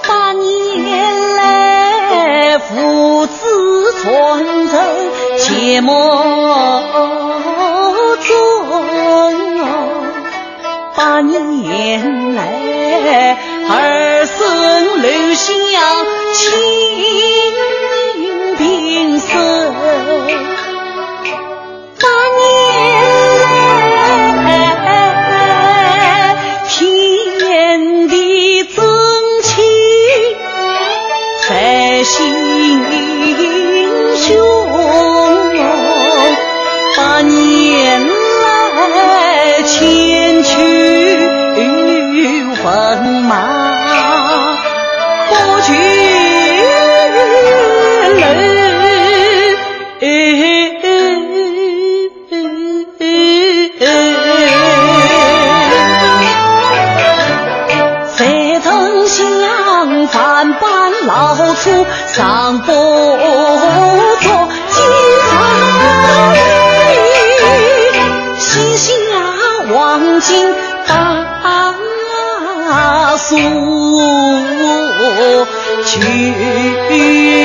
[0.08, 0.84] 百年
[1.36, 3.36] 来父子
[4.02, 4.74] 传承，
[5.38, 7.05] 切莫。
[11.08, 13.38] 百年来，
[13.68, 15.46] 儿孙留下
[16.34, 16.50] 清
[18.58, 19.65] 平生。
[62.06, 64.78] 上不着今
[65.22, 65.30] 朝
[66.32, 66.38] 里，
[68.38, 68.92] 西下
[69.74, 70.54] 望尽
[70.86, 71.36] 大。
[73.18, 73.34] 诉
[75.84, 77.35] 去。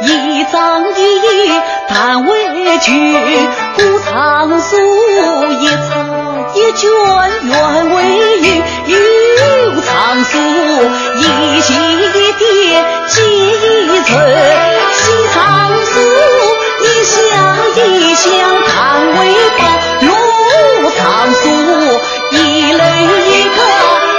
[0.00, 2.90] 一张一但为句，
[3.76, 4.76] 古藏书
[5.60, 5.76] 一册
[6.54, 6.90] 一卷
[7.42, 7.52] 原
[7.90, 7.94] 为
[8.40, 8.44] 玉，
[8.86, 10.38] 有藏书
[11.18, 11.20] 一
[11.60, 12.42] 节一叠
[13.08, 13.14] 接
[13.86, 14.20] 一册，西藏
[14.62, 14.71] 书
[17.04, 17.18] 想
[17.88, 18.30] 一想，
[18.64, 18.70] 叹
[19.08, 19.16] 为
[19.58, 19.60] 宝；
[20.00, 20.06] 入
[20.90, 21.00] 藏
[21.34, 21.42] 书，
[22.30, 22.34] 一
[22.72, 23.56] 楼一个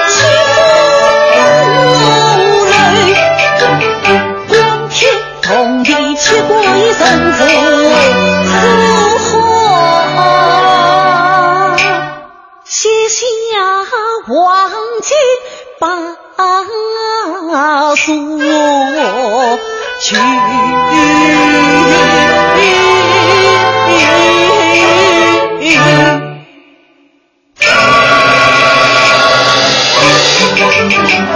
[0.10, 0.16] 青
[0.56, 0.60] 楼。
[4.50, 4.52] 光
[4.90, 4.92] 天
[5.42, 6.66] 同地，千古一，
[8.46, 8.52] 如
[9.18, 9.32] 何
[12.68, 12.80] 下
[14.26, 14.32] 黄
[15.02, 15.16] 金？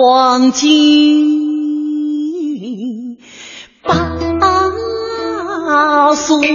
[0.00, 1.58] 黄金
[3.82, 3.94] 把
[6.14, 6.48] 锁去。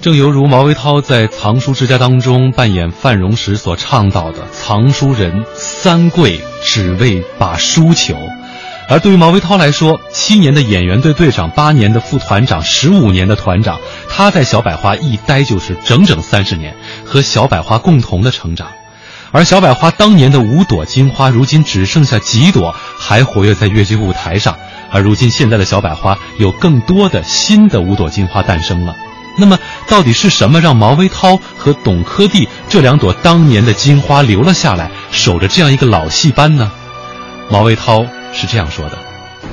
[0.00, 8.16] 正犹如毛维涛在《藏书之家》当中扮演范荣时所倡导的“藏书人三跪只为把书求”，
[8.88, 13.78] 而对于毛维涛来说，七年的演员队队长，八年的副团长，十五年的团长，
[14.08, 16.74] 他在小百花一待就是整整三十年，
[17.04, 18.68] 和小百花共同的成长。
[19.32, 24.56] 而小百花当年的五朵金花，如今只剩下几朵还活跃在越剧舞台上，
[24.90, 28.96] 而如今现在的小百花有更多的新的五朵金花诞生了。
[29.38, 29.58] 那么，
[29.88, 36.70] 到底是什么让毛维涛和董珂娣这两朵当年的金花留了下来，守着这样一个老戏班呢？
[37.50, 38.98] 毛维涛是这样说的：“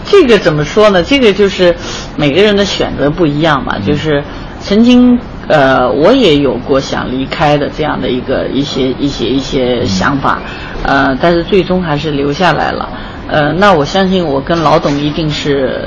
[0.06, 1.02] 这个怎么说呢？
[1.02, 1.76] 这个就是
[2.16, 3.80] 每个人的选择不一样嘛。
[3.80, 4.24] 就是
[4.62, 5.18] 曾经，
[5.48, 10.40] 呃，我也有过想离开的这样的一个一些一些一些想法，
[10.84, 12.88] 呃，但是最终还是留下来了。
[13.30, 15.80] 呃，那我相信我跟老董一定是。”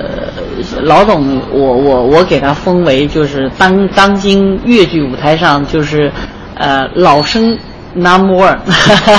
[0.82, 6.12] 老董，我我我给他封为就是当当今越剧舞台上就是，
[6.54, 7.56] 呃老生
[7.94, 8.58] number one，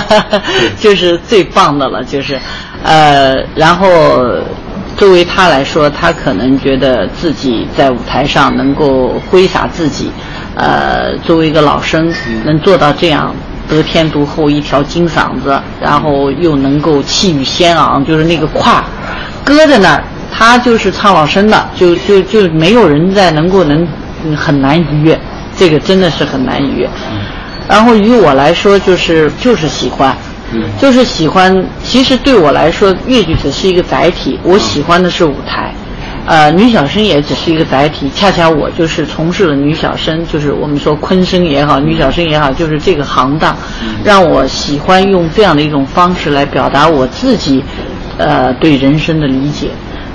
[0.79, 2.39] 就是最棒的了，就是，
[2.83, 3.87] 呃然后
[4.95, 10.11] 作为他来说，他可能觉得自己在舞台上能够挥洒自己，
[10.55, 12.13] 呃作为一个老生
[12.45, 13.33] 能做到这样
[13.67, 18.83] 得天独厚一条金嗓子，然后又能够气宇轩昂，就是那个胯
[19.43, 20.03] 搁在那儿。
[20.33, 23.85] 他就是唱老生的，就就就没有人在能够能
[24.35, 25.19] 很难逾越，
[25.57, 26.89] 这个真的是很难逾越。
[27.67, 30.15] 然后于我来说，就是就是喜欢，
[30.79, 31.63] 就是喜欢。
[31.83, 35.73] 其实对我来说，越剧只是一个载体，我喜欢的是舞台。
[36.25, 43.55] 呃，女小生也只是一个载体，恰恰我就是从事了女小生，就是我们说昆生也好，女小生也好，就是这个行当，
[44.03, 47.63] 让我喜欢用这样的一种方式来表达我自己，
[48.17, 49.69] 呃，对人生的理解。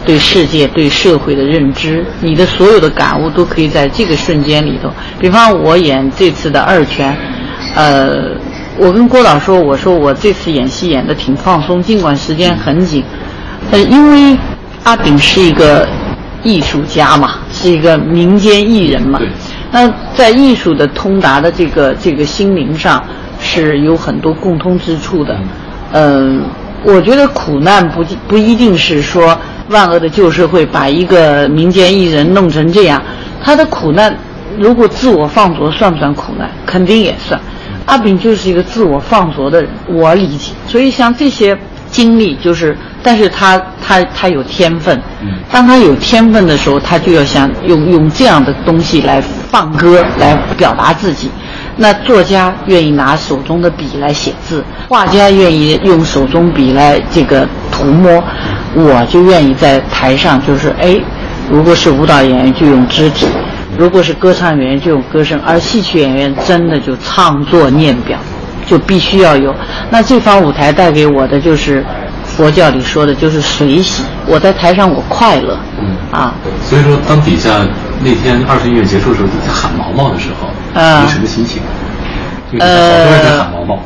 [0.04, 4.88] 对世界、对社会的认知，你的所有的感悟都可以在这个瞬间里头。
[5.18, 7.12] 比方我演这次的二泉，
[7.74, 8.30] 呃，
[8.78, 13.02] 我跟郭导说，我说我这次演戏演的挺放松，尽管时间很紧，
[13.72, 14.38] 呃，因为
[14.86, 15.84] 阿炳是一个
[16.44, 19.18] 艺术家嘛，是一个民间艺人嘛，
[19.72, 23.02] 那在艺术的通达的这个这个心灵上
[23.40, 25.36] 是有很多共通之处的。
[25.90, 26.40] 嗯，
[26.84, 29.36] 我觉得苦难不不一定是说。
[29.68, 33.02] 万恶的旧社会把一个民间艺人弄成这样，
[33.42, 34.16] 他的苦难，
[34.56, 36.48] 如果自我放逐算不算苦难？
[36.64, 37.40] 肯定也算。
[37.84, 40.52] 阿炳就是一个自我放逐的人，我理解。
[40.68, 41.58] 所以像这些
[41.96, 45.00] 经历，就是，但是他他他有天分。
[45.50, 49.18] 当他有天分的时候，他就要想用用这样的东西来
[49.50, 51.30] 放歌，来表达自己。
[51.78, 58.22] 那作家愿意拿手中的笔来写字，画家愿意用手中笔来这个涂抹，
[58.74, 61.00] 我就愿意在台上就是哎，
[61.50, 63.26] 如果是舞蹈演员就用肢体，
[63.78, 68.18] 如果是歌唱演员就用歌声，而戏曲演员真的就唱作念表，
[68.66, 69.54] 就必须要有。
[69.90, 71.84] 那这方舞台带给我的就是
[72.24, 76.34] 佛教里说的就是随喜，我在台上我快乐，嗯啊。
[76.62, 77.64] 所以说，当底下
[78.02, 80.48] 那天二十音乐结束的时候，底下喊毛毛的时候。
[80.78, 81.62] 啊，什么心情？
[82.58, 83.78] 呃，喊毛毛。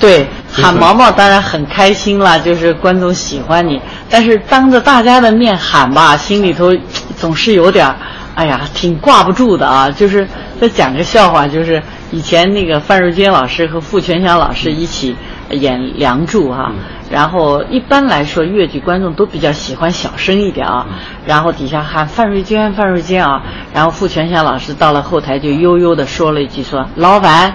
[0.00, 3.80] 对，喊毛毛当然很开心了，就是观众喜欢你。
[4.10, 6.74] 但是当着大家的面喊吧，心里头
[7.16, 7.94] 总是有点，
[8.34, 9.90] 哎呀，挺挂不住的啊。
[9.90, 10.26] 就是
[10.60, 11.80] 再讲个笑话，就是
[12.12, 15.16] 以前那个范瑞娟老师和傅全祥老师一起
[15.50, 16.72] 演《梁祝》哈。
[17.10, 20.86] 然后一般来说，越剧观众都比较喜欢小声一点啊。
[21.26, 23.42] 然后底下喊范瑞娟，范瑞娟啊。
[23.74, 27.54] 然后傅全祥老师到了后台就悠悠的说了一句：“说老板，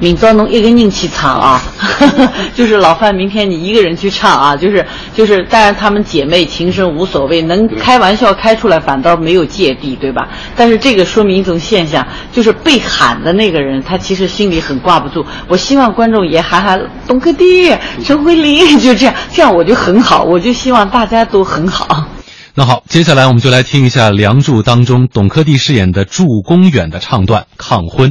[0.00, 1.60] 明朝侬一个人去唱啊。
[2.54, 4.56] ”就是老范，明天你一个人去唱啊。
[4.56, 4.84] 就是
[5.14, 10.28] 就是，当然他们姐妹情深无所谓，能开玩笑开出来反倒没有芥蒂，对吧？
[10.56, 15.24] 但是这个说明一种现象，就是被喊的那个人他其实心里很挂不住。
[15.48, 17.74] 我希望观众也喊喊董克弟、
[18.04, 18.78] 陈慧琳。
[18.78, 22.06] 就这样，这样我就很好，我就希望大家都很好。
[22.54, 28.10] 那好，接下来我们就来听一下《梁祝》当中董珂娣饰演的祝公远的唱段《抗婚》。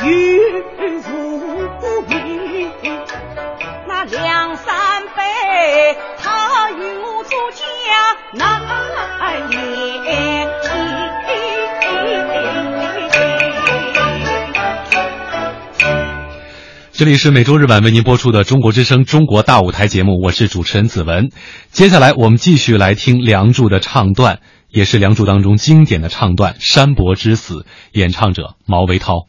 [0.00, 0.06] 这
[17.04, 21.28] 里是每周日晚为您播出的《中国之声·中国大舞台》节目，我是主持人子文。
[21.72, 24.40] 接下来我们继续来听《梁祝》的唱段，
[24.70, 27.54] 也是《梁祝》当中经典的唱段《山伯之死》，
[27.92, 29.26] 演唱者毛维涛。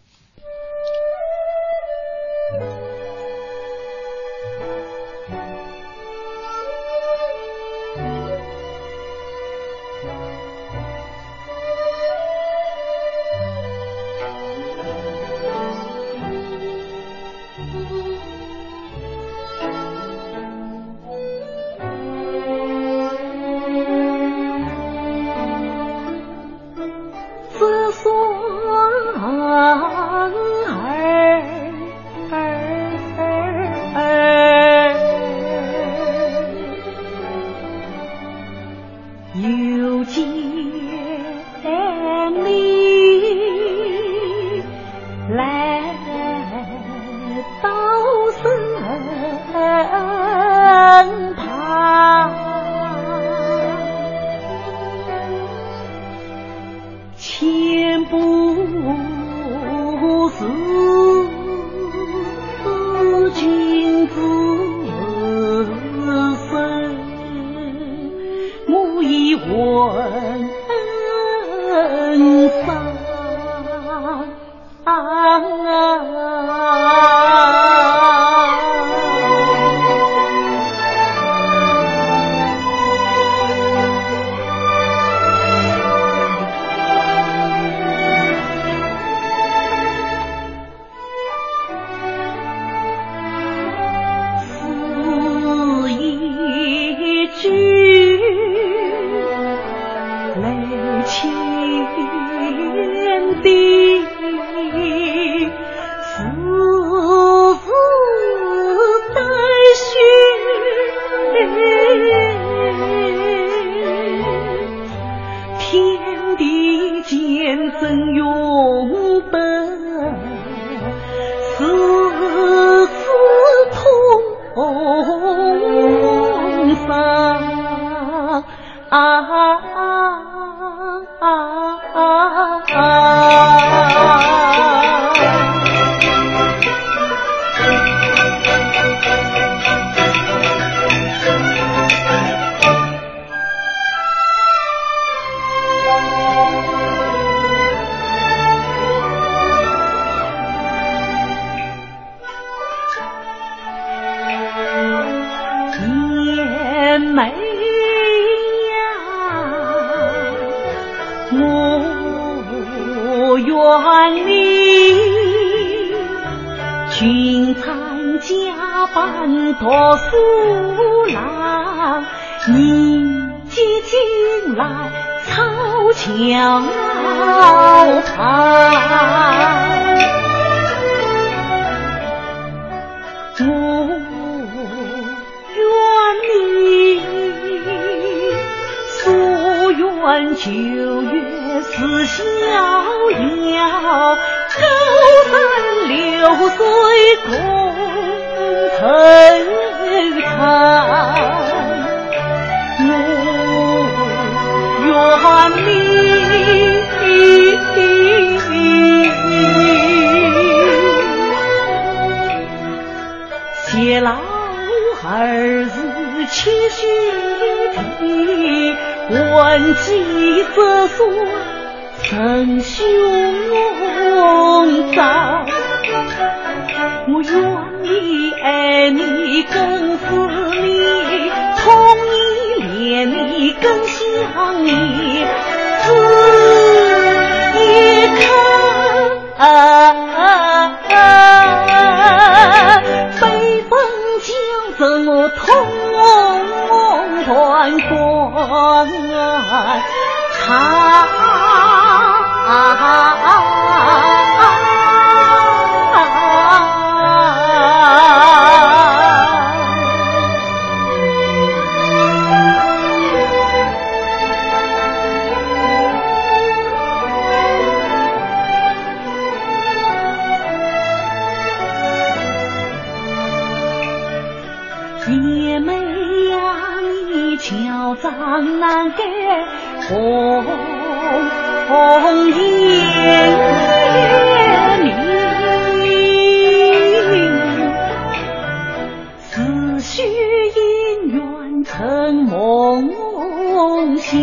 [294.11, 294.19] 想。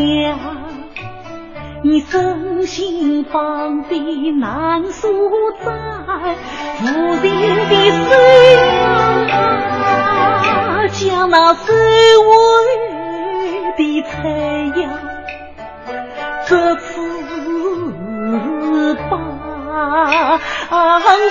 [1.82, 5.08] 你真心放的难诉
[5.64, 5.72] 在，
[6.76, 6.84] 夫
[7.22, 7.24] 人
[7.70, 8.00] 的心
[9.30, 12.28] 啊，将那收尾
[13.78, 14.08] 的菜
[14.74, 14.78] 肴，
[16.48, 17.00] 这次
[19.08, 19.12] 把，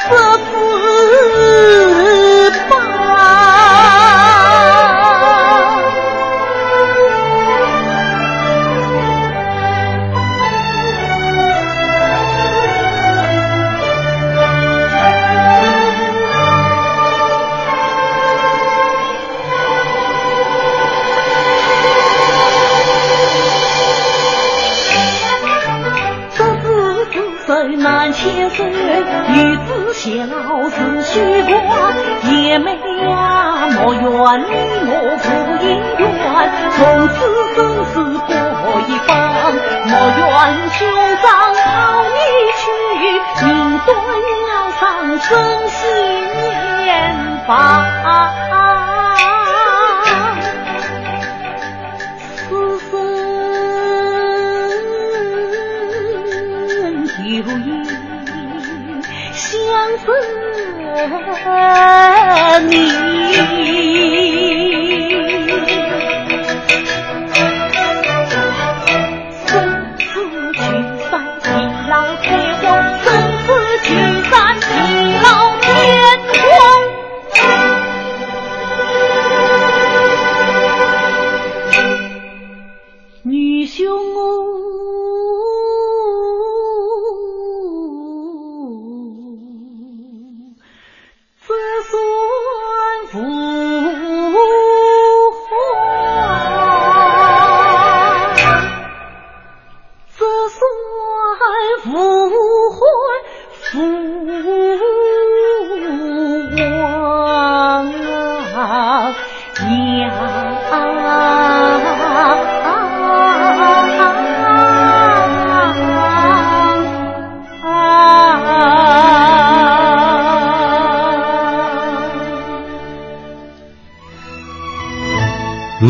[0.09, 0.51] 这次
[2.69, 2.86] 把。
[28.47, 28.63] 难牵手，
[29.33, 30.05] 与子孝
[30.69, 31.11] 是虚
[31.53, 31.91] 话。
[32.23, 34.05] 姐妹呀，莫怨
[34.41, 34.51] 你
[34.87, 35.25] 我不
[35.63, 35.65] 姻
[35.97, 36.01] 缘，
[36.71, 36.77] 从
[37.09, 37.15] 此
[37.55, 37.93] 生死
[38.27, 38.29] 各
[38.87, 39.09] 一方。
[39.85, 40.21] 莫怨
[40.71, 40.77] 兄
[41.21, 41.65] 长抛
[42.07, 42.17] 你
[42.57, 42.61] 去，
[43.45, 43.47] 明
[43.79, 43.87] 端
[44.49, 44.81] 要上
[45.19, 45.27] 生
[45.67, 45.75] 死
[46.83, 47.45] 年
[62.69, 63.86] 你。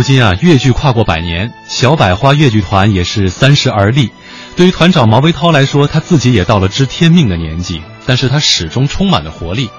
[0.07, 4.09] 今啊，越剧跨过百年，小百花越剧团也是三十而立。
[4.55, 9.69] 对于团长毛维涛来说，他自己也到了知天命的年纪，但是他始终充满了活力。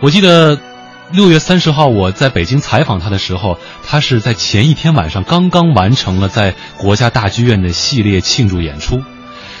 [0.00, 0.58] 我记得
[1.12, 9.02] 六月三十号我在北京采访他的时候，他是在前一天晚上刚刚完成了在国家大剧院的系列庆祝演出。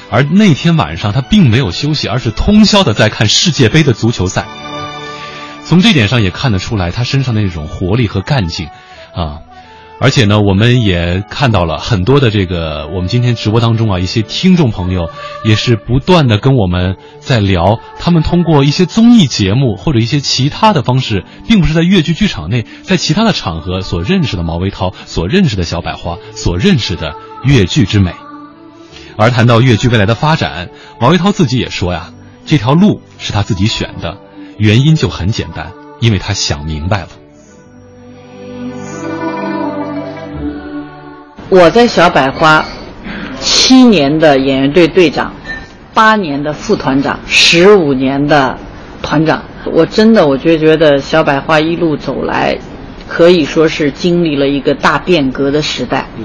[0.08, 4.46] 而那天晚上他并没有休息，而是通宵的在看世界杯的足球赛。
[5.62, 8.68] 从这点上也看得出来他身上的那种活力和干劲，
[9.14, 9.40] 啊。
[10.06, 15.10] 而且呢，我们也看到了很多的这个，我们今天直播当中啊，一些听众朋友
[15.44, 28.12] 也是不断的跟我们在聊，他们通过一些综艺节目或者一些其他的方式，并不是在越剧剧场内，在其他的场合所认识的毛维涛，所认识的小百花，所认识的越剧之美。
[29.16, 30.68] 而谈到越剧未来的发展，
[31.00, 32.12] 毛维涛自己也说呀，
[32.46, 34.18] 这条路是他自己选的，
[34.56, 37.08] 原因就很简单，因为他想明白了。
[41.48, 42.64] 我在小百花
[43.40, 45.32] 七年的演员队队长，
[45.94, 48.58] 八年的副团长，十五年的
[49.00, 52.58] 团长，我真的我就觉得小百花一路走来，
[53.06, 56.08] 可以说是经历了一个大变革的时代。
[56.18, 56.24] 嗯，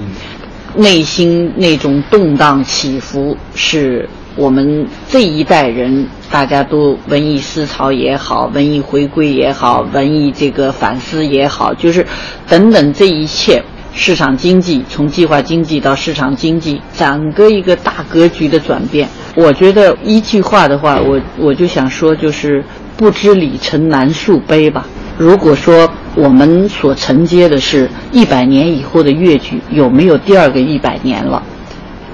[0.74, 12.04] 内心那种动荡起伏，是我们这一代人大家都文艺思潮也好，文艺回归也好，文艺这个反思也好，就是
[12.48, 13.62] 等等这一切。
[13.94, 19.08] 市场经济从计划经济到市场经济，整个一个大格局的转变。
[19.34, 22.64] 我觉得一句话的话，我我就想说，就是
[22.96, 24.86] 不知里程难数碑吧。
[25.18, 31.42] 如果说我们所承接的是一百年以后的越剧，有没有第二个一百年了？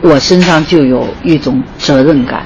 [0.02, 2.44] 我身上就有一种责任感。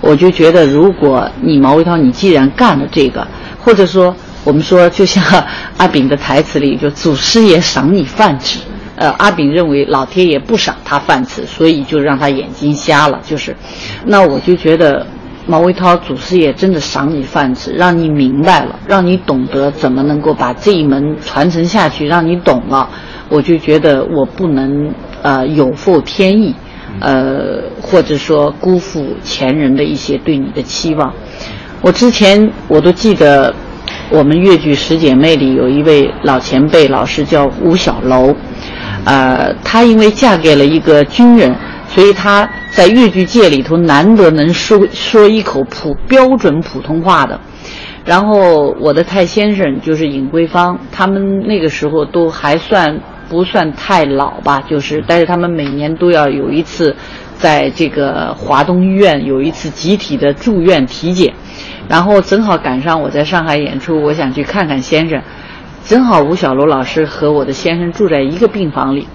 [0.00, 3.26] 我就觉得，如果你毛卫涛，你既然干了这个，
[3.60, 5.22] 或者说我们说，就像
[5.76, 8.58] 阿炳的台词里，就祖师爷赏你饭吃。
[9.02, 13.18] 呃，阿炳认为老天爷不赏他饭吃，所以就让他眼睛瞎了。
[13.24, 13.56] 就是，
[14.06, 15.04] 那我就觉得
[15.44, 22.88] 毛维涛祖师爷真的赏你饭吃，让你明白了，让你懂得怎么能够把这一门传承下去，让你懂了。
[23.28, 26.54] 我就觉得我不能呃有负天意，
[27.00, 31.12] 呃或者说辜负前人的一些对你的期望。
[31.80, 33.52] 我之前我都记得，
[34.10, 38.32] 我们越剧十姐妹里有一位老前辈老师叫吴小楼。
[39.04, 41.54] 呃，她因为嫁给了一个军人，
[41.88, 47.38] 所以她在越剧界里头难得能说说一口普标准普通话的。
[48.04, 56.96] 然后我的太先生就是尹桂芳，他们那个时候都还算不算太老吧，就是但是他们每年都要有一次，
[57.38, 61.32] 在这个华东医院有一次集体的住院体检，
[61.88, 65.22] 然后正好赶上我在上海演出，我想去看看先生。
[65.84, 69.08] 正好吴小楼老师和我的先生住在一个病房里，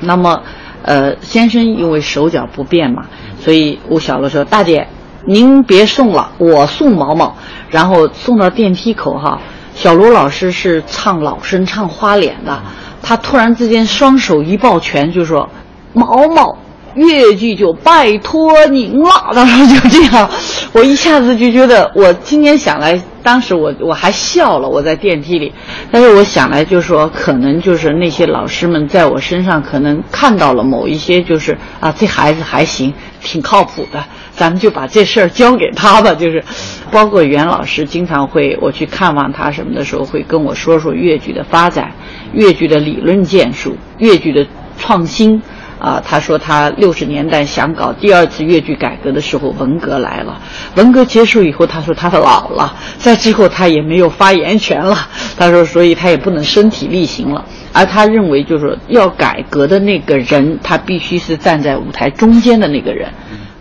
[0.00, 0.42] 那么，
[0.82, 3.06] 呃，先生因为手脚不便嘛，
[3.38, 4.88] 所以吴小楼说：“大姐，
[5.26, 7.36] 您别送了，我送毛毛。”
[7.70, 9.40] 然后送到电梯口哈，
[9.74, 12.60] 小罗老师是唱老生唱花脸的，
[13.02, 15.48] 他突然之间双手一抱拳就说
[15.94, 16.58] ：“毛毛。”
[16.94, 20.28] 越剧就拜托您了，当时就这样，
[20.72, 25.52] 我一下子就觉得，我今天想来，当时我我还笑了，我在电梯里，
[25.90, 32.92] 但是我想来就说，可能就是那些老师们在我身上可能看到了某一些，就是啊，这孩子还行，
[33.22, 36.14] 挺靠谱的，咱们就把这事儿交给他吧。
[36.14, 36.44] 就是，
[36.90, 41.92] 包括袁老师经常会我去看望他什么的时候，会跟我说说越剧的发展，
[42.32, 44.46] 越剧的理论建树，越剧的
[44.78, 45.42] 创新。
[45.84, 50.40] 啊，他说他六十年代想搞第二次越剧改革的时候，文革来了。
[50.76, 54.96] 文革结束以后，他说他老了，在之后他也没有发言权了。
[55.36, 57.44] 他说，所以他也不能身体力行了。
[57.74, 63.10] 而他认为，就是要改革的那个人，他必须是站在舞台中间的那个人，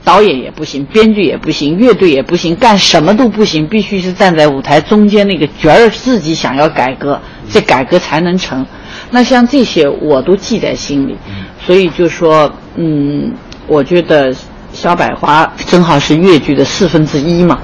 [0.05, 7.19] 导演也不行，编剧也不行，乐队也不行，干什么都不行，必须是站在舞台中间那个角儿自己想要改革，
[7.49, 8.65] 这改革才能成。
[9.11, 11.17] 那像这些我都记在心里。
[11.65, 13.31] 所以就说，嗯，
[13.67, 14.33] 我觉得
[14.73, 17.59] 小百花正好是越剧的四分之一嘛。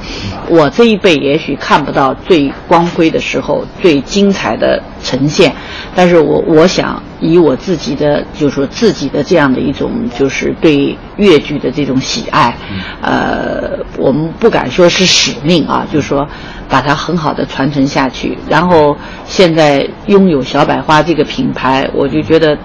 [0.48, 5.54] 我这一辈也许看不到最光辉的时候、最精彩的呈现，
[5.94, 12.56] 但是我我想以我自己的，就是说自己的这样的一种，就是对越剧的这种喜爱，
[13.02, 16.28] 呃，我们不敢说是使命啊，就是说
[16.70, 18.38] 把它很好的传承下去。
[18.48, 18.96] 然后
[19.26, 22.58] 现在拥有小百花这个品牌，我就觉得。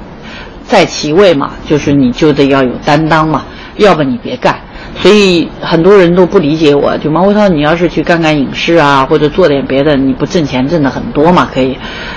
[0.67, 3.45] 在其位嘛，就是你就得要有担当嘛，
[3.77, 4.59] 要不你别干。
[4.97, 11.49] 所以很多人都不理解我，就毛维涛，你要是去干干影视啊，或者做点别的，你不挣钱挣的很多嘛？
[11.53, 11.77] 可以，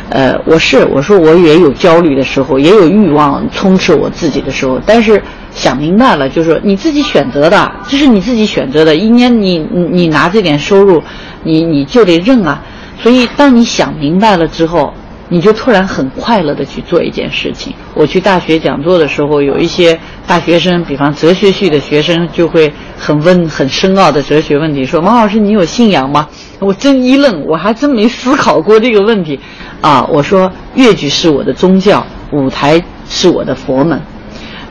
[0.09, 5.21] 呃，我是我说我也有焦虑的时候，也有欲望充斥我自己的时候，但是
[5.51, 8.95] 想明白了，就是你自己选择的，这是你自己选择的。
[8.95, 11.01] 一年你你你拿这点收入，
[11.43, 12.61] 你你就得认啊。
[13.01, 14.93] 所以当你想明白了之后。
[15.29, 17.73] 你就突然很快乐的去做一件事情。
[17.93, 26.27] 我去大学讲座的时候，有一些大学生，比方哲学系的学生，就会很问很深奥的哲学问题，说：“马老师，你有信仰吗？”
[26.59, 29.39] 我真一愣，我还真没思考过这个问题。
[29.81, 34.01] 啊，我说越剧是我的宗教，舞台是我的佛门。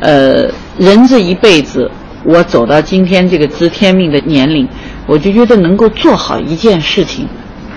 [0.01, 1.91] 呃，人这一辈子，
[2.25, 4.69] 我走到今天这个知天命的年龄，
[5.07, 7.29] 我就觉得能够做好一件事情，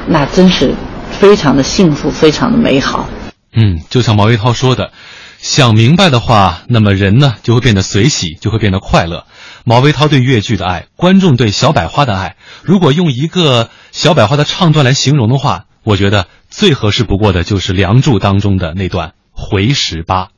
[0.07, 0.73] 那真是
[1.11, 3.09] 非常的幸福，非常的美好。
[3.53, 4.91] 嗯，就像毛维涛说的，
[5.39, 9.25] 想明白的话，那么人呢就会变得随喜，就会变得快乐。
[9.65, 20.29] 毛维涛对越剧的爱，观众对小百花的爱，如果用一个小百花的唱段来形容的话，我觉得最合适不过的就是《梁祝》当中的那段回十八。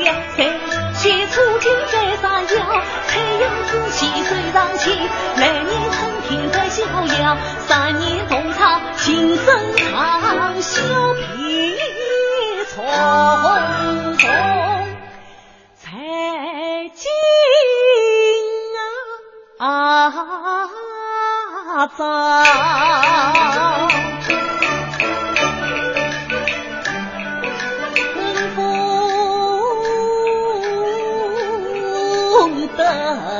[0.00, 4.90] 天换了，三雪初金在山腰，太阳夫妻水上去，
[5.36, 5.98] 来年春
[6.28, 6.84] 天再逍
[7.20, 10.80] 遥，三年冬藏情深长，小
[11.14, 11.76] 皮
[12.66, 12.82] 匆
[14.16, 14.18] 匆
[15.76, 15.88] 才
[16.94, 17.10] 进
[19.58, 20.12] 啊。
[32.90, 33.39] 得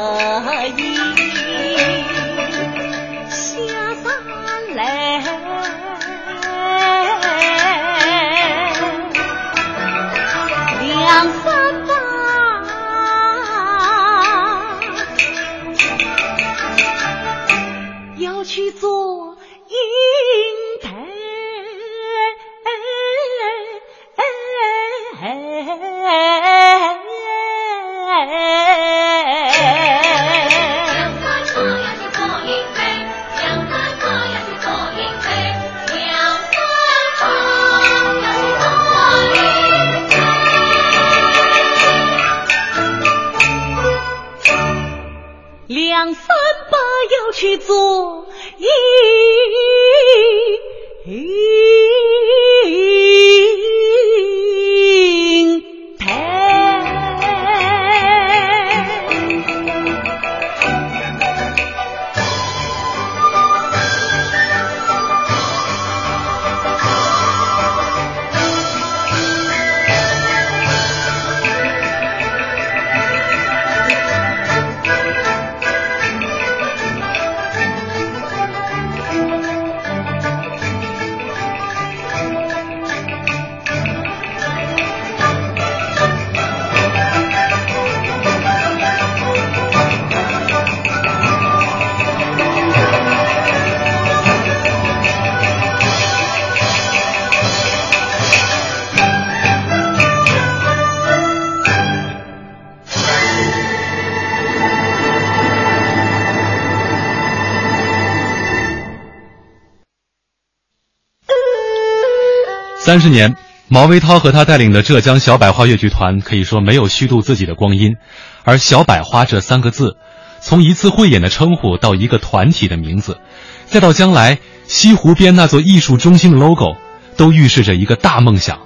[112.90, 113.36] 三十年，
[113.68, 117.94] 毛维涛和他带领的浙江小百花越剧团可以说没有虚度自己的光阴，
[118.42, 119.96] 而“小百花”这三个字，
[120.40, 123.18] 从一次汇演的称呼到一个团体的名字，
[123.64, 126.74] 再到将来西湖边那座艺术中心的 logo，
[127.16, 128.58] 都预示着一个大梦想。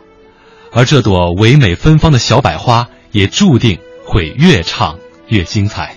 [0.73, 5.97] 而这朵唯美芬芳的小百花，也注定会越唱越精彩。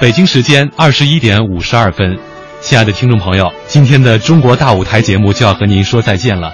[0.00, 2.18] 北京时间二十一点五十二分。
[2.60, 6.52] 亲爱的听众朋友，今天的中国大舞台节目就要和您说再见了，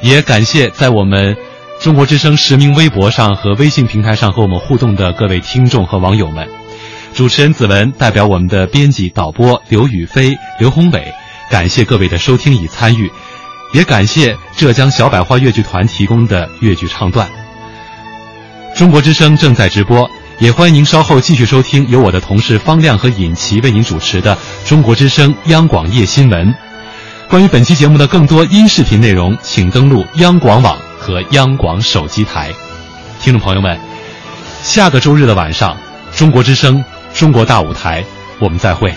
[0.00, 1.36] 也感谢在我们
[1.80, 6.48] 中国之声实名微博上和微信平台上和我们互动的各位听众和网友们。
[7.14, 11.12] 主持人子文代表我们的编辑导播刘宇飞、刘宏伟，
[11.50, 13.10] 感谢各位的收听与参与，
[13.72, 17.30] 也感谢浙江小百花越剧团提供的越剧唱段。
[18.74, 20.08] 中国之声正在直播。
[20.42, 24.34] 也欢迎您稍后继续收听由我的同事方亮和尹奇为您主持的
[24.68, 26.48] 《中国之声央广夜新闻》。
[27.28, 32.52] 关于本期节目的更多音视频内容，请登录央广网和央广手机台。
[33.20, 33.78] 听众朋友们，
[34.64, 35.76] 下个周日的晚上，
[36.18, 36.76] 《中国之声》
[37.16, 38.04] 中国大舞台，
[38.40, 38.92] 我们再会。